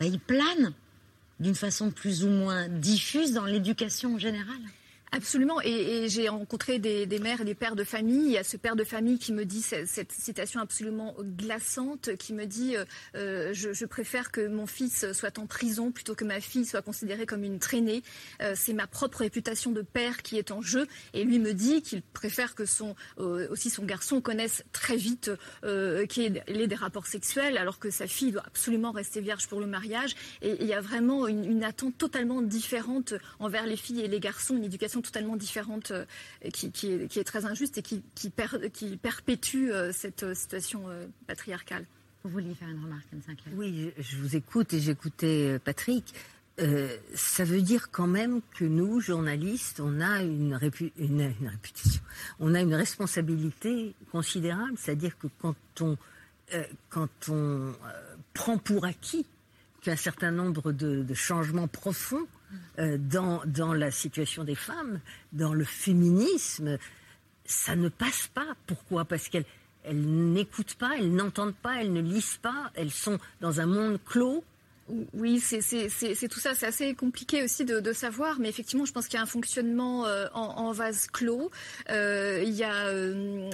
bah, 0.00 0.06
ils 0.06 0.20
planent 0.20 0.72
d'une 1.40 1.54
façon 1.54 1.90
plus 1.90 2.24
ou 2.24 2.28
moins 2.28 2.68
diffuse 2.68 3.32
dans 3.32 3.46
l'éducation 3.46 4.18
générale. 4.18 4.62
Absolument. 5.14 5.60
Et, 5.60 6.08
j'ai 6.08 6.30
rencontré 6.30 6.78
des, 6.78 7.06
mères 7.18 7.42
et 7.42 7.44
des 7.44 7.54
pères 7.54 7.76
de 7.76 7.84
famille. 7.84 8.24
Il 8.24 8.32
y 8.32 8.38
a 8.38 8.44
ce 8.44 8.56
père 8.56 8.76
de 8.76 8.82
famille 8.82 9.18
qui 9.18 9.34
me 9.34 9.44
dit 9.44 9.60
cette, 9.60 10.10
citation 10.10 10.58
absolument 10.58 11.14
glaçante, 11.20 12.16
qui 12.16 12.32
me 12.32 12.46
dit 12.46 12.76
euh, 12.76 12.84
euh, 13.14 13.50
je, 13.52 13.84
préfère 13.84 14.32
que 14.32 14.46
mon 14.48 14.66
fils 14.66 15.12
soit 15.12 15.38
en 15.38 15.46
prison 15.46 15.92
plutôt 15.92 16.14
que 16.14 16.24
ma 16.24 16.40
fille 16.40 16.64
soit 16.64 16.80
considérée 16.80 17.26
comme 17.26 17.44
une 17.44 17.58
traînée. 17.58 18.02
Euh, 18.40 18.54
c'est 18.56 18.72
ma 18.72 18.86
propre 18.86 19.18
réputation 19.18 19.70
de 19.70 19.82
père 19.82 20.22
qui 20.22 20.38
est 20.38 20.50
en 20.50 20.62
jeu. 20.62 20.86
Et 21.12 21.24
lui 21.24 21.38
me 21.38 21.52
dit 21.52 21.82
qu'il 21.82 22.00
préfère 22.00 22.54
que 22.54 22.64
son 22.64 22.94
aussi 23.18 23.68
son 23.68 23.84
garçon 23.84 24.20
connaisse 24.20 24.64
très 24.72 24.96
vite 24.96 25.30
qu'il 26.08 26.42
ait 26.46 26.66
des 26.66 26.74
rapports 26.74 27.06
sexuels, 27.06 27.58
alors 27.58 27.78
que 27.78 27.90
sa 27.90 28.06
fille 28.06 28.32
doit 28.32 28.44
absolument 28.46 28.92
rester 28.92 29.20
vierge 29.20 29.46
pour 29.46 29.60
le 29.60 29.66
mariage. 29.66 30.14
Et 30.40 30.56
il 30.60 30.66
y 30.66 30.72
a 30.72 30.80
vraiment 30.80 31.28
une 31.28 31.62
attente 31.64 31.98
totalement 31.98 32.40
différente 32.40 33.12
envers 33.38 33.66
les 33.66 33.76
filles 33.76 34.00
et 34.00 34.08
les 34.08 34.20
garçons, 34.20 34.56
une 34.56 34.64
éducation 34.64 35.01
totalement 35.02 35.36
différente 35.36 35.90
euh, 35.90 36.04
qui, 36.52 36.86
est, 36.86 37.24
très 37.24 37.44
injuste 37.44 37.78
et 37.78 37.82
qui, 37.82 38.02
qui, 38.14 38.30
perpétue 38.30 39.70
euh, 39.70 39.92
cette 39.92 40.22
euh, 40.22 40.34
situation 40.34 40.84
patriarcale. 41.26 41.84
Vous 42.24 42.30
vouliez 42.30 42.54
faire 42.54 42.68
une 42.68 42.82
remarque, 42.82 43.06
Anne 43.12 43.22
Sinclair? 43.26 43.54
Oui, 43.56 43.92
je 43.98 44.16
vous 44.16 44.36
écoute 44.36 44.72
et 44.72 44.80
j'écoutais 44.80 45.58
Patrick. 45.64 46.14
ça 47.14 47.44
veut 47.44 47.62
dire 47.62 47.90
quand 47.90 48.06
même 48.06 48.40
que 48.56 48.64
nous, 48.64 49.00
journalistes, 49.00 49.80
on 49.80 50.00
a 50.00 50.22
une, 50.22 50.54
réputation, 50.54 52.00
on 52.38 52.54
a 52.54 52.60
une 52.60 52.74
responsabilité 52.74 53.94
considérable. 54.12 54.74
C'est-à-dire 54.76 55.18
que 55.18 55.26
quand 55.40 55.56
on, 55.80 55.96
quand 56.90 57.28
on 57.28 57.74
prend 58.34 58.56
pour 58.56 58.84
acquis 58.84 59.26
qu'un 59.80 59.96
certain 59.96 60.30
nombre 60.30 60.70
de 60.70 61.14
changements 61.14 61.66
profonds 61.66 62.28
euh, 62.78 62.98
dans, 62.98 63.42
dans 63.46 63.72
la 63.72 63.90
situation 63.90 64.44
des 64.44 64.54
femmes, 64.54 65.00
dans 65.32 65.54
le 65.54 65.64
féminisme, 65.64 66.78
ça 67.44 67.76
ne 67.76 67.88
passe 67.88 68.28
pas. 68.32 68.54
Pourquoi? 68.66 69.04
Parce 69.04 69.28
qu'elles 69.28 69.44
elles, 69.84 70.00
n'écoutent 70.00 70.74
pas, 70.74 70.92
elles 70.98 71.12
n'entendent 71.12 71.54
pas, 71.54 71.80
elles 71.80 71.92
ne 71.92 72.00
lisent 72.00 72.38
pas, 72.40 72.70
elles 72.74 72.90
sont 72.90 73.18
dans 73.40 73.60
un 73.60 73.66
monde 73.66 73.98
clos 74.04 74.44
Oui, 75.14 75.40
c'est 75.40 76.28
tout 76.28 76.40
ça. 76.40 76.54
C'est 76.54 76.66
assez 76.66 76.94
compliqué 76.94 77.42
aussi 77.42 77.64
de, 77.64 77.92
savoir, 77.92 78.38
mais 78.38 78.48
effectivement, 78.48 78.84
je 78.84 78.92
pense 78.92 79.06
qu'il 79.06 79.16
y 79.16 79.18
a 79.18 79.22
un 79.22 79.26
fonctionnement 79.26 80.06
euh, 80.06 80.26
en, 80.34 80.72
vase 80.72 81.06
clos. 81.08 81.50
Euh, 81.90 82.42
il 82.44 82.52
y 82.52 82.64
a 82.64 82.86
euh, 82.86 83.50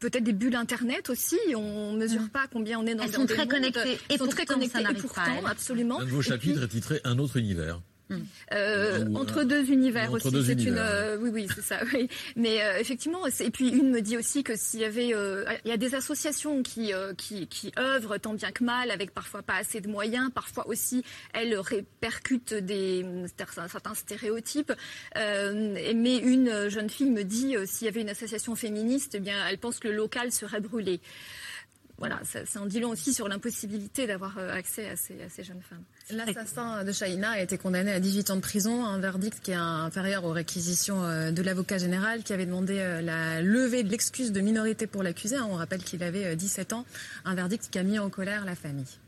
peut-être 0.00 0.24
des 0.24 0.32
bulles 0.32 0.56
Internet 0.56 1.10
aussi. 1.10 1.38
On 1.54 1.92
ne 1.92 1.98
mesure 1.98 2.22
mm. 2.22 2.28
pas 2.28 2.46
combien 2.52 2.78
on 2.78 2.86
est 2.86 2.94
dans, 2.94 3.04
Elles 3.04 3.12
sont 3.12 3.26
très 3.26 3.46
connectées. 3.46 3.98
Elles 4.08 4.18
sont 4.18 4.26
très 4.26 4.46
connectées. 4.46 4.82
Et 4.82 4.94
pourtant, 4.94 5.46
absolument. 5.46 6.00
Un 6.00 6.04
de 6.04 6.10
vos 6.10 6.22
chapitres 6.22 6.62
est 6.62 6.68
titré 6.68 7.00
Un 7.04 7.18
autre 7.18 7.36
univers. 7.36 7.80
Euh, 8.52 9.06
entre 9.14 9.44
deux 9.44 9.70
univers 9.70 10.12
aussi. 10.12 10.28
une, 10.28 10.76
euh, 10.78 11.16
oui, 11.18 11.30
oui, 11.32 11.46
c'est 11.54 11.62
ça. 11.62 11.80
Oui. 11.92 12.08
Mais 12.36 12.62
euh, 12.62 12.78
effectivement, 12.78 13.26
et 13.26 13.50
puis 13.50 13.68
une 13.68 13.90
me 13.90 14.00
dit 14.00 14.16
aussi 14.16 14.44
que 14.44 14.56
s'il 14.56 14.80
y 14.80 14.84
avait, 14.84 15.08
il 15.08 15.68
y 15.68 15.72
a 15.72 15.76
des 15.76 15.94
associations 15.94 16.62
qui, 16.62 16.92
qui, 17.18 17.46
qui 17.48 17.72
œuvrent 17.78 18.18
tant 18.18 18.34
bien 18.34 18.50
que 18.50 18.64
mal, 18.64 18.90
avec 18.90 19.12
parfois 19.12 19.42
pas 19.42 19.56
assez 19.56 19.80
de 19.80 19.88
moyens, 19.88 20.30
parfois 20.34 20.66
aussi 20.68 21.02
elles 21.34 21.54
répercutent 21.58 22.54
des 22.54 23.04
certains 23.36 23.94
stéréotypes. 23.94 24.72
mais 25.16 26.16
une 26.18 26.68
jeune 26.68 26.88
fille 26.88 27.10
me 27.10 27.24
dit, 27.24 27.56
s'il 27.66 27.86
y 27.86 27.88
avait 27.88 28.02
une 28.02 28.10
association 28.10 28.54
féministe, 28.54 29.14
eh 29.14 29.20
bien, 29.20 29.36
elle 29.48 29.58
pense 29.58 29.78
que 29.78 29.88
le 29.88 29.94
local 29.94 30.32
serait 30.32 30.60
brûlé 30.60 31.00
voilà, 31.98 32.20
ça, 32.24 32.60
en 32.60 32.66
dit 32.66 32.80
long 32.80 32.90
aussi 32.90 33.14
sur 33.14 33.28
l'impossibilité 33.28 34.06
d'avoir 34.06 34.36
euh, 34.38 34.52
accès 34.52 34.88
à 34.88 34.96
ces, 34.96 35.44
jeunes 35.44 35.62
femmes. 35.62 35.84
L'assassin 36.10 36.84
de 36.84 36.90
Shaina 36.90 37.30
a 37.30 37.40
été 37.40 37.58
condamné 37.58 37.92
à 37.92 38.00
18 38.00 38.30
ans 38.30 38.36
de 38.36 38.40
prison, 38.40 38.84
un 38.84 38.98
verdict 38.98 39.40
qui 39.40 39.52
est 39.52 39.54
inférieur 39.54 40.24
aux 40.24 40.32
réquisitions 40.32 41.04
euh, 41.04 41.30
de 41.30 41.42
l'avocat 41.42 41.78
général 41.78 42.24
qui 42.24 42.32
avait 42.32 42.46
demandé 42.46 42.78
euh, 42.78 43.00
la 43.02 43.40
levée 43.40 43.84
de 43.84 43.90
l'excuse 43.90 44.32
de 44.32 44.40
minorité 44.40 44.86
pour 44.86 45.02
l'accusé. 45.02 45.36
Hein. 45.36 45.46
On 45.50 45.54
rappelle 45.54 45.84
qu'il 45.84 46.02
avait 46.02 46.34
17 46.34 46.72
ans, 46.72 46.86
un 47.24 47.34
verdict 47.34 47.68
qui 47.70 47.78
a 47.78 47.82
mis 47.82 47.98
en 47.98 48.10
colère 48.10 48.44
la 48.44 48.56
famille. 48.56 48.98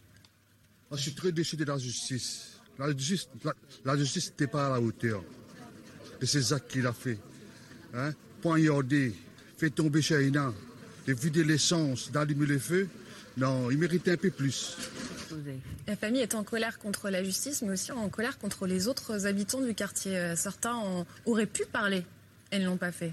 je 0.93 0.97
suis 0.97 1.15
très 1.15 1.33
déçu 1.33 1.57
de 1.57 1.65
la 1.65 1.79
justice. 1.79 2.61
La 2.79 2.97
justice 2.97 3.29
la, 3.85 3.97
justice 3.97 4.31
n'était 4.31 4.47
pas 4.47 4.67
à 4.67 4.71
la 4.71 4.81
hauteur 4.81 5.25
de 6.21 6.27
ces 6.27 6.53
actes 6.53 6.71
qu'il 6.71 6.87
a 6.87 6.93
fait. 6.93 7.19
Hein? 7.95 8.13
Poignarder, 8.41 9.15
fait 9.57 9.71
tomber 9.71 10.03
Shaina 10.03 10.53
de 11.07 11.13
vider 11.13 11.45
l'essence, 11.45 12.11
d'allumer 12.11 12.47
le 12.47 12.59
feu. 12.59 12.89
Non, 13.37 13.71
il 13.71 13.79
méritait 13.79 14.13
un 14.13 14.17
peu 14.17 14.31
plus. 14.31 14.77
La 15.87 15.97
famille 15.97 16.23
est 16.23 16.35
en 16.35 16.45
colère 16.45 16.79
contre 16.79 17.11
la 17.11 17.25
justice, 17.25 17.63
mais 17.63 17.73
aussi 17.73 17.91
en 17.91 18.09
colère 18.09 18.39
contre 18.39 18.67
les 18.67 18.87
autres 18.87 19.27
habitants 19.27 19.61
du 19.61 19.75
quartier. 19.75 20.35
Certains 20.37 21.05
auraient 21.27 21.47
pu 21.47 21.65
parler, 21.67 22.05
elles 22.51 22.63
ne 22.63 22.67
l'ont 22.67 22.77
pas 22.77 22.93
fait. 22.93 23.13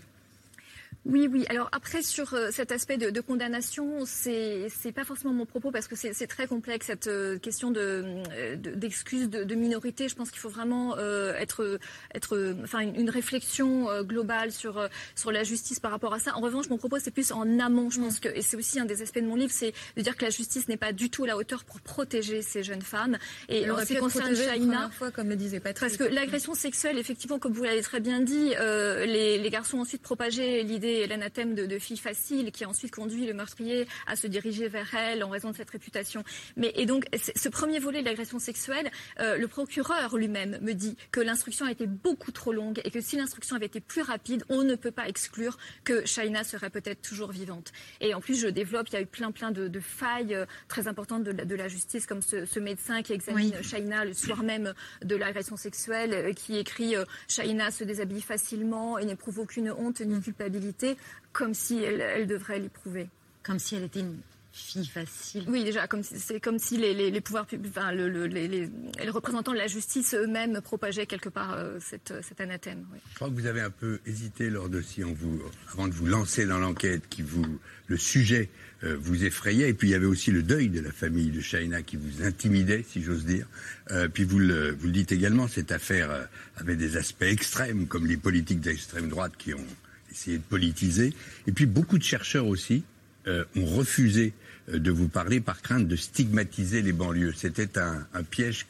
Oui, 1.04 1.28
oui. 1.32 1.46
Alors 1.50 1.68
après, 1.72 2.04
sur 2.04 2.36
euh, 2.36 2.50
cet 2.52 2.72
aspect 2.72 2.98
de, 2.98 3.10
de 3.10 3.22
condamnation, 3.22 4.04
c'est 4.06 4.68
c'est 4.70 4.92
pas 4.92 5.04
forcément 5.04 5.34
mon 5.34 5.48
propos 5.48 5.72
parce 5.72 5.88
que 5.88 5.96
c'est 5.96 6.28
très 6.28 6.46
complexe 6.46 6.86
cette 6.88 7.08
euh, 7.08 7.40
question 7.40 7.72
de 7.72 8.22
d'excuses 8.56 9.28
de, 9.28 9.44
de, 9.44 9.56
minorité. 9.56 10.08
Je 10.08 10.16
pense 10.16 10.30
qu'il 10.30 10.40
faut 10.40 10.50
vraiment 10.50 10.96
euh, 11.00 11.34
être 11.34 11.80
être 12.14 12.56
enfin 12.64 12.82
une, 12.82 13.10
réflexion 13.10 13.88
globale 14.04 14.52
sur 14.52 14.88
sur 15.16 15.32
la 15.32 15.44
justice 15.44 15.80
par 15.80 15.90
rapport 15.90 16.14
à 16.14 16.20
ça. 16.20 16.38
En 16.38 16.42
revanche, 16.42 16.70
mon 16.70 16.78
propos 16.78 16.98
c'est 17.00 17.12
plus 17.12 17.32
en 17.32 17.60
amont. 17.60 17.90
Je 17.90 18.00
pense 18.00 18.20
que 18.20 18.30
et 18.30 18.44
c'est 18.44 18.56
aussi 18.56 18.80
un 18.80 18.86
des 18.86 19.02
aspects 19.02 19.20
de 19.20 19.26
mon 19.26 19.36
livre, 19.36 19.52
c'est 19.52 19.74
de 19.98 20.02
dire 20.02 20.16
que 20.16 20.24
la 20.24 20.30
justice 20.30 20.68
n'est 20.68 20.78
pas 20.78 20.94
du 20.94 21.10
tout 21.10 21.24
à 21.24 21.28
la 21.28 21.36
hauteur 21.36 21.64
pour 21.64 21.82
protéger 21.82 22.44
ces 22.44 22.62
jeunes 22.62 22.84
femmes. 22.84 23.18
Et 23.50 23.70
en 23.72 23.80
ce 23.80 23.86
qui 23.86 23.96
concerne 23.96 24.36
Shaina, 24.36 24.92
fois, 24.92 25.10
comme 25.10 25.30
le 25.30 25.36
disait 25.36 25.60
Patrick, 25.60 25.98
parce 25.98 25.98
que 25.98 26.14
l'agression 26.14 26.54
sexuelle, 26.54 27.00
effectivement, 27.00 27.40
comme 27.40 27.54
vous 27.54 27.64
l'avez 27.64 27.82
très 27.82 28.00
bien 28.00 28.20
dit, 28.20 28.54
les, 28.60 29.40
les 29.40 29.50
garçons 29.50 29.80
ont 29.80 29.82
ensuite 29.82 30.04
propagé 30.04 30.62
l'idée 30.62 30.91
l'anathème 31.08 31.56
de, 31.56 31.66
de 31.66 31.80
fille 31.80 31.98
facile 31.98 32.52
qui 32.52 32.64
a 32.64 32.70
ensuite 32.70 32.92
conduit 32.92 33.26
le 33.26 33.34
meurtrier 33.34 33.88
à 34.08 34.16
se 34.16 34.28
diriger 34.28 34.68
vers 34.68 34.94
elle 34.96 35.24
en 35.24 35.30
raison 35.30 35.52
de 35.52 35.56
cette 35.56 35.70
réputation. 35.70 36.24
Mais 36.56 36.72
et 36.76 36.86
donc 36.86 37.06
ce 37.18 37.50
premier 37.50 37.80
volet 37.80 38.02
de 38.02 38.06
l'agression 38.06 38.40
sexuelle, 38.40 38.92
euh, 39.20 39.38
le 39.38 39.48
procureur 39.48 40.18
lui-même 40.18 40.58
me 40.62 40.74
dit 40.74 40.98
que 41.12 41.20
l'instruction 41.20 41.66
a 41.66 41.72
été 41.72 41.88
beaucoup 41.88 42.32
trop 42.32 42.54
longue 42.54 42.82
et 42.84 42.92
que 42.92 43.02
si 43.02 43.16
l'instruction 43.18 43.56
avait 43.56 43.66
été 43.66 43.80
plus 43.80 44.02
rapide, 44.02 44.44
on 44.50 44.64
ne 44.64 44.76
peut 44.76 44.92
pas 44.92 45.08
exclure 45.08 45.58
que 45.84 46.06
Shaina 46.06 46.44
serait 46.44 46.70
peut-être 46.70 47.02
toujours 47.02 47.32
vivante. 47.32 47.72
Et 48.00 48.14
en 48.14 48.22
plus, 48.22 48.40
je 48.40 48.48
développe, 48.48 48.90
il 48.90 48.94
y 48.94 48.98
a 48.98 49.02
eu 49.02 49.06
plein 49.06 49.32
plein 49.32 49.52
de, 49.52 49.80
failles 49.80 50.36
euh, 50.36 50.46
très 50.68 50.88
importantes 50.88 51.24
de 51.24 51.56
la, 51.56 51.68
justice, 51.68 52.06
comme 52.06 52.22
ce, 52.22 52.60
médecin 52.60 53.02
qui 53.02 53.14
examine 53.14 53.62
Shaina 53.64 54.06
le 54.06 54.14
soir 54.14 54.44
même 54.44 54.74
de 55.04 55.16
l'agression 55.16 55.58
sexuelle, 55.58 56.14
euh, 56.14 56.34
qui 56.34 56.58
écrit 56.58 56.96
Shaina 57.28 57.72
se 57.72 57.84
déshabille 57.84 58.22
facilement 58.22 58.98
et 58.98 59.06
n'éprouve 59.06 59.40
aucune 59.40 59.72
honte 59.72 60.02
ni 60.02 60.22
culpabilité 60.22 60.81
comme 61.34 61.54
si 61.54 61.84
elle, 61.84 62.28
devrait 62.28 62.60
l'éprouver. 62.60 63.10
Comme 63.44 63.60
si 63.60 63.76
elle 63.76 63.84
était 63.84 64.02
une 64.02 64.20
fille 64.54 64.86
facile. 64.86 65.46
Oui, 65.48 65.64
déjà, 65.64 65.88
comme 65.88 66.04
c'est 66.04 66.42
comme 66.42 66.60
si 66.60 66.78
les, 66.78 67.22
pouvoirs 67.22 67.46
publics, 67.46 67.72
enfin, 67.76 67.94
les, 67.94 68.70
représentants 69.10 69.54
de 69.54 69.58
la 69.58 69.68
justice 69.68 70.14
eux-mêmes 70.14 70.60
propageaient 70.62 71.06
quelque 71.06 71.30
part 71.30 71.54
euh, 71.54 71.78
cette, 71.80 72.14
cet 72.22 72.42
anathème. 72.42 72.86
Je 73.12 73.16
crois 73.16 73.30
que 73.30 73.34
vous 73.34 73.48
avez 73.48 73.62
un 73.62 73.70
peu 73.70 74.00
hésité 74.06 74.50
lors 74.50 74.68
de 74.68 74.82
si 74.82 75.04
on 75.04 75.14
vous, 75.14 75.42
avant 75.72 75.88
de 75.88 75.94
vous 75.94 76.06
lancer 76.06 76.46
dans 76.46 76.60
l'enquête, 76.60 77.08
qui 77.10 77.22
vous, 77.22 77.46
le 77.88 77.98
sujet 77.98 78.50
euh, 78.84 78.98
vous 79.00 79.24
effrayait, 79.24 79.70
et 79.70 79.74
puis 79.74 79.88
il 79.88 79.92
y 79.92 79.96
avait 79.96 80.06
aussi 80.06 80.32
le 80.32 80.44
deuil 80.44 80.68
de 80.68 80.82
la 80.82 80.92
famille 80.92 81.32
de 81.32 81.40
Shaina 81.40 81.82
qui 81.82 81.96
vous 81.96 82.24
intimidait, 82.24 82.84
si 82.88 83.02
j'ose 83.02 83.24
dire. 83.24 83.48
Euh, 83.92 84.10
puis 84.10 84.26
vous 84.26 84.40
le, 84.40 84.72
vous 84.72 84.88
le 84.88 84.94
dites 84.94 85.14
également, 85.14 85.48
cette 85.48 85.72
affaire 85.72 86.28
avait 86.58 86.76
des 86.76 86.98
aspects 86.98 87.24
extrêmes, 87.24 87.88
comme 87.88 88.06
les 88.06 88.18
politiques 88.18 88.60
d'extrême 88.60 89.08
droite 89.08 89.34
qui 89.38 89.54
ont 89.54 89.66
essayer 90.12 90.38
de 90.38 90.44
politiser. 90.44 91.14
Et 91.48 91.52
puis 91.52 91.66
beaucoup 91.66 91.98
de 91.98 92.04
chercheurs 92.04 92.48
aussi 92.48 92.84
euh, 93.28 93.46
ont 93.56 93.66
refusé 93.66 94.34
euh, 94.70 94.80
de 94.80 94.92
vous 94.92 95.08
parler 95.08 95.42
par 95.42 95.62
crainte 95.62 95.88
de 95.88 95.96
stigmatiser 95.96 96.82
les 96.82 96.94
banlieues. 96.94 97.34
C'était 97.36 97.78
un, 97.78 98.06
piège 98.30 98.66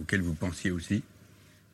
auquel 0.00 0.22
vous 0.22 0.34
pensiez 0.34 0.70
aussi? 0.70 1.02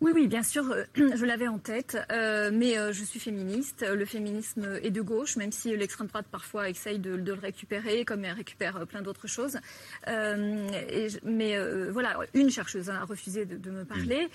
Oui, 0.03 0.11
oui, 0.13 0.27
bien 0.27 0.43
sûr, 0.43 0.69
euh, 0.73 0.83
je 1.15 1.25
l'avais 1.25 1.47
en 1.47 1.59
tête, 1.59 1.97
euh, 2.11 2.51
mais 2.53 2.77
euh, 2.77 2.93
je 2.93 3.05
suis 3.05 3.21
féministe. 3.21 3.87
Le 3.89 4.05
féminisme 4.05 4.81
est 4.83 4.91
de 4.91 5.01
gauche, 5.01 5.37
même 5.37 5.53
si 5.53 5.77
l'extrême 5.77 6.09
droite 6.09 6.27
parfois 6.29 6.69
essaye 6.69 6.99
de, 6.99 7.15
le 7.15 7.33
récupérer, 7.35 8.05
comme 8.05 8.25
elle 8.25 8.33
récupère 8.33 8.85
plein 8.89 9.01
d'autres 9.01 9.29
choses. 9.29 9.59
mais 10.09 11.57
voilà, 11.91 12.19
une 12.35 12.51
chercheuse 12.51 12.91
a 12.91 13.05
refusé 13.05 13.45
de, 13.47 13.71
me 13.71 13.85
parler. 13.85 14.29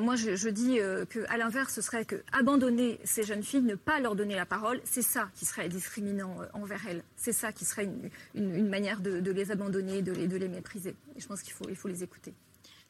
moi, 0.00 0.16
je, 0.16 0.48
dis 0.48 0.80
qu'à 1.08 1.36
l'inverse, 1.36 1.74
ce 1.74 1.82
serait 1.82 2.04
que 2.04 2.16
abandonner 2.32 2.98
ces 3.04 3.22
jeunes 3.22 3.44
filles, 3.44 3.62
ne 3.62 3.76
pas 3.76 4.00
leur 4.00 4.16
donner 4.16 4.34
la 4.34 4.46
parole, 4.46 4.80
c'est 4.82 5.02
ça 5.02 5.28
qui 5.34 5.44
serait 5.44 5.68
discriminant 5.68 6.36
envers 6.52 6.80
elles. 6.88 7.02
C'est 7.14 7.32
ça 7.32 7.52
qui 7.52 7.64
serait 7.64 7.88
une, 8.34 8.68
manière 8.68 9.00
de, 9.00 9.30
les 9.30 9.52
abandonner, 9.52 10.02
de 10.02 10.12
les, 10.12 10.26
les 10.26 10.48
mépriser. 10.48 10.96
Et 11.14 11.20
je 11.20 11.26
pense 11.28 11.42
qu'il 11.42 11.52
faut, 11.52 11.68
il 11.68 11.76
faut 11.76 11.88
les 11.88 12.02
écouter. 12.02 12.34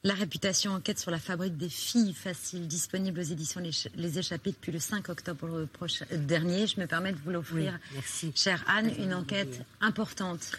La 0.03 0.13
réputation 0.13 0.71
enquête 0.71 0.99
sur 0.99 1.11
la 1.11 1.19
fabrique 1.19 1.57
des 1.57 1.69
filles 1.69 2.13
faciles, 2.13 2.67
disponible 2.67 3.19
aux 3.19 3.23
éditions 3.23 3.61
Les, 3.95 4.19
Échappées 4.19 4.51
depuis 4.51 4.71
le 4.71 4.79
5 4.79 5.09
octobre 5.09 5.65
prochain, 5.65 6.05
dernier. 6.11 6.67
Je 6.67 6.79
me 6.79 6.85
permets 6.85 7.13
de 7.13 7.17
vous 7.17 7.31
l'offrir, 7.31 7.77
chère 8.35 8.63
Anne, 8.67 8.91
une 8.99 9.13
enquête 9.13 9.63
importante. 9.81 10.51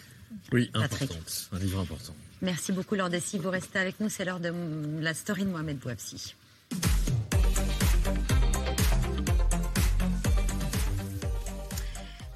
Oui, 0.52 0.70
importante. 0.74 1.48
Un 1.52 1.58
livre 1.58 1.80
important. 1.80 2.14
Merci 2.42 2.72
beaucoup, 2.72 2.94
Laure 2.94 3.08
Dessy. 3.08 3.38
Vous 3.38 3.50
restez 3.50 3.78
avec 3.78 4.00
nous. 4.00 4.08
C'est 4.08 4.24
l'heure 4.24 4.40
de 4.40 4.52
la 5.00 5.14
story 5.14 5.44
de 5.44 5.50
Mohamed 5.50 5.78
Bouabsi. 5.78 6.34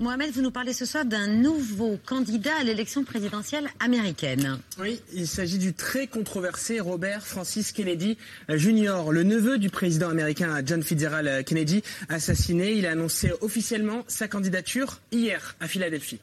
Mohamed, 0.03 0.33
vous 0.33 0.43
nous 0.43 0.51
parlez 0.51 0.73
ce 0.73 0.85
soir 0.85 1.05
d'un 1.05 1.29
nouveau 1.29 1.97
candidat 2.05 2.57
à 2.59 2.65
l'élection 2.65 3.05
présidentielle 3.05 3.69
américaine. 3.79 4.59
Oui, 4.81 5.01
il 5.13 5.29
s'agit 5.29 5.59
du 5.59 5.75
très 5.75 6.09
controversé 6.09 6.81
Robert 6.81 7.25
Francis 7.25 7.71
Kennedy 7.71 8.19
Jr., 8.49 9.13
le 9.13 9.23
neveu 9.23 9.59
du 9.59 9.71
président 9.71 10.09
américain 10.11 10.61
John 10.67 10.83
Fitzgerald 10.83 11.45
Kennedy, 11.45 11.85
assassiné. 12.09 12.73
Il 12.73 12.87
a 12.87 12.91
annoncé 12.91 13.31
officiellement 13.43 14.03
sa 14.09 14.27
candidature 14.27 14.99
hier 15.13 15.55
à 15.61 15.69
Philadelphie. 15.69 16.19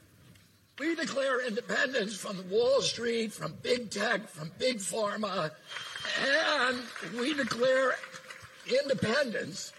We 0.78 0.94
declare 0.94 1.38
independence 1.48 2.14
from 2.14 2.36
Wall 2.50 2.82
Street, 2.82 3.30
from 3.32 3.54
big 3.62 3.88
tech, 3.88 4.28
from 4.28 4.50
big 4.58 4.78
pharma, 4.78 5.50
and 6.68 6.76
we 7.18 7.32
declare 7.34 7.96
independence 8.84 9.72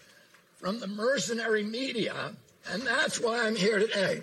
from 0.60 0.80
the 0.80 0.88
mercenary 0.88 1.64
media 1.64 2.34
And 2.70 2.82
that's 2.86 3.20
why 3.20 3.45
I'm 3.45 3.55
here 3.55 3.80
today. 3.80 4.22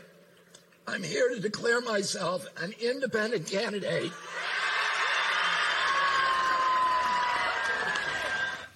I'm 0.87 1.03
here 1.03 1.29
to 1.35 1.41
declare 1.41 1.81
myself 1.83 2.47
an 2.63 2.73
independent 2.81 3.47
candidate. 3.47 4.13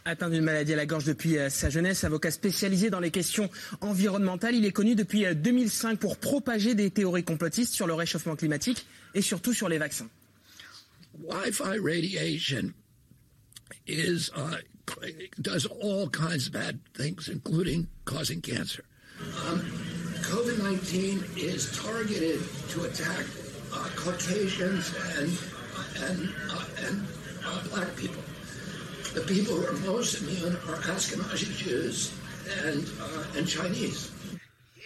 Atteint 0.04 0.30
d'une 0.30 0.42
maladie 0.42 0.72
à 0.72 0.76
la 0.76 0.84
gorge 0.84 1.04
depuis 1.04 1.38
euh, 1.38 1.48
sa 1.48 1.70
jeunesse, 1.70 2.02
avocat 2.02 2.32
spécialisé 2.32 2.90
dans 2.90 2.98
les 2.98 3.12
questions 3.12 3.48
environnementales, 3.80 4.56
il 4.56 4.64
est 4.66 4.72
connu 4.72 4.96
depuis 4.96 5.24
2005 5.32 5.92
euh, 5.92 5.96
pour 5.96 6.16
propager 6.16 6.74
des 6.74 6.90
théories 6.90 7.22
complotistes 7.22 7.72
sur 7.72 7.86
le 7.86 7.94
réchauffement 7.94 8.34
climatique 8.34 8.84
et 9.14 9.22
surtout 9.22 9.52
sur 9.52 9.68
les 9.68 9.78
vaccins. 9.78 10.08
Wi-Fi 11.20 11.78
radiation 11.78 12.74
is, 13.86 14.30
uh, 14.34 14.56
does 15.40 15.66
all 15.66 16.08
kinds 16.10 16.48
of 16.48 16.52
bad 16.52 16.78
things, 16.94 17.28
including 17.28 17.86
causing 18.04 18.40
cancer. 18.40 18.82
Um, 19.47 19.61
COVID 20.23 20.62
19 20.62 21.25
is 21.37 21.77
targeted 21.77 22.41
to 22.70 22.85
attack 22.85 23.27
uh, 23.73 23.89
Caucasians 23.97 24.95
and, 25.18 25.39
and, 26.09 26.33
uh, 26.51 26.64
and 26.87 27.07
are 27.45 27.62
black 27.70 27.97
people. 27.97 28.23
The 29.14 29.23
people 29.23 29.57
who 29.57 29.66
are 29.66 29.93
most 29.93 30.23
immune 30.23 30.55
are 30.68 30.79
Ashkenazi 30.89 31.57
Jews 31.57 32.12
and, 32.64 32.89
uh, 33.01 33.39
and 33.39 33.47
Chinese. 33.47 34.11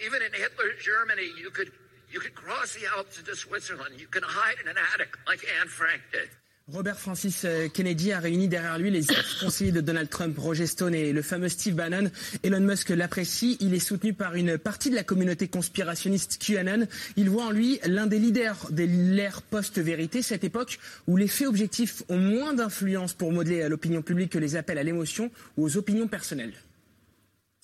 Even 0.05 0.21
in 0.21 0.33
Hitler's 0.33 0.83
Germany, 0.83 1.29
you 1.37 1.49
could 1.49 1.71
you 2.09 2.19
could 2.19 2.35
cross 2.35 2.73
the 2.73 2.87
Alps 2.95 3.19
into 3.19 3.35
Switzerland. 3.35 3.99
You 3.99 4.07
can 4.07 4.23
hide 4.23 4.55
in 4.61 4.67
an 4.67 4.77
attic 4.93 5.17
like 5.27 5.45
Anne 5.59 5.67
Frank 5.67 6.01
did. 6.11 6.29
Robert 6.73 6.99
Francis 6.99 7.45
euh, 7.45 7.69
Kennedy 7.69 8.11
a 8.11 8.19
réuni 8.19 8.49
derrière 8.49 8.77
lui 8.77 8.91
les 8.91 9.03
conseillers 9.39 9.71
de 9.71 9.79
Donald 9.79 10.09
Trump, 10.09 10.37
Roger 10.37 10.67
Stone 10.67 10.93
et 10.93 11.13
le 11.13 11.21
fameux 11.21 11.47
Steve 11.47 11.75
Bannon. 11.75 12.11
Elon 12.43 12.59
Musk 12.59 12.89
l'apprécie. 12.89 13.55
Il 13.61 13.73
est 13.73 13.79
soutenu 13.79 14.11
par 14.11 14.35
une 14.35 14.57
partie 14.57 14.89
de 14.89 14.95
la 14.95 15.03
communauté 15.03 15.47
conspirationniste 15.47 16.39
QAnon. 16.45 16.85
Il 17.15 17.29
voit 17.29 17.45
en 17.45 17.51
lui 17.51 17.79
l'un 17.85 18.05
des 18.05 18.19
leaders 18.19 18.67
de 18.69 18.83
l'ère 18.83 19.43
post-vérité, 19.43 20.21
cette 20.21 20.43
époque 20.43 20.77
où 21.07 21.15
les 21.15 21.29
faits 21.29 21.47
objectifs 21.47 22.03
ont 22.09 22.17
moins 22.17 22.53
d'influence 22.53 23.13
pour 23.13 23.31
modeler 23.31 23.69
l'opinion 23.69 24.01
publique 24.01 24.33
que 24.33 24.39
les 24.39 24.57
appels 24.57 24.77
à 24.77 24.83
l'émotion 24.83 25.31
ou 25.55 25.63
aux 25.63 25.77
opinions 25.77 26.09
personnelles. 26.09 26.53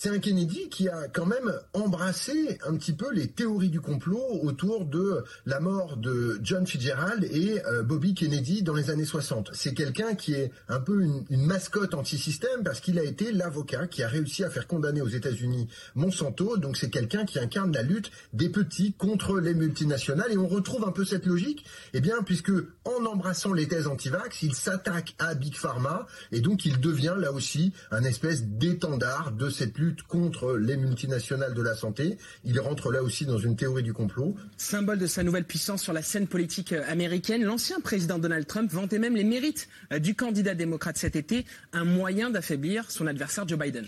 C'est 0.03 0.09
un 0.09 0.19
Kennedy 0.19 0.67
qui 0.67 0.89
a 0.89 1.07
quand 1.07 1.25
même 1.25 1.53
embrassé 1.71 2.59
un 2.67 2.75
petit 2.75 2.91
peu 2.91 3.09
les 3.13 3.29
théories 3.29 3.69
du 3.69 3.79
complot 3.79 4.41
autour 4.41 4.83
de 4.83 5.23
la 5.45 5.61
mort 5.61 5.95
de 5.95 6.41
John 6.43 6.67
Fitzgerald 6.67 7.23
et 7.23 7.65
euh, 7.65 7.83
Bobby 7.83 8.13
Kennedy 8.13 8.63
dans 8.63 8.73
les 8.73 8.89
années 8.89 9.05
60. 9.05 9.51
C'est 9.53 9.73
quelqu'un 9.73 10.15
qui 10.15 10.33
est 10.33 10.51
un 10.67 10.81
peu 10.81 11.03
une, 11.03 11.23
une 11.29 11.45
mascotte 11.45 11.93
anti-système 11.93 12.63
parce 12.65 12.81
qu'il 12.81 12.99
a 12.99 13.03
été 13.05 13.31
l'avocat 13.31 13.87
qui 13.87 14.03
a 14.03 14.09
réussi 14.09 14.43
à 14.43 14.49
faire 14.49 14.67
condamner 14.67 15.01
aux 15.01 15.07
États-Unis 15.07 15.69
Monsanto. 15.95 16.57
Donc 16.57 16.75
c'est 16.75 16.89
quelqu'un 16.89 17.23
qui 17.23 17.39
incarne 17.39 17.71
la 17.71 17.83
lutte 17.83 18.11
des 18.33 18.49
petits 18.49 18.91
contre 18.91 19.39
les 19.39 19.53
multinationales 19.53 20.33
et 20.33 20.37
on 20.37 20.49
retrouve 20.49 20.83
un 20.85 20.91
peu 20.91 21.05
cette 21.05 21.25
logique, 21.25 21.63
eh 21.93 22.01
bien 22.01 22.23
puisque 22.25 22.51
en 22.83 23.05
embrassant 23.05 23.53
les 23.53 23.69
thèses 23.69 23.87
anti-vax, 23.87 24.41
il 24.41 24.53
s'attaque 24.53 25.15
à 25.17 25.33
Big 25.33 25.55
Pharma 25.55 26.07
et 26.33 26.41
donc 26.41 26.65
il 26.65 26.81
devient 26.81 27.15
là 27.17 27.31
aussi 27.31 27.71
un 27.89 28.03
espèce 28.03 28.43
d'étendard 28.43 29.31
de 29.31 29.49
cette 29.49 29.77
lutte 29.77 29.92
contre 30.01 30.57
les 30.57 30.77
multinationales 30.77 31.53
de 31.53 31.61
la 31.61 31.75
santé. 31.75 32.17
Il 32.43 32.59
rentre 32.59 32.91
là 32.91 33.03
aussi 33.03 33.25
dans 33.25 33.37
une 33.37 33.55
théorie 33.55 33.83
du 33.83 33.93
complot. 33.93 34.35
Symbole 34.57 34.99
de 34.99 35.07
sa 35.07 35.23
nouvelle 35.23 35.45
puissance 35.45 35.83
sur 35.83 35.93
la 35.93 36.01
scène 36.01 36.27
politique 36.27 36.73
euh, 36.73 36.83
américaine, 36.87 37.43
l'ancien 37.43 37.79
président 37.79 38.19
Donald 38.19 38.47
Trump 38.47 38.71
vantait 38.71 38.99
même 38.99 39.15
les 39.15 39.23
mérites 39.23 39.67
euh, 39.91 39.99
du 39.99 40.15
candidat 40.15 40.55
démocrate 40.55 40.97
cet 40.97 41.15
été, 41.15 41.45
un 41.71 41.85
moyen 41.85 42.29
d'affaiblir 42.29 42.89
son 42.91 43.07
adversaire 43.07 43.47
Joe 43.47 43.59
Biden. 43.59 43.87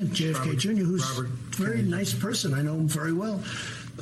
JFK 0.00 0.58
Jr., 0.58 0.84
who's 0.84 1.04
a 1.18 1.62
very 1.62 1.82
nice 1.82 2.12
person. 2.12 2.52
I 2.52 2.62
know 2.62 2.74
him 2.74 2.88
very 2.88 3.12
well. 3.12 3.38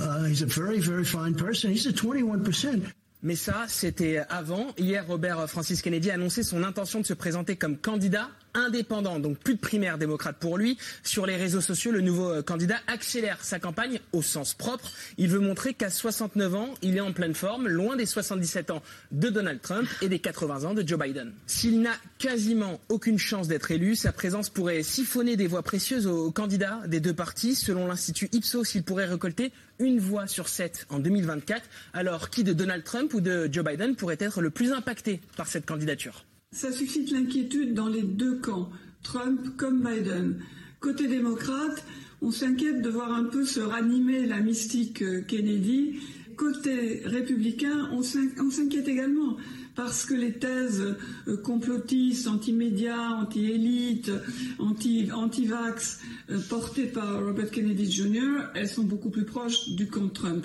Uh, 0.00 0.24
he's 0.24 0.42
a 0.42 0.46
very, 0.46 0.80
very 0.80 1.04
fine 1.04 1.34
person. 1.34 1.70
He's 1.70 1.86
at 1.86 1.96
21%. 1.96 2.80
Mais 3.22 3.36
ça, 3.36 3.66
c'était 3.68 4.18
avant. 4.28 4.74
Hier, 4.78 5.06
Robert 5.06 5.48
Francis 5.48 5.80
Kennedy 5.80 6.10
a 6.10 6.14
annoncé 6.14 6.42
son 6.42 6.64
intention 6.64 7.00
de 7.00 7.06
se 7.06 7.14
présenter 7.14 7.56
comme 7.56 7.76
candidat 7.76 8.28
indépendant, 8.54 9.18
donc 9.18 9.38
plus 9.38 9.54
de 9.54 9.60
primaire 9.60 9.98
démocrate 9.98 10.36
pour 10.38 10.58
lui. 10.58 10.78
Sur 11.02 11.26
les 11.26 11.36
réseaux 11.36 11.60
sociaux, 11.60 11.92
le 11.92 12.00
nouveau 12.00 12.30
euh, 12.30 12.42
candidat 12.42 12.76
accélère 12.86 13.42
sa 13.44 13.58
campagne 13.58 14.00
au 14.12 14.22
sens 14.22 14.54
propre. 14.54 14.92
Il 15.18 15.28
veut 15.28 15.38
montrer 15.38 15.74
qu'à 15.74 15.90
69 15.90 16.54
ans, 16.54 16.74
il 16.82 16.96
est 16.96 17.00
en 17.00 17.12
pleine 17.12 17.34
forme, 17.34 17.68
loin 17.68 17.96
des 17.96 18.06
77 18.06 18.70
ans 18.70 18.82
de 19.10 19.28
Donald 19.28 19.60
Trump 19.60 19.88
et 20.00 20.08
des 20.08 20.18
80 20.18 20.64
ans 20.64 20.74
de 20.74 20.86
Joe 20.86 20.98
Biden. 20.98 21.32
S'il 21.46 21.80
n'a 21.80 21.94
quasiment 22.18 22.80
aucune 22.88 23.18
chance 23.18 23.48
d'être 23.48 23.70
élu, 23.70 23.96
sa 23.96 24.12
présence 24.12 24.50
pourrait 24.50 24.82
siphonner 24.82 25.36
des 25.36 25.46
voix 25.46 25.62
précieuses 25.62 26.06
aux 26.06 26.30
candidats 26.30 26.80
des 26.86 27.00
deux 27.00 27.14
partis. 27.14 27.54
Selon 27.54 27.86
l'Institut 27.86 28.28
Ipsos, 28.32 28.74
il 28.74 28.82
pourrait 28.82 29.06
récolter 29.06 29.52
une 29.78 29.98
voix 29.98 30.26
sur 30.26 30.48
sept 30.48 30.86
en 30.90 30.98
2024. 30.98 31.62
Alors, 31.92 32.30
qui 32.30 32.44
de 32.44 32.52
Donald 32.52 32.84
Trump 32.84 33.12
ou 33.14 33.20
de 33.20 33.48
Joe 33.50 33.64
Biden 33.64 33.96
pourrait 33.96 34.16
être 34.20 34.40
le 34.40 34.50
plus 34.50 34.72
impacté 34.72 35.20
par 35.36 35.46
cette 35.46 35.66
candidature? 35.66 36.24
Ça 36.52 36.70
suscite 36.70 37.10
l'inquiétude 37.10 37.74
dans 37.74 37.88
les 37.88 38.02
deux 38.02 38.36
camps, 38.36 38.70
Trump 39.02 39.40
comme 39.56 39.82
Biden. 39.82 40.38
Côté 40.80 41.08
démocrate, 41.08 41.84
on 42.20 42.30
s'inquiète 42.30 42.82
de 42.82 42.90
voir 42.90 43.12
un 43.12 43.24
peu 43.24 43.44
se 43.44 43.60
ranimer 43.60 44.26
la 44.26 44.40
mystique 44.40 45.02
euh, 45.02 45.22
Kennedy. 45.22 45.96
Côté 46.36 47.02
républicain, 47.04 47.90
on 47.92 48.02
s'inquiète 48.02 48.88
également 48.88 49.36
parce 49.74 50.04
que 50.04 50.14
les 50.14 50.32
thèses 50.32 50.96
euh, 51.28 51.36
complotistes, 51.38 52.26
anti-médias, 52.26 53.10
anti-élite, 53.10 54.10
anti-vax 54.58 56.00
euh, 56.30 56.38
portées 56.48 56.86
par 56.86 57.24
Robert 57.24 57.50
Kennedy 57.50 57.90
Jr., 57.90 58.50
elles 58.54 58.68
sont 58.68 58.84
beaucoup 58.84 59.10
plus 59.10 59.24
proches 59.24 59.70
du 59.70 59.88
camp 59.88 60.08
Trump. 60.08 60.44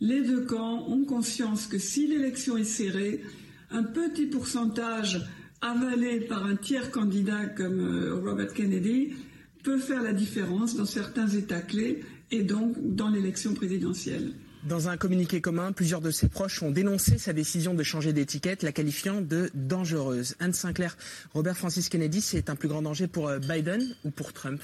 Les 0.00 0.22
deux 0.22 0.44
camps 0.44 0.88
ont 0.88 1.04
conscience 1.04 1.66
que 1.66 1.78
si 1.78 2.06
l'élection 2.06 2.56
est 2.56 2.64
serrée, 2.64 3.22
un 3.70 3.82
petit 3.82 4.26
pourcentage 4.26 5.26
avalé 5.60 6.20
par 6.20 6.44
un 6.44 6.56
tiers 6.56 6.90
candidat 6.90 7.46
comme 7.46 7.80
euh, 7.80 8.14
Robert 8.14 8.52
Kennedy 8.52 9.14
peut 9.62 9.78
faire 9.78 10.02
la 10.02 10.12
différence 10.12 10.76
dans 10.76 10.84
certains 10.84 11.28
États 11.28 11.60
clés 11.60 12.04
et 12.30 12.42
donc 12.42 12.76
dans 12.94 13.08
l'élection 13.08 13.54
présidentielle. 13.54 14.32
Dans 14.64 14.88
un 14.88 14.96
communiqué 14.96 15.40
commun, 15.40 15.70
plusieurs 15.70 16.00
de 16.00 16.10
ses 16.10 16.28
proches 16.28 16.62
ont 16.62 16.72
dénoncé 16.72 17.18
sa 17.18 17.32
décision 17.32 17.72
de 17.72 17.82
changer 17.84 18.12
d'étiquette, 18.12 18.64
la 18.64 18.72
qualifiant 18.72 19.20
de 19.20 19.50
dangereuse. 19.54 20.34
Anne 20.40 20.52
Sinclair, 20.52 20.96
Robert 21.34 21.56
Francis 21.56 21.88
Kennedy, 21.88 22.20
c'est 22.20 22.50
un 22.50 22.56
plus 22.56 22.68
grand 22.68 22.82
danger 22.82 23.06
pour 23.06 23.28
euh, 23.28 23.38
Biden 23.38 23.94
ou 24.04 24.10
pour 24.10 24.32
Trump? 24.32 24.60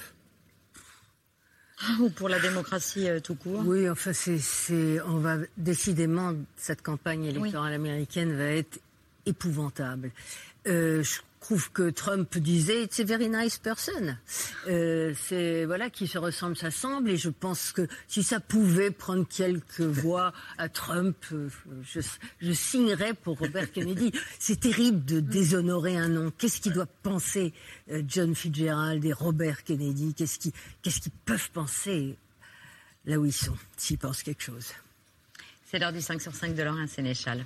Ou 2.00 2.10
pour 2.10 2.28
la 2.28 2.40
démocratie 2.40 3.08
euh, 3.08 3.20
tout 3.20 3.34
court 3.34 3.62
Oui, 3.64 3.88
enfin, 3.88 4.12
c'est, 4.12 5.00
on 5.02 5.18
va 5.18 5.38
décidément, 5.56 6.34
cette 6.56 6.82
campagne 6.82 7.24
électorale 7.24 7.72
américaine 7.72 8.36
va 8.36 8.44
être 8.44 8.80
épouvantable. 9.26 10.10
Euh, 10.66 11.02
je 11.02 11.20
trouve 11.40 11.72
que 11.72 11.90
Trump 11.90 12.38
disait 12.38 12.84
it's 12.84 13.00
a 13.00 13.04
very 13.04 13.28
nice 13.28 13.58
person. 13.58 14.16
Euh, 14.68 15.12
c'est 15.20 15.64
voilà 15.64 15.90
qui 15.90 16.06
se 16.06 16.18
ressemble, 16.18 16.56
s'assemble 16.56 17.10
et 17.10 17.16
je 17.16 17.30
pense 17.30 17.72
que 17.72 17.88
si 18.06 18.22
ça 18.22 18.38
pouvait 18.38 18.92
prendre 18.92 19.26
quelques 19.26 19.80
voix 19.80 20.32
à 20.58 20.68
Trump, 20.68 21.16
euh, 21.32 21.48
je, 21.82 22.00
je 22.40 22.52
signerais 22.52 23.14
pour 23.14 23.38
Robert 23.38 23.72
Kennedy. 23.72 24.12
C'est 24.38 24.60
terrible 24.60 25.04
de 25.04 25.18
déshonorer 25.18 25.96
un 25.96 26.08
nom. 26.08 26.32
Qu'est-ce 26.38 26.60
qu'ils 26.60 26.74
doivent 26.74 26.86
penser 27.02 27.52
John 28.06 28.36
Fitzgerald 28.36 29.04
et 29.04 29.12
Robert 29.12 29.64
Kennedy? 29.64 30.14
Qu'est-ce 30.14 30.38
qu'ils 30.38 30.52
qu'est-ce 30.82 31.00
qu'ils 31.00 31.12
peuvent 31.24 31.50
penser 31.50 32.16
là 33.04 33.18
où 33.18 33.24
ils 33.24 33.32
sont 33.32 33.56
s'ils 33.76 33.98
pensent 33.98 34.22
quelque 34.22 34.44
chose? 34.44 34.68
C'est 35.68 35.80
l'heure 35.80 35.92
du 35.92 36.02
5 36.02 36.20
sur 36.20 36.34
5 36.34 36.54
de 36.54 36.62
Laurent 36.62 36.86
Sénéchal. 36.86 37.44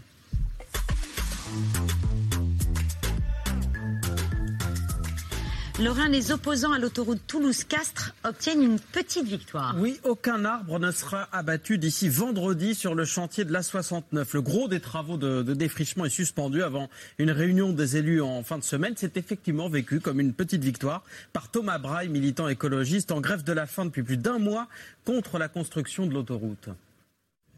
Laurent, 5.79 6.07
les 6.09 6.33
opposants 6.33 6.73
à 6.73 6.79
l'autoroute 6.79 7.21
Toulouse-Castres 7.27 8.15
obtiennent 8.25 8.63
une 8.63 8.81
petite 8.81 9.27
victoire. 9.27 9.77
Oui, 9.79 10.01
aucun 10.05 10.47
arbre 10.47 10.79
ne 10.79 10.91
sera 10.91 11.29
abattu 11.33 11.77
d'ici 11.77 12.09
vendredi 12.09 12.75
sur 12.75 12.95
le 12.95 13.05
chantier 13.05 13.45
de 13.45 13.53
l'A69. 13.53 14.27
Le 14.33 14.41
gros 14.41 14.69
des 14.69 14.81
travaux 14.81 15.19
de, 15.19 15.43
défrichement 15.53 16.07
est 16.07 16.11
suspendu 16.11 16.63
avant 16.63 16.89
une 17.19 17.31
réunion 17.31 17.73
des 17.73 17.99
élus 17.99 18.23
en 18.23 18.43
fin 18.43 18.57
de 18.57 18.65
semaine. 18.65 18.95
C'est 18.97 19.19
effectivement 19.19 19.69
vécu 19.69 20.01
comme 20.01 20.19
une 20.19 20.33
petite 20.33 20.65
victoire 20.65 21.03
par 21.35 21.51
Thomas 21.51 21.79
Braille, 21.79 22.09
militant 22.09 22.49
écologiste 22.49 23.13
en 23.13 23.21
grève 23.21 23.45
de 23.45 23.53
la 23.53 23.67
faim 23.67 23.85
depuis 23.85 24.03
plus 24.03 24.17
d'un 24.17 24.39
mois 24.39 24.69
contre 25.05 25.37
la 25.37 25.49
construction 25.49 26.07
de 26.07 26.15
l'autoroute. 26.15 26.71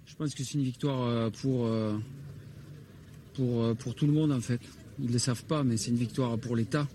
Je 0.07 0.17
pense 0.17 0.35
que 0.35 0.43
c'est 0.43 0.55
une 0.55 0.65
victoire 0.65 1.03
euh, 1.03 1.31
pour, 1.31 1.67
euh, 1.67 1.97
pour, 3.39 3.63
euh, 3.63 3.75
pour 3.75 3.95
tout 3.95 4.07
le 4.07 4.13
monde 4.13 4.33
en 4.33 4.41
fait. 4.41 4.61
Ils 5.01 5.07
ne 5.07 5.13
le 5.13 5.19
savent 5.19 5.45
pas, 5.45 5.63
mais 5.63 5.77
c'est 5.77 5.91
une 5.91 5.97
victoire 5.97 6.37
pour 6.39 6.57
l'État. 6.57 6.87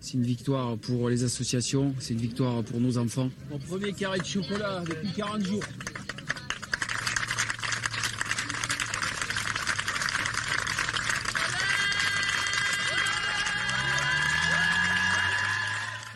C'est 0.00 0.14
une 0.14 0.24
victoire 0.24 0.76
pour 0.76 1.08
les 1.08 1.24
associations, 1.24 1.94
c'est 2.00 2.12
une 2.14 2.20
victoire 2.20 2.62
pour 2.62 2.80
nos 2.80 2.98
enfants. 2.98 3.30
Mon 3.50 3.58
premier 3.58 3.92
carré 3.92 4.18
de 4.18 4.24
chocolat 4.24 4.82
depuis 4.86 5.08
40 5.16 5.44
jours. 5.44 5.62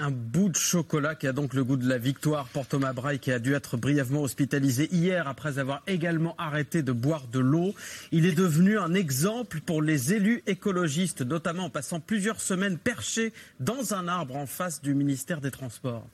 Un 0.03 0.11
bout 0.11 0.49
de 0.49 0.57
chocolat 0.57 1.15
qui 1.15 1.27
a 1.27 1.33
donc 1.33 1.53
le 1.53 1.63
goût 1.63 1.77
de 1.77 1.87
la 1.87 1.99
victoire 1.99 2.47
pour 2.47 2.67
Thomas 2.67 2.95
Braille 2.95 3.19
qui 3.19 3.33
a 3.33 3.39
dû 3.39 3.53
être 3.53 3.77
brièvement 3.77 4.23
hospitalisé 4.23 4.89
hier 4.91 5.29
après 5.29 5.59
avoir 5.59 5.83
également 5.87 6.35
arrêté 6.39 6.83
de 6.83 6.91
boire 6.91 7.27
de 7.27 7.39
l'eau. 7.39 7.75
Il 8.11 8.25
est 8.25 8.35
devenu 8.35 8.79
un 8.79 8.95
exemple 8.95 9.61
pour 9.61 9.83
les 9.83 10.15
élus 10.15 10.43
écologistes, 10.47 11.21
notamment 11.21 11.65
en 11.65 11.71
passant 11.71 12.01
plusieurs 12.01 12.41
semaines 12.41 12.79
perchés 12.79 13.35
dans 13.59 13.93
un 13.93 14.09
arbre 14.09 14.37
en 14.37 14.47
face 14.47 14.81
du 14.81 14.95
ministère 14.95 15.43
des 15.43 15.51
Transports. 15.51 16.07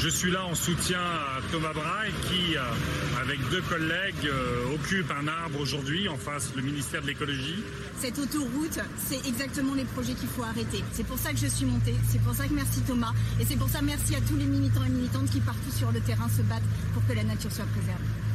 Je 0.00 0.08
suis 0.08 0.30
là 0.30 0.44
en 0.44 0.54
soutien 0.54 1.00
à 1.00 1.40
Thomas 1.50 1.72
Braille 1.72 2.12
qui, 2.28 2.56
euh, 2.56 3.20
avec 3.20 3.40
deux 3.50 3.60
collègues, 3.62 4.26
euh, 4.26 4.72
occupe 4.72 5.10
un 5.10 5.26
arbre 5.26 5.60
aujourd'hui 5.60 6.08
en 6.08 6.16
face 6.16 6.52
du 6.54 6.62
ministère 6.62 7.02
de 7.02 7.08
l'écologie. 7.08 7.64
Cette 7.98 8.16
autoroute, 8.16 8.78
c'est 9.08 9.26
exactement 9.26 9.74
les 9.74 9.84
projets 9.84 10.14
qu'il 10.14 10.28
faut 10.28 10.44
arrêter. 10.44 10.84
C'est 10.92 11.04
pour 11.04 11.18
ça 11.18 11.32
que 11.32 11.38
je 11.38 11.48
suis 11.48 11.66
montée, 11.66 11.96
c'est 12.08 12.22
pour 12.22 12.32
ça 12.32 12.46
que 12.46 12.54
merci 12.54 12.80
Thomas, 12.82 13.12
et 13.40 13.44
c'est 13.44 13.56
pour 13.56 13.68
ça 13.68 13.82
merci 13.82 14.14
à 14.14 14.20
tous 14.20 14.36
les 14.36 14.46
militants 14.46 14.84
et 14.84 14.90
militantes 14.90 15.30
qui 15.30 15.40
partout 15.40 15.72
sur 15.76 15.90
le 15.90 15.98
terrain 16.00 16.28
se 16.28 16.42
battent 16.42 16.62
pour 16.94 17.04
que 17.04 17.12
la 17.14 17.24
nature 17.24 17.50
soit 17.50 17.66
préservée. 17.66 18.27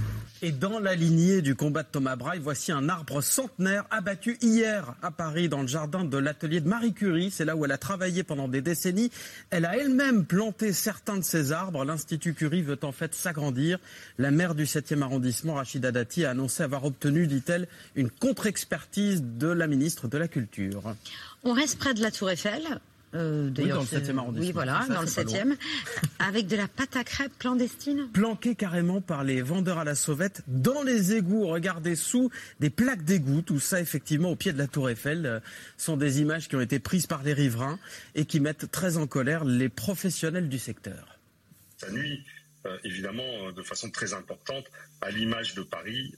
Et 0.45 0.51
dans 0.51 0.77
la 0.81 0.93
lignée 0.93 1.41
du 1.41 1.55
combat 1.55 1.83
de 1.83 1.87
Thomas 1.89 2.17
Braille, 2.17 2.41
voici 2.43 2.73
un 2.73 2.89
arbre 2.89 3.21
centenaire 3.21 3.85
abattu 3.89 4.37
hier 4.41 4.93
à 5.01 5.09
Paris 5.09 5.47
dans 5.47 5.61
le 5.61 5.69
jardin 5.69 6.03
de 6.03 6.17
l'atelier 6.17 6.59
de 6.59 6.67
Marie 6.67 6.91
Curie. 6.91 7.31
C'est 7.31 7.45
là 7.45 7.55
où 7.55 7.63
elle 7.63 7.71
a 7.71 7.77
travaillé 7.77 8.23
pendant 8.23 8.49
des 8.49 8.61
décennies. 8.61 9.09
Elle 9.51 9.63
a 9.63 9.77
elle-même 9.77 10.25
planté 10.25 10.73
certains 10.73 11.15
de 11.15 11.23
ces 11.23 11.53
arbres. 11.53 11.85
L'Institut 11.85 12.33
Curie 12.33 12.61
veut 12.61 12.77
en 12.83 12.91
fait 12.91 13.15
s'agrandir. 13.15 13.79
La 14.17 14.31
maire 14.31 14.53
du 14.53 14.65
7e 14.65 15.01
arrondissement, 15.01 15.53
Rachida 15.53 15.93
Dati, 15.93 16.25
a 16.25 16.31
annoncé 16.31 16.61
avoir 16.61 16.83
obtenu, 16.83 17.25
dit-elle, 17.25 17.69
une 17.95 18.09
contre-expertise 18.09 19.23
de 19.23 19.47
la 19.47 19.67
ministre 19.67 20.09
de 20.09 20.17
la 20.17 20.27
Culture. 20.27 20.93
On 21.45 21.53
reste 21.53 21.79
près 21.79 21.93
de 21.93 22.01
la 22.01 22.11
Tour 22.11 22.29
Eiffel. 22.29 22.81
Euh, 23.15 23.51
oui, 23.57 23.67
dans 23.67 23.81
le 23.81 23.85
7e 23.85 24.17
arrondissement. 24.17 24.45
Oui, 24.45 24.51
voilà, 24.51 24.85
dans 24.89 25.01
le 25.01 25.07
7e. 25.07 25.55
Avec 26.19 26.47
de 26.47 26.55
la 26.55 26.67
pâte 26.67 26.95
à 26.95 27.03
crêpes 27.03 27.37
clandestine. 27.37 28.09
Planquée 28.11 28.55
carrément 28.55 29.01
par 29.01 29.23
les 29.23 29.41
vendeurs 29.41 29.77
à 29.77 29.83
la 29.83 29.95
sauvette 29.95 30.41
dans 30.47 30.83
les 30.83 31.13
égouts. 31.13 31.47
Regardez 31.47 31.95
sous 31.95 32.31
des 32.59 32.69
plaques 32.69 33.03
d'égout. 33.03 33.41
Tout 33.41 33.59
ça, 33.59 33.79
effectivement, 33.79 34.31
au 34.31 34.35
pied 34.35 34.53
de 34.53 34.57
la 34.57 34.67
Tour 34.67 34.89
Eiffel, 34.89 35.25
euh, 35.25 35.39
sont 35.77 35.97
des 35.97 36.21
images 36.21 36.47
qui 36.47 36.55
ont 36.55 36.61
été 36.61 36.79
prises 36.79 37.07
par 37.07 37.23
les 37.23 37.33
riverains 37.33 37.79
et 38.15 38.25
qui 38.25 38.39
mettent 38.39 38.71
très 38.71 38.97
en 38.97 39.05
colère 39.05 39.45
les 39.45 39.69
professionnels 39.69 40.49
du 40.49 40.59
secteur. 40.59 41.19
Ça 41.77 41.91
nuit 41.91 42.23
euh, 42.65 42.77
évidemment 42.83 43.51
de 43.51 43.61
façon 43.61 43.91
très 43.91 44.13
importante 44.13 44.65
à 45.01 45.11
l'image 45.11 45.53
de 45.53 45.63
Paris. 45.63 46.15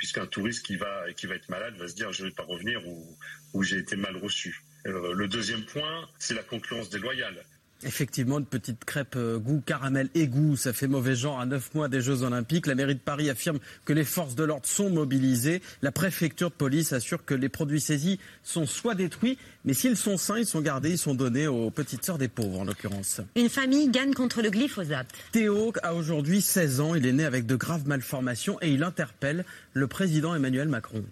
Puisqu'un 0.00 0.26
touriste 0.26 0.64
qui 0.64 0.76
va, 0.76 1.10
être 1.10 1.48
malade 1.50 1.76
va 1.76 1.86
se 1.86 1.94
dire 1.94 2.10
je 2.10 2.24
ne 2.24 2.28
vais 2.28 2.34
pas 2.34 2.42
revenir 2.42 2.88
ou, 2.88 3.18
ou 3.52 3.62
j'ai 3.62 3.76
été 3.76 3.96
mal 3.96 4.16
reçu. 4.16 4.62
Euh, 4.86 5.12
le 5.12 5.28
deuxième 5.28 5.66
point, 5.66 6.08
c'est 6.18 6.32
la 6.32 6.42
concurrence 6.42 6.88
déloyale. 6.88 7.44
Effectivement, 7.82 8.38
une 8.38 8.46
petite 8.46 8.84
crêpe 8.84 9.14
euh, 9.16 9.38
goût 9.38 9.62
caramel 9.64 10.10
et 10.14 10.26
goût, 10.26 10.56
ça 10.56 10.72
fait 10.72 10.86
mauvais 10.86 11.14
genre 11.14 11.40
à 11.40 11.46
neuf 11.46 11.74
mois 11.74 11.88
des 11.88 12.02
Jeux 12.02 12.22
Olympiques. 12.22 12.66
La 12.66 12.74
mairie 12.74 12.94
de 12.94 13.00
Paris 13.00 13.30
affirme 13.30 13.58
que 13.86 13.92
les 13.92 14.04
forces 14.04 14.34
de 14.34 14.44
l'ordre 14.44 14.66
sont 14.66 14.90
mobilisées. 14.90 15.62
La 15.80 15.90
préfecture 15.90 16.50
de 16.50 16.54
police 16.54 16.92
assure 16.92 17.24
que 17.24 17.34
les 17.34 17.48
produits 17.48 17.80
saisis 17.80 18.18
sont 18.42 18.66
soit 18.66 18.94
détruits, 18.94 19.38
mais 19.64 19.72
s'ils 19.72 19.96
sont 19.96 20.18
sains, 20.18 20.38
ils 20.38 20.46
sont 20.46 20.60
gardés, 20.60 20.90
ils 20.90 20.98
sont 20.98 21.14
donnés 21.14 21.46
aux 21.46 21.70
petites 21.70 22.04
sœurs 22.04 22.18
des 22.18 22.28
pauvres 22.28 22.60
en 22.60 22.64
l'occurrence. 22.64 23.20
Une 23.34 23.48
famille 23.48 23.88
gagne 23.88 24.12
contre 24.12 24.42
le 24.42 24.50
glyphosate. 24.50 25.08
Théo 25.32 25.72
a 25.82 25.94
aujourd'hui 25.94 26.42
16 26.42 26.80
ans, 26.80 26.94
il 26.94 27.06
est 27.06 27.12
né 27.12 27.24
avec 27.24 27.46
de 27.46 27.56
graves 27.56 27.86
malformations 27.86 28.58
et 28.60 28.70
il 28.70 28.82
interpelle 28.82 29.44
le 29.72 29.86
président 29.86 30.34
Emmanuel 30.34 30.68
Macron. 30.68 31.04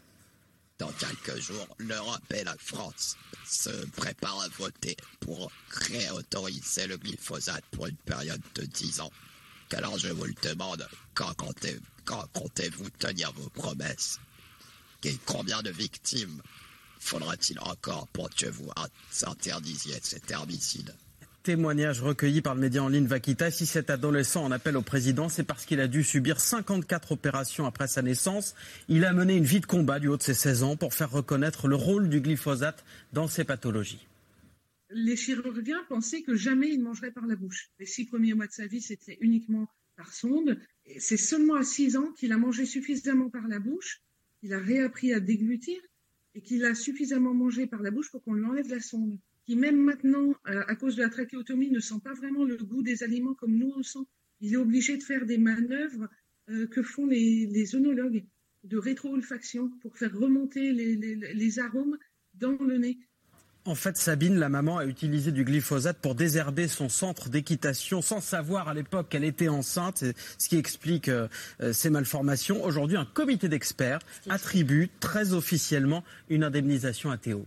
Dans 0.78 0.92
quelques 0.92 1.40
jours, 1.40 1.66
l'Europe 1.78 2.32
et 2.32 2.44
la 2.44 2.56
France 2.56 3.16
se 3.44 3.84
préparent 3.96 4.42
à 4.42 4.48
voter 4.48 4.96
pour 5.18 5.50
réautoriser 5.70 6.86
le 6.86 6.96
glyphosate 6.96 7.64
pour 7.72 7.88
une 7.88 7.96
période 7.96 8.40
de 8.54 8.62
10 8.62 9.00
ans. 9.00 9.10
Alors 9.72 9.98
je 9.98 10.08
vous 10.08 10.24
le 10.24 10.34
demande, 10.42 10.88
quand 11.14 11.34
comptez-vous 11.34 12.90
tenir 12.90 13.32
vos 13.32 13.50
promesses? 13.50 14.20
Et 15.02 15.16
combien 15.26 15.62
de 15.62 15.70
victimes 15.70 16.40
faudra-t-il 17.00 17.58
encore 17.60 18.06
pour 18.08 18.30
que 18.30 18.46
vous 18.46 18.70
interdisiez 19.22 19.98
cet 20.02 20.30
herbicide 20.30 20.94
témoignage 21.48 22.02
recueilli 22.02 22.42
par 22.42 22.54
le 22.54 22.60
média 22.60 22.82
en 22.82 22.88
ligne 22.88 23.06
Vaquita. 23.06 23.50
Si 23.50 23.64
cet 23.64 23.88
adolescent 23.88 24.44
en 24.44 24.50
appelle 24.50 24.76
au 24.76 24.82
président, 24.82 25.30
c'est 25.30 25.44
parce 25.44 25.64
qu'il 25.64 25.80
a 25.80 25.88
dû 25.88 26.04
subir 26.04 26.40
54 26.40 27.12
opérations 27.12 27.64
après 27.64 27.88
sa 27.88 28.02
naissance. 28.02 28.54
Il 28.86 29.06
a 29.06 29.14
mené 29.14 29.34
une 29.34 29.44
vie 29.44 29.60
de 29.60 29.64
combat 29.64 29.98
du 29.98 30.08
haut 30.08 30.18
de 30.18 30.22
ses 30.22 30.34
16 30.34 30.62
ans 30.62 30.76
pour 30.76 30.92
faire 30.92 31.10
reconnaître 31.10 31.66
le 31.66 31.74
rôle 31.74 32.10
du 32.10 32.20
glyphosate 32.20 32.84
dans 33.14 33.28
ces 33.28 33.44
pathologies. 33.44 34.06
Les 34.90 35.16
chirurgiens 35.16 35.82
pensaient 35.88 36.20
que 36.20 36.36
jamais 36.36 36.68
il 36.68 36.82
mangerait 36.82 37.12
par 37.12 37.24
la 37.24 37.34
bouche. 37.34 37.70
Les 37.78 37.86
six 37.86 38.04
premiers 38.04 38.34
mois 38.34 38.46
de 38.46 38.52
sa 38.52 38.66
vie, 38.66 38.82
c'était 38.82 39.16
uniquement 39.22 39.70
par 39.96 40.12
sonde. 40.12 40.60
C'est 40.98 41.16
seulement 41.16 41.54
à 41.54 41.62
6 41.62 41.96
ans 41.96 42.12
qu'il 42.18 42.32
a 42.32 42.36
mangé 42.36 42.66
suffisamment 42.66 43.30
par 43.30 43.48
la 43.48 43.58
bouche, 43.58 44.02
il 44.42 44.52
a 44.52 44.58
réappris 44.58 45.14
à 45.14 45.20
déglutir 45.20 45.80
et 46.34 46.42
qu'il 46.42 46.66
a 46.66 46.74
suffisamment 46.74 47.32
mangé 47.32 47.66
par 47.66 47.80
la 47.80 47.90
bouche 47.90 48.10
pour 48.10 48.22
qu'on 48.22 48.34
lui 48.34 48.44
enlève 48.44 48.68
la 48.68 48.80
sonde 48.80 49.18
qui 49.48 49.56
même 49.56 49.82
maintenant, 49.82 50.34
euh, 50.48 50.62
à 50.68 50.76
cause 50.76 50.96
de 50.96 51.02
la 51.02 51.08
trachéotomie, 51.08 51.70
ne 51.70 51.80
sent 51.80 52.00
pas 52.04 52.12
vraiment 52.12 52.44
le 52.44 52.58
goût 52.58 52.82
des 52.82 53.02
aliments 53.02 53.32
comme 53.32 53.56
nous 53.56 53.72
on 53.74 53.82
sent. 53.82 54.04
Il 54.40 54.52
est 54.52 54.58
obligé 54.58 54.98
de 54.98 55.02
faire 55.02 55.24
des 55.24 55.38
manœuvres 55.38 56.06
euh, 56.50 56.66
que 56.66 56.82
font 56.82 57.06
les, 57.06 57.46
les 57.46 57.64
de 58.64 58.76
rétro-olfaction 58.76 59.70
pour 59.80 59.96
faire 59.96 60.12
remonter 60.12 60.72
les, 60.72 60.96
les, 60.96 61.58
arômes 61.60 61.96
dans 62.34 62.58
le 62.60 62.76
nez. 62.76 62.98
En 63.64 63.74
fait, 63.74 63.96
Sabine, 63.96 64.36
la 64.36 64.50
maman, 64.50 64.76
a 64.76 64.84
utilisé 64.84 65.32
du 65.32 65.44
glyphosate 65.44 65.98
pour 65.98 66.14
désherber 66.14 66.68
son 66.68 66.90
centre 66.90 67.30
d'équitation 67.30 68.02
sans 68.02 68.20
savoir 68.20 68.68
à 68.68 68.74
l'époque 68.74 69.08
qu'elle 69.08 69.24
était 69.24 69.48
enceinte, 69.48 70.04
ce 70.36 70.48
qui 70.48 70.58
explique 70.58 71.08
euh, 71.08 71.26
ces 71.72 71.88
malformations. 71.88 72.62
Aujourd'hui, 72.62 72.98
un 72.98 73.06
comité 73.06 73.48
d'experts 73.48 74.00
attribue 74.28 74.90
très 75.00 75.32
officiellement 75.32 76.04
une 76.28 76.44
indemnisation 76.44 77.10
à 77.10 77.16
Théo 77.16 77.46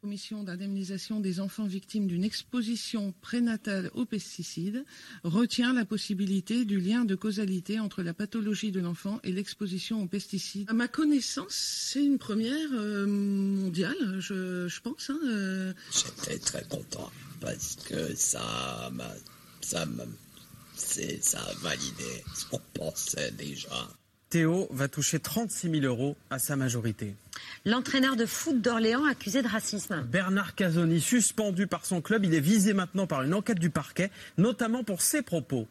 commission 0.00 0.42
d'indemnisation 0.44 1.20
des 1.20 1.40
enfants 1.40 1.66
victimes 1.66 2.06
d'une 2.06 2.24
exposition 2.24 3.12
prénatale 3.20 3.90
aux 3.92 4.06
pesticides 4.06 4.82
retient 5.24 5.74
la 5.74 5.84
possibilité 5.84 6.64
du 6.64 6.80
lien 6.80 7.04
de 7.04 7.14
causalité 7.14 7.78
entre 7.78 8.02
la 8.02 8.14
pathologie 8.14 8.72
de 8.72 8.80
l'enfant 8.80 9.20
et 9.24 9.32
l'exposition 9.32 10.02
aux 10.02 10.06
pesticides. 10.06 10.70
À 10.70 10.72
ma 10.72 10.88
connaissance, 10.88 11.52
c'est 11.52 12.02
une 12.02 12.16
première 12.16 12.72
euh, 12.72 13.06
mondiale, 13.06 14.16
je, 14.20 14.80
pense. 14.80 15.10
Hein, 15.10 15.20
euh. 15.26 15.74
J'étais 15.92 16.38
très 16.38 16.64
content 16.64 17.10
parce 17.40 17.76
que 17.84 18.14
ça 18.14 18.90
m'a 18.94 19.12
ça, 19.60 19.84
ça 21.20 21.40
a 21.40 21.54
validé 21.56 22.24
ce 22.34 22.46
qu'on 22.46 22.60
pensait 22.72 23.32
déjà. 23.32 23.86
Théo 24.30 24.68
va 24.70 24.86
toucher 24.86 25.18
36 25.18 25.80
000 25.80 25.84
euros 25.84 26.16
à 26.30 26.38
sa 26.38 26.54
majorité. 26.54 27.16
L'entraîneur 27.66 28.14
de 28.14 28.26
foot 28.26 28.60
d'Orléans 28.62 29.04
accusé 29.04 29.42
de 29.42 29.48
racisme. 29.48 30.06
Bernard 30.10 30.54
Casoni, 30.54 31.00
suspendu 31.00 31.66
par 31.66 31.84
son 31.84 32.00
club, 32.00 32.24
il 32.24 32.34
est 32.34 32.40
visé 32.40 32.72
maintenant 32.72 33.08
par 33.08 33.22
une 33.22 33.34
enquête 33.34 33.58
du 33.58 33.70
parquet, 33.70 34.10
notamment 34.38 34.84
pour 34.84 35.02
ses 35.02 35.22
propos. 35.22 35.66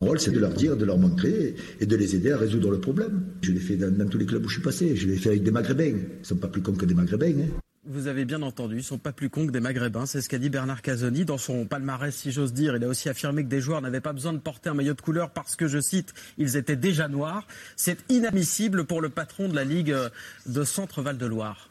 Mon 0.00 0.08
rôle, 0.08 0.20
c'est 0.20 0.30
de 0.30 0.38
leur 0.38 0.54
dire, 0.54 0.76
de 0.76 0.84
leur 0.84 0.96
montrer 0.96 1.56
et 1.80 1.86
de 1.86 1.96
les 1.96 2.14
aider 2.14 2.32
à 2.32 2.38
résoudre 2.38 2.70
le 2.70 2.80
problème. 2.80 3.22
Je 3.42 3.50
l'ai 3.50 3.60
fait 3.60 3.76
dans, 3.76 4.08
tous 4.08 4.16
les 4.16 4.26
clubs 4.26 4.44
où 4.44 4.48
je 4.48 4.54
suis 4.54 4.62
passé. 4.62 4.94
Je 4.96 5.06
l'ai 5.06 5.16
fait 5.16 5.30
avec 5.30 5.42
des 5.42 5.50
Maghrébins. 5.50 5.84
Ils 5.84 6.20
ne 6.20 6.24
sont 6.24 6.36
pas 6.36 6.48
plus 6.48 6.62
cons 6.62 6.72
que 6.72 6.86
des 6.86 6.94
Maghrébins. 6.94 7.42
Hein. 7.42 7.60
Vous 7.92 8.06
avez 8.06 8.24
bien 8.24 8.40
entendu, 8.42 8.74
ils 8.74 8.78
ne 8.78 8.82
sont 8.82 8.98
pas 8.98 9.10
plus 9.10 9.30
cons 9.30 9.48
que 9.48 9.50
des 9.50 9.58
Maghrébins, 9.58 10.06
c'est 10.06 10.20
ce 10.20 10.28
qu'a 10.28 10.38
dit 10.38 10.48
Bernard 10.48 10.80
Casoni 10.80 11.24
dans 11.24 11.38
son 11.38 11.66
palmarès, 11.66 12.14
si 12.14 12.30
j'ose 12.30 12.52
dire. 12.52 12.76
Il 12.76 12.84
a 12.84 12.86
aussi 12.86 13.08
affirmé 13.08 13.42
que 13.42 13.48
des 13.48 13.60
joueurs 13.60 13.82
n'avaient 13.82 14.00
pas 14.00 14.12
besoin 14.12 14.32
de 14.32 14.38
porter 14.38 14.70
un 14.70 14.74
maillot 14.74 14.94
de 14.94 15.00
couleur 15.00 15.30
parce 15.30 15.56
que, 15.56 15.66
je 15.66 15.80
cite, 15.80 16.14
ils 16.38 16.56
étaient 16.56 16.76
déjà 16.76 17.08
noirs. 17.08 17.48
C'est 17.74 17.98
inadmissible 18.08 18.84
pour 18.84 19.00
le 19.00 19.08
patron 19.08 19.48
de 19.48 19.56
la 19.56 19.64
Ligue 19.64 19.92
de 20.46 20.62
Centre-Val 20.62 21.18
de 21.18 21.26
Loire 21.26 21.69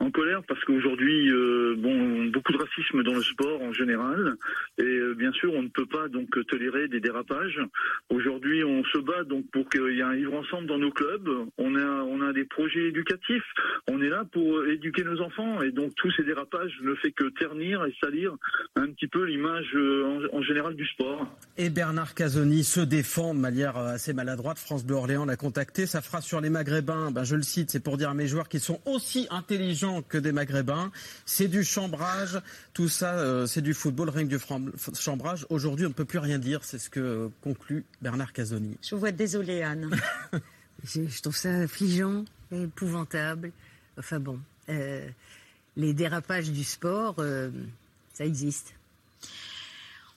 en 0.00 0.10
colère 0.10 0.42
parce 0.46 0.62
qu'aujourd'hui, 0.64 1.30
euh, 1.30 1.76
bon, 1.78 2.26
beaucoup 2.26 2.52
de 2.52 2.58
racisme 2.58 3.02
dans 3.02 3.14
le 3.14 3.22
sport 3.22 3.62
en 3.62 3.72
général, 3.72 4.34
et 4.78 4.82
euh, 4.82 5.14
bien 5.14 5.32
sûr, 5.32 5.52
on 5.54 5.62
ne 5.62 5.68
peut 5.68 5.86
pas 5.86 6.08
donc 6.08 6.28
tolérer 6.46 6.88
des 6.88 7.00
dérapages. 7.00 7.60
Aujourd'hui, 8.10 8.64
on 8.64 8.84
se 8.84 8.98
bat 8.98 9.24
donc 9.24 9.44
pour 9.52 9.68
qu'il 9.68 9.94
y 9.94 10.00
ait 10.00 10.02
un 10.02 10.14
vivre 10.14 10.34
ensemble 10.34 10.66
dans 10.66 10.78
nos 10.78 10.90
clubs. 10.90 11.28
On 11.58 11.76
a, 11.76 12.02
on 12.02 12.20
a 12.20 12.32
des 12.32 12.44
projets 12.44 12.88
éducatifs. 12.88 13.44
On 13.88 14.00
est 14.02 14.08
là 14.08 14.24
pour 14.32 14.64
éduquer 14.66 15.04
nos 15.04 15.20
enfants, 15.20 15.62
et 15.62 15.70
donc 15.70 15.94
tous 15.96 16.10
ces 16.12 16.24
dérapages 16.24 16.76
ne 16.82 16.94
fait 16.96 17.12
que 17.12 17.28
ternir 17.38 17.84
et 17.84 17.94
salir 18.00 18.34
un 18.76 18.88
petit 18.88 19.06
peu 19.06 19.24
l'image 19.24 19.66
euh, 19.74 20.28
en, 20.32 20.42
général 20.42 20.74
du 20.74 20.86
sport. 20.86 21.26
Et 21.56 21.70
Bernard 21.70 22.14
Casoni 22.14 22.64
se 22.64 22.80
défend 22.80 23.34
de 23.34 23.40
manière 23.40 23.76
assez 23.76 24.12
maladroite. 24.12 24.58
France 24.58 24.84
Bleu 24.84 24.96
Orléans 24.96 25.24
l'a 25.24 25.36
contacté. 25.36 25.86
Sa 25.86 26.02
phrase 26.02 26.24
sur 26.24 26.40
les 26.40 26.50
Maghrébins, 26.50 27.10
ben, 27.10 27.24
je 27.24 27.36
le 27.36 27.42
cite, 27.42 27.70
c'est 27.70 27.82
pour 27.82 27.96
dire 27.96 28.10
à 28.10 28.14
mes 28.14 28.26
joueurs 28.26 28.48
qu'ils 28.48 28.60
sont 28.60 28.80
aussi 28.84 29.26
intelligents 29.30 29.83
que 30.02 30.18
des 30.18 30.32
Maghrébins. 30.32 30.90
C'est 31.26 31.48
du 31.48 31.64
chambrage, 31.64 32.40
tout 32.72 32.88
ça, 32.88 33.14
euh, 33.14 33.46
c'est 33.46 33.62
du 33.62 33.74
football, 33.74 34.10
rien 34.10 34.26
que 34.26 34.34
du 34.34 34.98
chambrage. 34.98 35.46
Aujourd'hui, 35.50 35.86
on 35.86 35.90
ne 35.90 35.94
peut 35.94 36.04
plus 36.04 36.18
rien 36.18 36.38
dire, 36.38 36.64
c'est 36.64 36.78
ce 36.78 36.90
que 36.90 37.30
conclut 37.42 37.84
Bernard 38.02 38.32
Casoni. 38.32 38.76
Je 38.82 38.94
vous 38.94 39.00
vois 39.00 39.12
désolée, 39.12 39.62
Anne. 39.62 39.90
je, 40.84 41.20
trouve 41.20 41.36
ça 41.36 41.52
affligeant, 41.60 42.24
épouvantable. 42.52 43.52
Enfin 43.98 44.20
bon, 44.20 44.40
euh, 44.68 45.06
les 45.76 45.94
dérapages 45.94 46.50
du 46.50 46.64
sport, 46.64 47.16
euh, 47.18 47.50
ça 48.12 48.24
existe. 48.24 48.74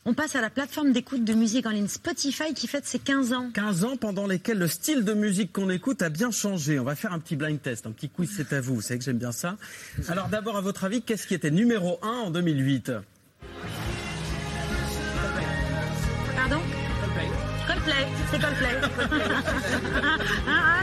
On 0.09 0.13
passe 0.13 0.37
à 0.37 0.41
la 0.41 0.49
plateforme 0.49 0.93
d'écoute 0.93 1.25
de 1.25 1.33
musique 1.33 1.65
en 1.65 1.71
ligne 1.71 1.89
Spotify 1.89 2.53
qui 2.53 2.65
fête 2.67 2.85
ses 2.85 2.97
15 2.97 3.33
ans. 3.33 3.49
15 3.53 3.83
ans 3.83 3.97
pendant 3.97 4.25
lesquels 4.25 4.57
le 4.57 4.69
style 4.69 5.03
de 5.03 5.13
musique 5.13 5.51
qu'on 5.51 5.69
écoute 5.69 6.01
a 6.01 6.07
bien 6.07 6.31
changé. 6.31 6.79
On 6.79 6.85
va 6.85 6.95
faire 6.95 7.11
un 7.11 7.19
petit 7.19 7.35
blind 7.35 7.61
test, 7.61 7.85
un 7.87 7.91
petit 7.91 8.07
quiz, 8.07 8.31
c'est 8.33 8.53
à 8.53 8.61
vous. 8.61 8.75
Vous 8.75 8.81
savez 8.81 8.99
que 8.99 9.03
j'aime 9.03 9.17
bien 9.17 9.33
ça. 9.33 9.57
Alors 10.07 10.29
d'abord, 10.29 10.55
à 10.55 10.61
votre 10.61 10.85
avis, 10.85 11.01
qu'est-ce 11.01 11.27
qui 11.27 11.33
était 11.33 11.51
numéro 11.51 11.99
1 12.03 12.07
en 12.07 12.31
2008 12.31 12.93
Pardon? 16.37 16.61
Coldplay, 17.67 18.07
c'est 18.31 18.39
Coldplay. 18.39 18.79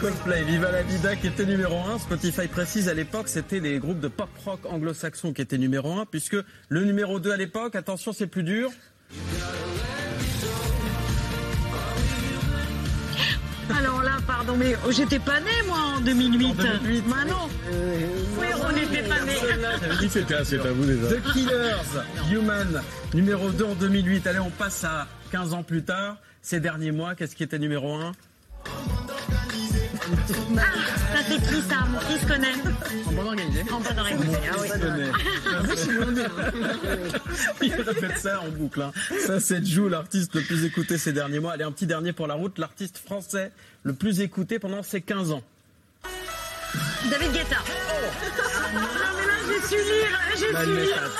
Coldplay, 0.00 0.42
Viva 0.44 0.70
la 0.70 0.82
Vida 0.82 1.16
qui 1.16 1.28
était 1.28 1.46
numéro 1.46 1.76
1. 1.76 1.98
Spotify 1.98 2.46
précise 2.48 2.88
à 2.88 2.94
l'époque, 2.94 3.28
c'était 3.28 3.60
les 3.60 3.78
groupes 3.78 4.00
de 4.00 4.08
pop 4.08 4.28
rock 4.44 4.60
anglo-saxons 4.66 5.32
qui 5.32 5.42
étaient 5.42 5.58
numéro 5.58 5.98
1, 5.98 6.06
puisque 6.06 6.36
le 6.68 6.84
numéro 6.84 7.18
2 7.20 7.32
à 7.32 7.36
l'époque, 7.36 7.74
attention, 7.76 8.12
c'est 8.12 8.26
plus 8.26 8.42
dur. 8.42 8.70
Alors 13.78 14.02
là, 14.02 14.18
pardon, 14.26 14.56
mais 14.56 14.74
j'étais 14.90 15.18
pas 15.18 15.40
née, 15.40 15.50
moi, 15.66 15.78
en 15.96 16.00
2008. 16.00 16.46
En 16.46 16.54
2008. 16.84 17.04
Bah 17.08 17.16
non. 17.26 17.48
Oui, 18.38 18.46
on 18.62 18.72
n'était 18.72 19.08
pas 19.08 19.24
nés. 19.24 19.32
J'avais 19.80 19.96
dit 19.96 20.06
que 20.06 20.12
c'était 20.12 20.44
c'est 20.44 20.60
à 20.60 20.72
vous 20.72 20.84
déjà. 20.84 21.08
The 21.08 21.32
Killers, 21.32 22.30
Human, 22.30 22.82
numéro 23.14 23.50
2 23.50 23.64
en 23.64 23.74
2008. 23.74 24.26
Allez, 24.26 24.38
on 24.38 24.50
passe 24.50 24.84
à 24.84 25.08
15 25.32 25.54
ans 25.54 25.62
plus 25.62 25.82
tard. 25.82 26.18
Ces 26.42 26.60
derniers 26.60 26.92
mois, 26.92 27.14
qu'est-ce 27.16 27.34
qui 27.34 27.42
était 27.42 27.58
numéro 27.58 27.94
1 27.94 28.12
Ah, 30.58 30.62
ça 31.14 31.20
c'est 31.28 31.40
qui 31.40 31.62
ça 31.62 31.84
Mon 31.88 31.98
fils 32.00 32.24
connaît. 32.26 32.54
En 33.06 33.12
bonne 33.12 33.26
organisée. 33.26 33.64
En 33.70 33.80
bonne 33.80 33.98
organisée, 33.98 34.38
ah 34.50 34.56
oui. 34.60 34.68
Il 37.62 37.74
répète 37.74 38.18
ça 38.18 38.40
en 38.40 38.48
boucle. 38.48 38.82
Hein. 38.82 38.92
Ça, 39.26 39.40
c'est 39.40 39.64
Jou, 39.66 39.88
l'artiste 39.88 40.34
le 40.34 40.42
plus 40.42 40.64
écouté 40.64 40.98
ces 40.98 41.12
derniers 41.12 41.40
mois. 41.40 41.52
Allez, 41.52 41.64
un 41.64 41.72
petit 41.72 41.86
dernier 41.86 42.12
pour 42.12 42.26
la 42.26 42.34
route. 42.34 42.58
L'artiste 42.58 42.98
français 42.98 43.50
le 43.82 43.94
plus 43.94 44.20
écouté 44.20 44.58
pendant 44.58 44.82
ces 44.82 45.00
15 45.00 45.32
ans. 45.32 45.42
David 47.10 47.32
Guetta. 47.32 47.56
Non, 48.74 48.80
mais 49.16 49.26
là, 49.26 49.34
j'ai 49.48 49.60
su 49.68 49.82
lire. 49.82 50.18
J'ai 50.32 50.48
su 50.64 50.76
lire. 50.76 51.10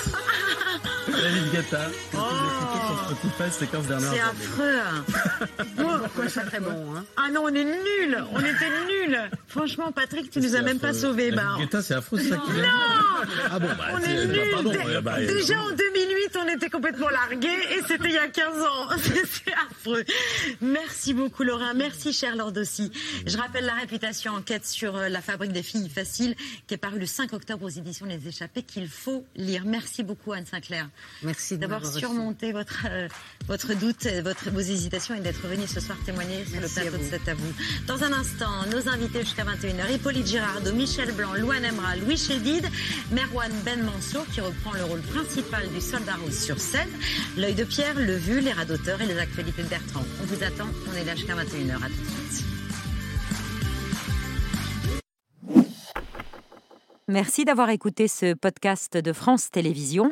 David 1.07 1.51
Guetta, 1.51 1.87
le 2.13 2.66
plus 3.15 3.27
écouté 3.27 3.43
sur 3.43 3.53
Spotify 3.53 3.59
ces 3.59 3.67
15 3.67 3.87
dernières 3.87 4.13
C'est 4.13 4.19
affreux. 4.19 4.79
Pourquoi 6.03 6.29
c'est 6.29 6.41
très 6.45 6.59
bon 6.59 6.95
hein 6.95 7.05
Ah 7.17 7.29
non, 7.31 7.41
on 7.45 7.49
est 7.49 7.63
nuls. 7.63 8.23
On 8.33 8.39
était 8.39 8.69
nuls. 8.87 9.19
Franchement, 9.47 9.91
Patrick, 9.91 10.29
tu 10.29 10.39
nous 10.39 10.55
as 10.55 10.61
même 10.61 10.79
pas 10.79 10.93
sauvés. 10.93 11.31
Bah, 11.31 11.55
Guetta, 11.57 11.81
c'est 11.81 11.93
affreux, 11.93 12.19
ça 12.19 12.35
non 12.35 12.43
Ah 13.51 13.59
bon, 13.59 13.67
bah, 13.67 13.87
On 13.93 13.97
est 13.99 14.15
bah, 14.15 14.25
nuls. 14.25 14.51
pardon. 14.51 14.71
Dé- 14.71 14.77
Ouais, 14.77 15.01
bah, 15.01 15.19
Déjà 15.19 15.59
en 15.59 15.69
2008, 15.71 16.37
on 16.39 16.47
était 16.55 16.69
complètement 16.69 17.09
largués 17.09 17.47
et 17.77 17.81
c'était 17.87 18.07
il 18.09 18.13
y 18.13 18.17
a 18.17 18.27
15 18.27 18.61
ans. 18.61 18.87
C'est 18.97 19.53
affreux. 19.53 20.03
Merci 20.61 21.13
beaucoup, 21.13 21.43
Laura. 21.43 21.73
Merci, 21.73 22.13
cher 22.13 22.35
Lord 22.35 22.53
aussi. 22.57 22.91
Je 23.25 23.37
rappelle 23.37 23.65
la 23.65 23.73
réputation 23.73 24.33
enquête 24.33 24.65
sur 24.65 24.95
euh, 24.95 25.09
la 25.09 25.21
fabrique 25.21 25.51
des 25.51 25.63
filles 25.63 25.89
faciles 25.89 26.35
qui 26.67 26.73
est 26.73 26.77
parue 26.77 26.99
le 26.99 27.05
5 27.05 27.33
octobre 27.33 27.65
aux 27.65 27.69
éditions 27.69 28.05
Les 28.05 28.27
Échappés 28.27 28.63
qu'il 28.63 28.87
faut 28.87 29.25
lire. 29.35 29.63
Merci 29.65 30.03
beaucoup, 30.03 30.31
Anne 30.33 30.45
Sinclair. 30.45 30.87
Merci 31.23 31.57
D'avoir 31.57 31.85
surmonté 31.85 32.51
votre, 32.51 32.85
euh, 32.97 33.07
votre 33.47 33.73
doute, 33.73 34.07
votre, 34.23 34.49
vos 34.49 34.59
hésitations 34.59 35.15
et 35.15 35.19
d'être 35.19 35.47
venu 35.47 35.67
ce 35.67 35.79
soir 35.79 35.97
témoigner 36.05 36.43
sur 36.45 36.59
Merci 36.59 36.79
le 36.81 36.89
plateau 36.89 36.97
de. 36.97 37.09
C'est 37.09 37.31
à 37.31 37.33
vous. 37.33 37.53
Dans 37.87 38.03
un 38.03 38.11
instant, 38.11 38.65
nos 38.71 38.89
invités 38.89 39.21
jusqu'à 39.21 39.45
21h, 39.45 39.93
Hippolyte 39.93 40.27
Girardot, 40.27 40.73
Michel 40.73 41.11
Blanc, 41.13 41.33
Louane 41.35 41.65
Emra, 41.65 41.95
Louis 41.95 42.17
Chédid, 42.17 42.67
Merwan 43.11 43.51
Ben 43.63 43.83
Mansour 43.83 44.25
qui 44.33 44.41
reprend 44.41 44.73
le 44.73 44.83
rôle 44.83 45.01
principal 45.01 45.69
du 45.69 45.79
soldat 45.79 46.15
rose 46.15 46.37
sur 46.37 46.59
scène, 46.59 46.89
L'œil 47.37 47.55
de 47.55 47.63
Pierre, 47.63 47.95
Le 47.95 48.15
Vu, 48.15 48.41
les 48.41 48.51
rats 48.51 48.65
d'auteur 48.65 49.01
et 49.01 49.05
les 49.05 49.17
actualités 49.17 49.63
de 49.63 49.67
Bertrand. 49.69 50.03
On 50.21 50.25
vous 50.25 50.43
attend, 50.43 50.67
on 50.91 50.97
est 50.97 51.05
là 51.05 51.15
jusqu'à 51.15 51.35
21h. 51.35 51.75
À 51.75 51.87
tout 51.87 51.93
de 51.93 52.31
suite. 52.31 52.45
Merci 57.09 57.45
d'avoir 57.45 57.69
écouté 57.69 58.09
ce 58.09 58.33
podcast 58.33 58.97
de 58.97 59.13
France 59.13 59.49
Télévisions. 59.49 60.11